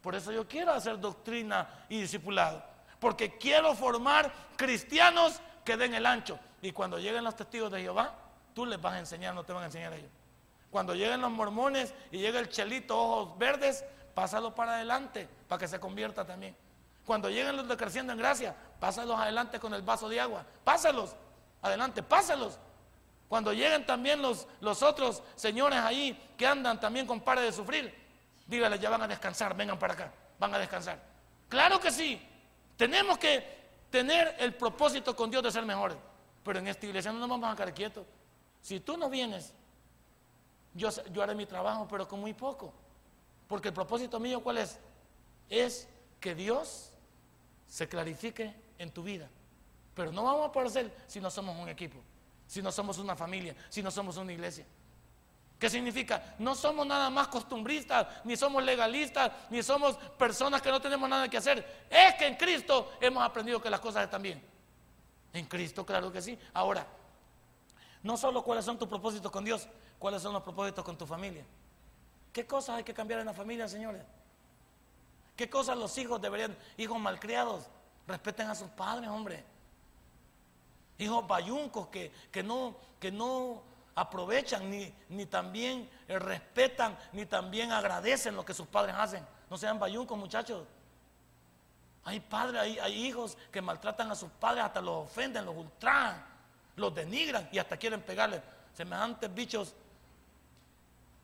Por 0.00 0.14
eso 0.14 0.30
yo 0.30 0.46
quiero 0.46 0.72
hacer 0.72 1.00
doctrina 1.00 1.84
y 1.88 2.00
discipulado. 2.00 2.62
Porque 3.00 3.36
quiero 3.36 3.74
formar 3.74 4.32
cristianos 4.56 5.40
que 5.64 5.76
den 5.76 5.92
el 5.92 6.06
ancho. 6.06 6.38
Y 6.62 6.70
cuando 6.70 6.96
lleguen 7.00 7.24
los 7.24 7.34
testigos 7.34 7.72
de 7.72 7.80
Jehová, 7.80 8.14
tú 8.54 8.64
les 8.64 8.80
vas 8.80 8.94
a 8.94 9.00
enseñar, 9.00 9.34
no 9.34 9.42
te 9.42 9.52
van 9.52 9.64
a 9.64 9.66
enseñar 9.66 9.92
ellos. 9.94 10.10
Cuando 10.70 10.94
lleguen 10.94 11.20
los 11.20 11.30
mormones 11.32 11.92
y 12.12 12.18
llegue 12.18 12.38
el 12.38 12.48
chelito 12.48 12.96
ojos 12.96 13.36
verdes, 13.36 13.84
pásalo 14.14 14.54
para 14.54 14.76
adelante 14.76 15.28
para 15.48 15.58
que 15.58 15.66
se 15.66 15.80
convierta 15.80 16.24
también. 16.24 16.56
Cuando 17.04 17.28
lleguen 17.28 17.56
los 17.56 17.66
de 17.66 17.76
creciendo 17.76 18.12
en 18.12 18.18
gracia, 18.20 18.54
pásalos 18.78 19.18
adelante 19.18 19.58
con 19.58 19.74
el 19.74 19.82
vaso 19.82 20.08
de 20.08 20.20
agua. 20.20 20.46
Pásalos, 20.62 21.16
adelante, 21.62 22.04
pásalos. 22.04 22.60
Cuando 23.28 23.52
lleguen 23.52 23.84
también 23.84 24.22
los, 24.22 24.46
los 24.60 24.82
otros 24.82 25.22
señores 25.34 25.78
ahí 25.80 26.30
que 26.36 26.46
andan 26.46 26.78
también 26.80 27.06
con 27.06 27.20
pares 27.20 27.44
de 27.44 27.52
sufrir, 27.52 27.92
dígale, 28.46 28.78
ya 28.78 28.90
van 28.90 29.02
a 29.02 29.08
descansar, 29.08 29.56
vengan 29.56 29.78
para 29.78 29.94
acá, 29.94 30.12
van 30.38 30.54
a 30.54 30.58
descansar. 30.58 31.00
Claro 31.48 31.80
que 31.80 31.90
sí, 31.90 32.20
tenemos 32.76 33.18
que 33.18 33.56
tener 33.90 34.36
el 34.38 34.54
propósito 34.54 35.16
con 35.16 35.30
Dios 35.30 35.42
de 35.42 35.50
ser 35.50 35.64
mejores, 35.64 35.96
pero 36.44 36.58
en 36.58 36.68
esta 36.68 36.86
iglesia 36.86 37.12
no 37.12 37.18
nos 37.18 37.28
vamos 37.28 37.52
a 37.52 37.56
quedar 37.56 37.74
quietos. 37.74 38.06
Si 38.62 38.80
tú 38.80 38.96
no 38.96 39.08
vienes, 39.08 39.52
yo, 40.74 40.90
yo 41.12 41.22
haré 41.22 41.34
mi 41.34 41.46
trabajo, 41.46 41.86
pero 41.88 42.06
con 42.06 42.20
muy 42.20 42.34
poco. 42.34 42.72
Porque 43.48 43.68
el 43.68 43.74
propósito 43.74 44.18
mío, 44.18 44.42
¿cuál 44.42 44.58
es? 44.58 44.78
Es 45.48 45.88
que 46.20 46.34
Dios 46.34 46.90
se 47.68 47.88
clarifique 47.88 48.54
en 48.78 48.90
tu 48.90 49.02
vida. 49.02 49.28
Pero 49.94 50.12
no 50.12 50.24
vamos 50.24 50.50
a 50.54 50.68
ser 50.68 50.94
si 51.06 51.20
no 51.20 51.30
somos 51.30 51.56
un 51.56 51.68
equipo, 51.68 51.96
si 52.46 52.62
no 52.62 52.70
somos 52.70 52.98
una 52.98 53.16
familia, 53.16 53.54
si 53.68 53.82
no 53.82 53.90
somos 53.90 54.16
una 54.16 54.32
iglesia. 54.32 54.64
¿Qué 55.58 55.70
significa? 55.70 56.34
No 56.38 56.54
somos 56.54 56.86
nada 56.86 57.08
más 57.08 57.28
costumbristas, 57.28 58.06
ni 58.24 58.36
somos 58.36 58.62
legalistas, 58.62 59.32
ni 59.48 59.62
somos 59.62 59.96
personas 60.18 60.60
que 60.60 60.70
no 60.70 60.80
tenemos 60.80 61.08
nada 61.08 61.28
que 61.28 61.38
hacer. 61.38 61.86
Es 61.88 62.14
que 62.14 62.26
en 62.26 62.34
Cristo 62.36 62.92
hemos 63.00 63.22
aprendido 63.22 63.60
que 63.60 63.70
las 63.70 63.80
cosas 63.80 64.04
están 64.04 64.20
bien. 64.20 64.42
En 65.32 65.46
Cristo, 65.46 65.84
claro 65.84 66.12
que 66.12 66.20
sí. 66.20 66.38
Ahora, 66.52 66.86
no 68.02 68.16
solo 68.16 68.42
cuáles 68.44 68.64
son 68.64 68.78
tus 68.78 68.86
propósitos 68.86 69.32
con 69.32 69.44
Dios, 69.44 69.66
cuáles 69.98 70.20
son 70.20 70.34
los 70.34 70.42
propósitos 70.42 70.84
con 70.84 70.98
tu 70.98 71.06
familia. 71.06 71.44
¿Qué 72.32 72.46
cosas 72.46 72.76
hay 72.76 72.84
que 72.84 72.92
cambiar 72.92 73.20
en 73.20 73.26
la 73.26 73.32
familia, 73.32 73.66
señores? 73.66 74.02
¿Qué 75.34 75.48
cosas 75.48 75.76
los 75.78 75.96
hijos 75.96 76.20
deberían, 76.20 76.56
hijos 76.76 76.98
malcriados, 76.98 77.64
respeten 78.06 78.48
a 78.48 78.54
sus 78.54 78.68
padres, 78.68 79.08
hombre? 79.08 79.42
Hijos 80.98 81.26
bayuncos 81.26 81.88
que, 81.88 82.10
que 82.30 82.42
no, 82.42 82.76
que 82.98 83.12
no 83.12 83.62
aprovechan, 83.94 84.70
ni, 84.70 84.92
ni 85.08 85.26
también 85.26 85.88
eh, 86.06 86.18
respetan, 86.18 86.96
ni 87.12 87.26
también 87.26 87.72
agradecen 87.72 88.36
lo 88.36 88.44
que 88.44 88.54
sus 88.54 88.66
padres 88.66 88.94
hacen. 88.96 89.26
No 89.50 89.56
sean 89.56 89.78
bayuncos, 89.78 90.16
muchachos. 90.16 90.66
Hay 92.04 92.20
padres, 92.20 92.78
hay, 92.80 93.04
hijos 93.04 93.36
que 93.50 93.60
maltratan 93.60 94.10
a 94.10 94.14
sus 94.14 94.30
padres, 94.30 94.64
hasta 94.64 94.80
los 94.80 95.06
ofenden, 95.06 95.44
los 95.44 95.56
ultrajan, 95.56 96.24
los 96.76 96.94
denigran 96.94 97.48
y 97.50 97.58
hasta 97.58 97.76
quieren 97.76 98.00
pegarles. 98.00 98.40
Semejantes 98.74 99.34
bichos, 99.34 99.74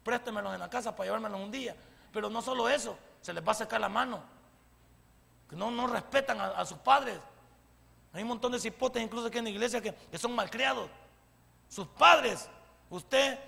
préstemelos 0.02 0.52
en 0.54 0.60
la 0.60 0.68
casa 0.68 0.96
para 0.96 1.06
llevármelos 1.06 1.40
un 1.40 1.50
día. 1.52 1.76
Pero 2.12 2.28
no 2.28 2.42
solo 2.42 2.68
eso, 2.68 2.98
se 3.20 3.32
les 3.32 3.46
va 3.46 3.52
a 3.52 3.54
sacar 3.54 3.80
la 3.80 3.88
mano. 3.88 4.22
No, 5.52 5.70
no 5.70 5.86
respetan 5.86 6.40
a, 6.40 6.64
sus 6.64 6.78
padres. 6.78 7.18
Hay 8.12 8.22
un 8.22 8.28
montón 8.28 8.52
de 8.52 8.60
cipotes 8.60 9.02
incluso 9.02 9.26
aquí 9.26 9.38
en 9.38 9.44
la 9.44 9.50
iglesia 9.50 9.80
que, 9.80 9.94
que 9.94 10.18
son 10.18 10.34
malcriados. 10.34 10.88
Sus 11.68 11.86
padres 11.86 12.48
Usted, 12.92 13.38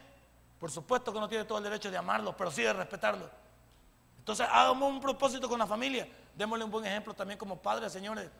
por 0.58 0.70
supuesto 0.70 1.12
que 1.12 1.20
no 1.20 1.28
tiene 1.28 1.44
todo 1.44 1.58
el 1.58 1.64
derecho 1.64 1.90
de 1.90 1.98
amarlo, 1.98 2.34
pero 2.34 2.50
sí 2.50 2.62
de 2.62 2.72
respetarlo. 2.72 3.28
Entonces, 4.18 4.48
hagamos 4.50 4.90
un 4.90 5.00
propósito 5.02 5.50
con 5.50 5.58
la 5.58 5.66
familia. 5.66 6.08
Démosle 6.34 6.64
un 6.64 6.70
buen 6.70 6.86
ejemplo 6.86 7.12
también 7.12 7.38
como 7.38 7.60
padres, 7.60 7.92
señores. 7.92 8.30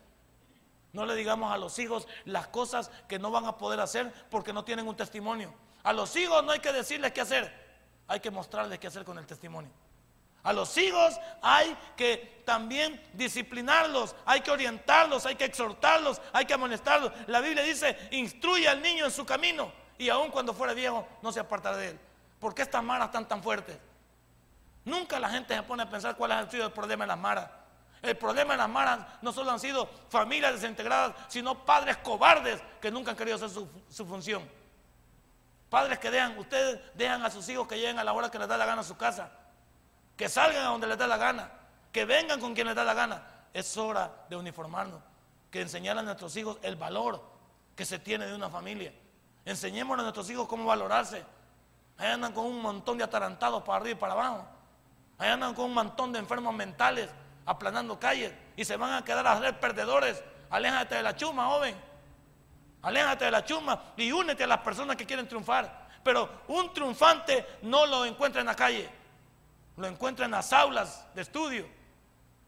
No 0.95 1.05
le 1.05 1.15
digamos 1.15 1.53
a 1.53 1.59
los 1.59 1.79
hijos 1.79 2.09
las 2.25 2.47
cosas 2.49 2.91
que 3.07 3.19
no 3.19 3.31
van 3.31 3.45
a 3.45 3.59
poder 3.59 3.81
hacer 3.81 4.11
porque 4.31 4.55
no 4.55 4.65
tienen 4.65 4.89
un 4.89 4.97
testimonio. 4.97 5.53
A 5.83 5.93
los 5.93 6.17
hijos 6.17 6.43
no 6.43 6.53
hay 6.53 6.61
que 6.61 6.73
decirles 6.73 7.13
qué 7.13 7.21
hacer, 7.21 7.53
hay 8.09 8.21
que 8.21 8.31
mostrarles 8.31 8.79
qué 8.79 8.87
hacer 8.87 9.05
con 9.05 9.19
el 9.19 9.27
testimonio. 9.27 9.71
A 10.45 10.53
los 10.53 10.77
hijos 10.77 11.19
hay 11.43 11.77
que 11.97 12.43
también 12.45 13.03
disciplinarlos, 13.15 14.15
hay 14.27 14.43
que 14.43 14.51
orientarlos, 14.51 15.25
hay 15.27 15.35
que 15.37 15.47
exhortarlos, 15.47 16.21
hay 16.33 16.45
que 16.45 16.55
amonestarlos. 16.55 17.13
La 17.27 17.41
Biblia 17.41 17.63
dice, 17.63 17.97
instruye 18.13 18.69
al 18.69 18.83
niño 18.83 19.07
en 19.07 19.11
su 19.11 19.25
camino 19.25 19.73
y 19.99 20.11
aun 20.11 20.31
cuando 20.31 20.53
fuera 20.53 20.75
viejo 20.75 21.09
no 21.23 21.33
se 21.33 21.41
apartará 21.41 21.79
de 21.79 21.89
él. 21.89 22.01
¿Por 22.39 22.55
qué 22.55 22.63
estas 22.63 22.83
maras 22.83 23.07
están 23.07 23.27
tan 23.27 23.43
fuertes? 23.43 23.79
Nunca 24.85 25.19
la 25.19 25.31
gente 25.31 25.55
se 25.55 25.63
pone 25.63 25.83
a 25.83 25.89
pensar 25.89 26.15
cuál 26.15 26.33
ha 26.33 26.51
sido 26.51 26.67
el 26.67 26.73
problema 26.73 27.05
de 27.05 27.09
las 27.09 27.19
maras. 27.19 27.49
El 28.03 28.19
problema 28.19 28.53
de 28.53 28.59
las 28.59 28.69
maras 28.69 29.01
no 29.23 29.33
solo 29.33 29.51
han 29.51 29.59
sido 29.59 29.89
familias 30.11 30.53
desintegradas, 30.53 31.15
sino 31.29 31.65
padres 31.65 31.97
cobardes 31.99 32.61
que 32.83 32.91
nunca 32.91 33.13
han 33.13 33.17
querido 33.17 33.37
hacer 33.37 33.49
su, 33.49 33.67
función. 34.05 34.47
Padres 35.71 35.99
que 35.99 36.11
dejan, 36.11 36.37
ustedes 36.37 36.79
dejan 36.95 37.25
a 37.25 37.31
sus 37.31 37.49
hijos 37.49 37.67
que 37.67 37.77
lleguen 37.77 37.99
a 37.99 38.05
la 38.05 38.13
hora 38.13 38.31
que 38.31 38.39
les 38.39 38.47
da 38.47 38.59
la 38.59 38.67
gana 38.67 38.83
a 38.83 38.85
su 38.85 38.99
casa, 38.99 39.31
que 40.17 40.29
salgan 40.29 40.65
a 40.65 40.69
donde 40.69 40.87
les 40.87 40.99
da 40.99 41.07
la 41.07 41.17
gana, 41.17 41.51
que 41.93 42.05
vengan 42.05 42.41
con 42.41 42.55
quien 42.55 42.67
les 42.67 42.77
da 42.77 42.85
la 42.85 42.95
gana. 42.95 43.23
Es 43.53 43.77
hora 43.77 44.11
de 44.29 44.37
uniformarnos, 44.37 45.01
que 45.51 45.61
enseñar 45.61 45.97
a 45.99 46.03
nuestros 46.03 46.37
hijos 46.37 46.59
el 46.63 46.77
valor 46.77 47.23
que 47.77 47.85
se 47.85 47.99
tiene 47.99 48.27
de 48.27 48.35
una 48.35 48.51
familia. 48.51 48.93
Enseñémosle 49.45 50.01
a 50.01 50.05
nuestros 50.05 50.29
hijos 50.31 50.49
cómo 50.49 50.65
valorarse. 50.65 51.25
Ahí 51.99 52.09
andan 52.09 52.33
con 52.33 52.47
un 52.47 52.61
montón 52.61 52.99
de 52.99 53.05
atarantados 53.05 53.63
para 53.63 53.79
arriba 53.79 53.97
y 53.97 54.01
para 54.01 54.13
abajo. 54.15 54.47
Ahí 55.19 55.31
andan 55.31 55.55
con 55.55 55.67
un 55.67 55.75
montón 55.75 56.13
de 56.13 56.19
enfermos 56.19 56.55
mentales 56.55 57.09
aplanando 57.47 57.99
calles 57.99 58.33
y 58.57 58.65
se 58.65 58.77
van 58.77 58.93
a 58.95 59.05
quedar 59.05 59.27
a 59.27 59.39
ser 59.39 59.61
perdedores. 59.61 60.23
Aléjate 60.51 60.97
de 60.97 61.03
la 61.03 61.15
chuma, 61.15 61.47
joven. 61.47 61.77
Aléjate 62.83 63.27
de 63.27 63.31
la 63.31 63.45
chuma 63.45 63.83
y 63.97 64.13
únete 64.13 64.45
a 64.45 64.47
las 64.47 64.59
personas 64.59 64.97
que 64.97 65.07
quieren 65.07 65.29
triunfar. 65.29 65.89
Pero 66.03 66.43
un 66.49 66.73
triunfante 66.73 67.59
no 67.63 67.87
lo 67.87 68.05
encuentra 68.05 68.41
en 68.41 68.47
la 68.47 68.55
calle, 68.55 68.91
lo 69.77 69.87
encuentra 69.87 70.25
en 70.25 70.33
las 70.33 70.53
aulas 70.53 71.07
de 71.15 71.23
estudio. 71.23 71.67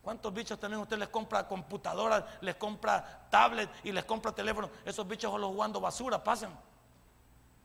¿Cuántos 0.02 0.32
bichos 0.32 0.58
también 0.60 0.80
usted 0.80 0.98
les 0.98 1.08
compra 1.08 1.48
computadoras, 1.48 2.24
les 2.40 2.54
compra 2.54 3.26
tablet 3.28 3.68
y 3.82 3.90
les 3.90 4.04
compra 4.04 4.32
teléfono? 4.32 4.70
Esos 4.84 5.06
bichos 5.06 5.32
solo 5.32 5.48
jugando 5.48 5.80
basura, 5.80 6.22
pasan 6.22 6.56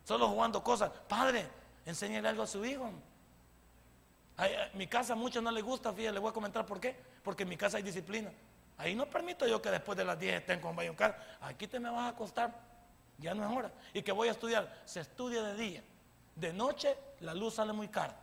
solo 0.04 0.28
jugando 0.28 0.64
cosas. 0.64 0.92
Padre, 1.08 1.48
enséñale 1.86 2.28
algo 2.28 2.44
a 2.44 2.48
su 2.48 2.64
hijo. 2.66 2.90
En 4.38 4.78
mi 4.78 4.88
casa 4.88 5.14
a 5.14 5.16
muchos 5.16 5.44
no 5.44 5.52
les 5.52 5.64
gusta, 5.64 5.94
fíjate, 5.94 6.14
le 6.14 6.20
voy 6.20 6.32
a 6.32 6.34
comentar 6.34 6.66
por 6.66 6.80
qué. 6.80 6.96
Porque 7.24 7.44
en 7.44 7.50
mi 7.50 7.58
casa 7.58 7.78
hay 7.78 7.84
disciplina. 7.84 8.32
Ahí 8.78 8.96
no 8.96 9.06
permito 9.06 9.46
yo 9.46 9.62
que 9.62 9.70
después 9.70 9.98
de 9.98 10.04
las 10.04 10.20
10 10.20 10.42
estén 10.42 10.60
con 10.60 10.76
Bayoncar. 10.76 11.38
Aquí 11.42 11.68
te 11.68 11.80
me 11.80 11.90
vas 11.90 12.02
a 12.02 12.08
acostar. 12.10 12.52
Ya 13.20 13.36
no 13.36 13.48
es 13.48 13.56
hora. 13.56 13.72
Y 13.94 14.02
que 14.02 14.12
voy 14.12 14.30
a 14.30 14.32
estudiar. 14.32 14.82
Se 14.86 15.02
estudia 15.02 15.44
de 15.44 15.56
día. 15.56 15.84
De 16.36 16.52
noche 16.52 16.98
la 17.20 17.36
luz 17.36 17.56
sale 17.56 17.74
muy 17.74 17.88
cara. 17.90 18.18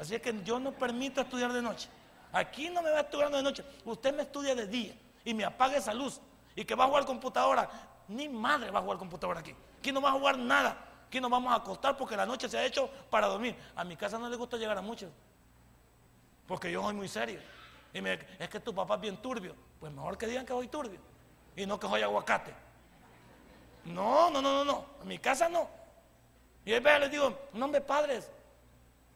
Así 0.00 0.14
es 0.14 0.22
que 0.22 0.34
yo 0.42 0.58
no 0.58 0.72
permito 0.72 1.20
estudiar 1.20 1.52
de 1.52 1.60
noche. 1.60 1.86
Aquí 2.32 2.70
no 2.70 2.80
me 2.80 2.90
va 2.90 3.00
estudiando 3.00 3.36
de 3.36 3.42
noche. 3.42 3.62
Usted 3.84 4.16
me 4.16 4.22
estudia 4.22 4.54
de 4.54 4.66
día 4.66 4.94
y 5.26 5.34
me 5.34 5.44
apaga 5.44 5.76
esa 5.76 5.92
luz. 5.92 6.18
Y 6.56 6.64
que 6.64 6.74
va 6.74 6.84
a 6.84 6.86
jugar 6.86 7.04
computadora. 7.04 7.68
Ni 8.08 8.26
madre 8.26 8.70
va 8.70 8.78
a 8.78 8.82
jugar 8.82 8.96
computadora 8.96 9.40
aquí. 9.40 9.54
Aquí 9.78 9.92
no 9.92 10.00
va 10.00 10.08
a 10.08 10.12
jugar 10.12 10.38
nada. 10.38 10.74
Aquí 11.06 11.20
nos 11.20 11.30
vamos 11.30 11.52
a 11.52 11.56
acostar 11.56 11.98
porque 11.98 12.16
la 12.16 12.24
noche 12.24 12.48
se 12.48 12.56
ha 12.56 12.64
hecho 12.64 12.88
para 13.10 13.26
dormir. 13.26 13.54
A 13.76 13.84
mi 13.84 13.94
casa 13.94 14.18
no 14.18 14.30
le 14.30 14.36
gusta 14.36 14.56
llegar 14.56 14.78
a 14.78 14.80
muchos. 14.80 15.10
Porque 16.46 16.72
yo 16.72 16.82
soy 16.82 16.94
muy 16.94 17.06
serio. 17.06 17.38
Y 17.92 18.00
me, 18.00 18.18
es 18.38 18.48
que 18.48 18.58
tu 18.58 18.74
papá 18.74 18.94
es 18.94 19.02
bien 19.02 19.18
turbio. 19.18 19.54
Pues 19.78 19.92
mejor 19.92 20.16
que 20.16 20.26
digan 20.26 20.46
que 20.46 20.54
soy 20.54 20.68
turbio. 20.68 20.98
Y 21.54 21.66
no 21.66 21.78
que 21.78 21.86
soy 21.86 22.00
aguacate. 22.00 22.54
No, 23.84 24.30
no, 24.30 24.40
no, 24.40 24.64
no, 24.64 24.64
no. 24.64 24.86
En 25.02 25.08
mi 25.08 25.18
casa 25.18 25.46
no. 25.50 25.68
Y 26.64 26.72
ahí 26.72 26.82
les 27.00 27.10
digo, 27.10 27.38
no 27.52 27.68
me 27.68 27.82
padres. 27.82 28.30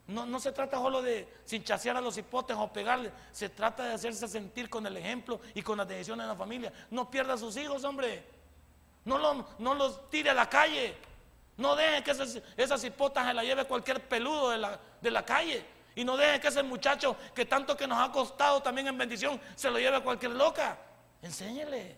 No, 0.06 0.26
no 0.26 0.38
se 0.38 0.52
trata 0.52 0.76
solo 0.76 1.00
de 1.00 1.26
sinchasear 1.44 1.96
a 1.96 2.00
los 2.00 2.18
hipotes 2.18 2.56
o 2.58 2.72
pegarles. 2.72 3.12
Se 3.32 3.48
trata 3.48 3.84
de 3.84 3.94
hacerse 3.94 4.28
sentir 4.28 4.68
con 4.68 4.86
el 4.86 4.96
ejemplo 4.96 5.40
y 5.54 5.62
con 5.62 5.78
las 5.78 5.88
decisiones 5.88 6.26
de 6.26 6.32
la 6.32 6.38
familia. 6.38 6.72
No 6.90 7.10
pierda 7.10 7.34
a 7.34 7.38
sus 7.38 7.56
hijos, 7.56 7.84
hombre. 7.84 8.24
No, 9.04 9.46
no 9.58 9.74
los 9.74 10.10
tire 10.10 10.30
a 10.30 10.34
la 10.34 10.48
calle. 10.48 10.94
No 11.56 11.74
dejen 11.74 12.02
que 12.02 12.10
esas, 12.10 12.38
esas 12.56 12.84
hipotas 12.84 13.26
se 13.26 13.34
la 13.34 13.44
lleve 13.44 13.64
cualquier 13.64 14.06
peludo 14.06 14.50
de 14.50 14.58
la, 14.58 14.78
de 15.00 15.10
la 15.10 15.24
calle. 15.24 15.64
Y 15.94 16.04
no 16.04 16.16
dejen 16.16 16.40
que 16.40 16.48
ese 16.48 16.62
muchacho 16.62 17.16
que 17.34 17.46
tanto 17.46 17.76
que 17.76 17.86
nos 17.86 17.98
ha 17.98 18.12
costado 18.12 18.60
también 18.60 18.88
en 18.88 18.98
bendición 18.98 19.40
se 19.54 19.70
lo 19.70 19.78
lleve 19.78 19.96
a 19.96 20.00
cualquier 20.00 20.32
loca. 20.32 20.76
Enséñele, 21.22 21.96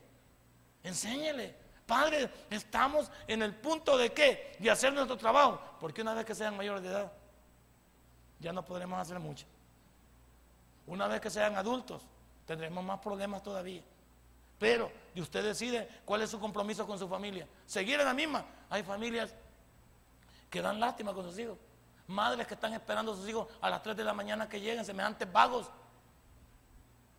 enséñele. 0.85 1.55
Padre, 1.87 2.29
estamos 2.51 3.11
en 3.27 3.43
el 3.43 3.55
punto 3.55 3.97
de 3.97 4.13
qué? 4.13 4.57
De 4.59 4.71
hacer 4.71 4.93
nuestro 4.93 5.17
trabajo. 5.17 5.61
Porque 5.81 6.03
una 6.03 6.15
vez 6.15 6.25
que 6.25 6.35
sean 6.35 6.57
mayores 6.57 6.83
de 6.83 6.91
edad, 6.91 7.13
ya 8.39 8.53
no 8.53 8.64
podremos 8.64 8.99
hacer 8.99 9.18
mucho. 9.18 9.47
Una 10.87 11.09
vez 11.09 11.20
que 11.20 11.30
sean 11.30 11.57
adultos, 11.57 12.03
tendremos 12.47 12.84
más 12.84 13.01
problemas 13.01 13.43
todavía. 13.43 13.82
Pero 14.59 14.91
y 15.14 15.20
usted 15.20 15.45
decide 15.45 15.89
cuál 16.05 16.22
es 16.22 16.30
su 16.30 16.41
compromiso 16.41 16.87
con 16.87 16.99
su 16.99 17.09
familia. 17.09 17.47
Seguir 17.66 18.01
en 18.01 18.07
la 18.07 18.14
misma. 18.14 18.45
Hay 18.70 18.82
familias 18.82 19.34
que 20.49 20.62
dan 20.62 20.80
lástima 20.80 21.12
con 21.12 21.24
sus 21.24 21.39
hijos. 21.39 21.59
Madres 22.07 22.47
que 22.47 22.55
están 22.55 22.72
esperando 22.72 23.12
a 23.12 23.16
sus 23.16 23.28
hijos 23.28 23.49
a 23.61 23.68
las 23.68 23.82
3 23.82 23.97
de 23.97 24.05
la 24.05 24.14
mañana 24.14 24.49
que 24.49 24.61
lleguen, 24.61 24.84
semejantes 24.84 25.30
vagos. 25.30 25.68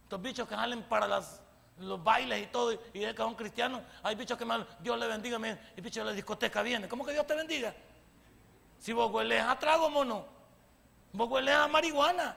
Estos 0.03 0.22
bichos 0.22 0.47
que 0.47 0.55
salen 0.55 0.84
para 0.84 1.22
los 1.80 2.03
bailes 2.03 2.43
y 2.43 2.47
todo, 2.47 2.72
y 2.72 2.99
de 2.99 3.13
que 3.13 3.22
son 3.22 3.36
cristianos. 3.36 3.82
Hay 4.01 4.15
bichos 4.15 4.38
que 4.38 4.45
me 4.45 4.65
Dios 4.80 4.97
le 4.97 5.07
bendiga, 5.07 5.38
y 5.76 5.82
bicho 5.82 5.99
de 5.99 6.05
la 6.05 6.13
discoteca 6.13 6.61
viene. 6.61 6.88
¿Cómo 6.88 7.05
que 7.05 7.11
Dios 7.11 7.28
te 7.28 7.36
bendiga? 7.36 7.76
Si 8.80 8.93
vos 8.93 9.11
hueles 9.11 9.43
a 9.43 9.59
trago, 9.59 9.89
mono. 9.89 10.37
Vos 11.14 11.30
hueles 11.30 11.55
a 11.55 11.68
marihuana. 11.68 12.36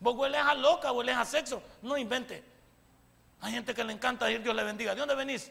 Vos 0.00 0.14
hueles 0.16 0.40
a 0.40 0.54
loca, 0.54 0.92
hueles 0.92 1.16
a 1.16 1.24
sexo. 1.24 1.62
No 1.82 1.96
invente. 1.96 2.44
Hay 3.40 3.52
gente 3.52 3.74
que 3.74 3.84
le 3.84 3.92
encanta 3.92 4.26
decir 4.26 4.42
Dios 4.42 4.54
le 4.54 4.64
bendiga. 4.64 4.94
¿De 4.94 5.00
dónde 5.00 5.14
venís? 5.14 5.50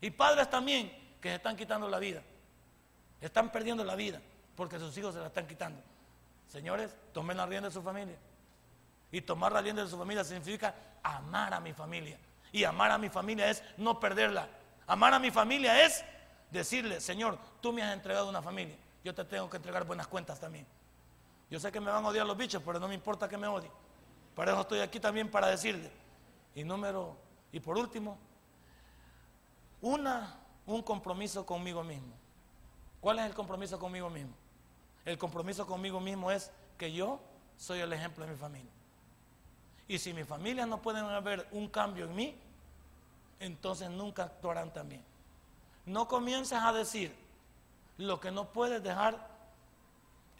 Y 0.00 0.10
padres 0.10 0.48
también 0.48 0.90
que 1.20 1.28
se 1.28 1.34
están 1.36 1.56
quitando 1.56 1.88
la 1.88 1.98
vida. 1.98 2.22
Están 3.20 3.52
perdiendo 3.52 3.84
la 3.84 3.94
vida 3.94 4.20
porque 4.56 4.78
sus 4.78 4.96
hijos 4.98 5.14
se 5.14 5.20
la 5.20 5.26
están 5.26 5.46
quitando. 5.46 5.80
Señores, 6.48 6.94
tomen 7.12 7.36
la 7.36 7.46
rienda 7.46 7.68
de 7.68 7.74
su 7.74 7.82
familia. 7.82 8.16
Y 9.12 9.20
tomar 9.20 9.52
la 9.52 9.60
rienda 9.60 9.82
de 9.82 9.88
su 9.88 9.98
familia 9.98 10.24
significa 10.24 10.74
amar 11.02 11.54
a 11.54 11.60
mi 11.60 11.72
familia. 11.72 12.18
Y 12.52 12.64
amar 12.64 12.90
a 12.90 12.98
mi 12.98 13.08
familia 13.08 13.48
es 13.48 13.62
no 13.76 13.98
perderla. 14.00 14.48
Amar 14.86 15.14
a 15.14 15.18
mi 15.18 15.30
familia 15.30 15.84
es 15.84 16.04
decirle, 16.50 17.00
Señor, 17.00 17.38
tú 17.60 17.72
me 17.72 17.82
has 17.82 17.92
entregado 17.92 18.28
una 18.28 18.42
familia. 18.42 18.76
Yo 19.04 19.14
te 19.14 19.24
tengo 19.24 19.48
que 19.48 19.56
entregar 19.56 19.84
buenas 19.84 20.06
cuentas 20.08 20.40
también. 20.40 20.66
Yo 21.50 21.58
sé 21.58 21.72
que 21.72 21.80
me 21.80 21.90
van 21.90 22.04
a 22.04 22.08
odiar 22.08 22.24
los 22.24 22.36
bichos, 22.36 22.62
pero 22.64 22.78
no 22.78 22.86
me 22.86 22.94
importa 22.94 23.28
que 23.28 23.36
me 23.36 23.48
odien. 23.48 23.72
Para 24.36 24.52
eso 24.52 24.60
estoy 24.60 24.78
aquí 24.78 25.00
también 25.00 25.28
para 25.28 25.48
decirle. 25.48 25.90
Y 26.54 26.62
número, 26.62 27.16
y 27.50 27.58
por 27.58 27.76
último, 27.76 28.16
una, 29.80 30.38
un 30.66 30.82
compromiso 30.82 31.44
conmigo 31.44 31.82
mismo. 31.82 32.14
¿Cuál 33.00 33.18
es 33.18 33.26
el 33.26 33.34
compromiso 33.34 33.78
conmigo 33.78 34.08
mismo? 34.08 34.32
El 35.04 35.18
compromiso 35.18 35.66
conmigo 35.66 35.98
mismo 35.98 36.30
es 36.30 36.52
que 36.78 36.92
yo 36.92 37.20
soy 37.56 37.80
el 37.80 37.92
ejemplo 37.92 38.24
de 38.24 38.30
mi 38.30 38.36
familia. 38.36 38.70
Y 39.88 39.98
si 39.98 40.12
mi 40.12 40.22
familia 40.22 40.66
no 40.66 40.80
pueden 40.80 41.04
ver 41.24 41.48
un 41.50 41.68
cambio 41.68 42.04
en 42.04 42.14
mí, 42.14 42.40
entonces 43.40 43.90
nunca 43.90 44.24
actuarán 44.24 44.72
también. 44.72 45.02
No 45.84 46.06
comiences 46.06 46.58
a 46.62 46.72
decir 46.72 47.12
lo 47.96 48.20
que 48.20 48.30
no 48.30 48.52
puedes 48.52 48.82
dejar 48.82 49.29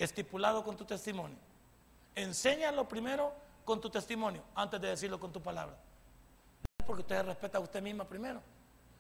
estipulado 0.04 0.64
con 0.64 0.76
tu 0.76 0.84
testimonio. 0.84 1.36
Enséñalo 2.14 2.88
primero 2.88 3.32
con 3.64 3.80
tu 3.80 3.90
testimonio 3.90 4.42
antes 4.54 4.80
de 4.80 4.88
decirlo 4.88 5.20
con 5.20 5.32
tu 5.32 5.40
palabra. 5.40 5.76
Porque 6.86 7.02
usted 7.02 7.22
respeta 7.24 7.58
a 7.58 7.60
usted 7.60 7.82
misma 7.82 8.04
primero. 8.04 8.42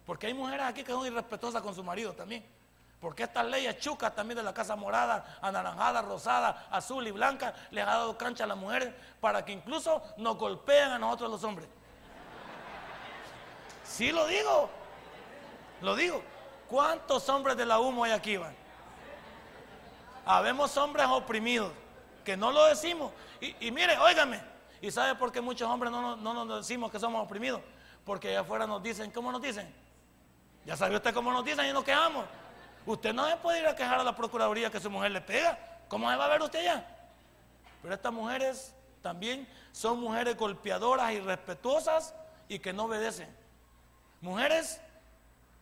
Porque 0.06 0.26
hay 0.26 0.34
mujeres 0.34 0.66
aquí 0.66 0.84
que 0.84 0.92
son 0.92 1.06
irrespetuosas 1.06 1.62
con 1.62 1.74
su 1.74 1.82
marido 1.82 2.12
también. 2.12 2.44
Porque 3.00 3.22
estas 3.22 3.46
leyes 3.46 3.78
chucas 3.78 4.14
también 4.14 4.36
de 4.36 4.42
la 4.42 4.52
casa 4.52 4.76
morada, 4.76 5.38
anaranjada, 5.40 6.02
rosada, 6.02 6.66
azul 6.70 7.06
y 7.06 7.10
blanca, 7.10 7.54
les 7.70 7.82
ha 7.84 7.90
dado 7.90 8.18
cancha 8.18 8.44
a 8.44 8.46
las 8.46 8.58
mujeres 8.58 8.92
para 9.20 9.42
que 9.44 9.52
incluso 9.52 10.02
nos 10.18 10.36
golpeen 10.36 10.90
a 10.90 10.98
nosotros 10.98 11.30
los 11.30 11.44
hombres. 11.44 11.68
Sí 13.84 14.12
lo 14.12 14.26
digo, 14.26 14.68
lo 15.80 15.96
digo. 15.96 16.22
¿Cuántos 16.68 17.28
hombres 17.28 17.56
de 17.56 17.66
la 17.66 17.80
humo 17.80 18.04
hay 18.04 18.12
aquí, 18.12 18.36
van? 18.36 18.59
Habemos 20.24 20.76
hombres 20.76 21.06
oprimidos, 21.08 21.72
que 22.24 22.36
no 22.36 22.52
lo 22.52 22.66
decimos. 22.66 23.12
Y, 23.40 23.70
mire, 23.70 23.98
óigame, 23.98 24.40
¿y 24.80 24.90
sabe 24.90 25.14
por 25.14 25.32
qué 25.32 25.40
muchos 25.40 25.68
hombres 25.68 25.90
no, 25.90 26.16
no 26.16 26.44
nos 26.44 26.66
decimos 26.66 26.90
que 26.90 26.98
somos 26.98 27.24
oprimidos? 27.24 27.60
Porque 28.04 28.28
allá 28.28 28.40
afuera 28.40 28.66
nos 28.66 28.82
dicen, 28.82 29.10
¿cómo 29.10 29.32
nos 29.32 29.42
dicen? 29.42 29.72
Ya 30.64 30.76
sabe 30.76 30.96
usted 30.96 31.14
cómo 31.14 31.32
nos 31.32 31.44
dicen 31.44 31.66
y 31.66 31.72
nos 31.72 31.84
quejamos. 31.84 32.24
Usted 32.86 33.12
no 33.12 33.28
se 33.28 33.36
puede 33.36 33.60
ir 33.60 33.66
a 33.66 33.74
quejar 33.74 34.00
a 34.00 34.04
la 34.04 34.14
Procuraduría 34.14 34.70
que 34.70 34.80
su 34.80 34.90
mujer 34.90 35.10
le 35.10 35.20
pega. 35.20 35.58
¿Cómo 35.88 36.10
se 36.10 36.16
va 36.16 36.26
a 36.26 36.28
ver 36.28 36.42
usted 36.42 36.64
ya? 36.64 36.86
Pero 37.82 37.94
estas 37.94 38.12
mujeres 38.12 38.74
también 39.02 39.48
son 39.72 40.00
mujeres 40.00 40.36
golpeadoras, 40.36 41.12
irrespetuosas 41.12 42.14
y 42.48 42.58
que 42.58 42.72
no 42.72 42.84
obedecen. 42.84 43.28
Mujeres, 44.20 44.80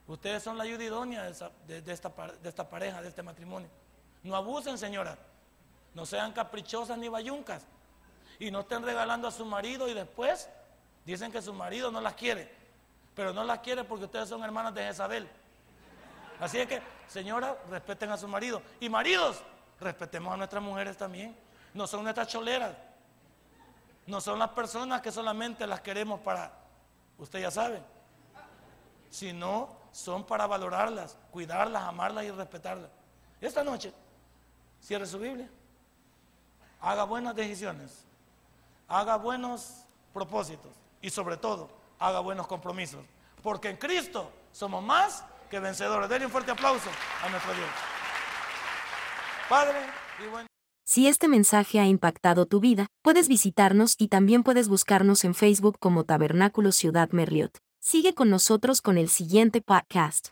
ustedes 0.06 0.42
son 0.42 0.58
la 0.58 0.64
ayuda 0.64 0.84
idónea 0.84 1.22
de, 1.22 1.30
esta, 1.30 1.50
de 2.42 2.48
esta 2.48 2.68
pareja, 2.68 3.00
de 3.00 3.08
este 3.08 3.22
matrimonio. 3.22 3.68
No 4.22 4.36
abusen, 4.36 4.78
señora. 4.78 5.18
No 5.94 6.06
sean 6.06 6.32
caprichosas 6.32 6.98
ni 6.98 7.08
bayuncas. 7.08 7.64
Y 8.38 8.50
no 8.50 8.60
estén 8.60 8.82
regalando 8.82 9.28
a 9.28 9.32
su 9.32 9.44
marido 9.44 9.88
y 9.88 9.94
después 9.94 10.48
dicen 11.04 11.32
que 11.32 11.42
su 11.42 11.52
marido 11.52 11.90
no 11.90 12.00
las 12.00 12.14
quiere. 12.14 12.52
Pero 13.14 13.32
no 13.32 13.42
las 13.42 13.60
quiere 13.60 13.84
porque 13.84 14.04
ustedes 14.04 14.28
son 14.28 14.44
hermanas 14.44 14.74
de 14.74 14.84
Jezabel. 14.84 15.28
Así 16.40 16.58
es 16.58 16.68
que, 16.68 16.80
señora, 17.08 17.56
respeten 17.68 18.10
a 18.10 18.16
su 18.16 18.28
marido. 18.28 18.62
Y 18.78 18.88
maridos, 18.88 19.42
respetemos 19.80 20.32
a 20.32 20.36
nuestras 20.36 20.62
mujeres 20.62 20.96
también. 20.96 21.36
No 21.74 21.86
son 21.86 22.04
nuestras 22.04 22.28
choleras. 22.28 22.76
No 24.06 24.20
son 24.20 24.38
las 24.38 24.50
personas 24.50 25.02
que 25.02 25.12
solamente 25.12 25.66
las 25.66 25.80
queremos 25.80 26.20
para, 26.20 26.52
usted 27.18 27.40
ya 27.40 27.50
sabe. 27.50 27.82
Sino 29.10 29.76
son 29.92 30.24
para 30.24 30.46
valorarlas, 30.46 31.16
cuidarlas, 31.30 31.82
amarlas 31.82 32.24
y 32.24 32.30
respetarlas. 32.30 32.90
Esta 33.40 33.62
noche, 33.64 33.92
cierre 34.80 35.06
su 35.06 35.18
Biblia. 35.18 35.48
Haga 36.80 37.04
buenas 37.04 37.34
decisiones. 37.34 38.04
Haga 38.88 39.16
buenos 39.16 39.84
propósitos. 40.12 40.72
Y 41.00 41.10
sobre 41.10 41.36
todo, 41.36 41.68
haga 41.98 42.20
buenos 42.20 42.46
compromisos. 42.46 43.04
Porque 43.42 43.70
en 43.70 43.76
Cristo 43.76 44.30
somos 44.52 44.82
más 44.82 45.24
que 45.50 45.60
vencedores. 45.60 46.08
Denle 46.08 46.26
un 46.26 46.32
fuerte 46.32 46.50
aplauso 46.50 46.88
a 47.24 47.28
nuestro 47.28 47.52
Dios. 47.54 47.68
Padre. 49.48 49.78
Si 50.84 51.06
este 51.06 51.28
mensaje 51.28 51.80
ha 51.80 51.86
impactado 51.86 52.46
tu 52.46 52.60
vida, 52.60 52.86
puedes 53.02 53.28
visitarnos 53.28 53.94
y 53.98 54.08
también 54.08 54.42
puedes 54.42 54.68
buscarnos 54.68 55.24
en 55.24 55.34
Facebook 55.34 55.78
como 55.78 56.04
Tabernáculo 56.04 56.72
Ciudad 56.72 57.10
Merliot. 57.10 57.58
Sigue 57.78 58.14
con 58.14 58.30
nosotros 58.30 58.82
con 58.82 58.98
el 58.98 59.08
siguiente 59.08 59.60
podcast. 59.60 60.30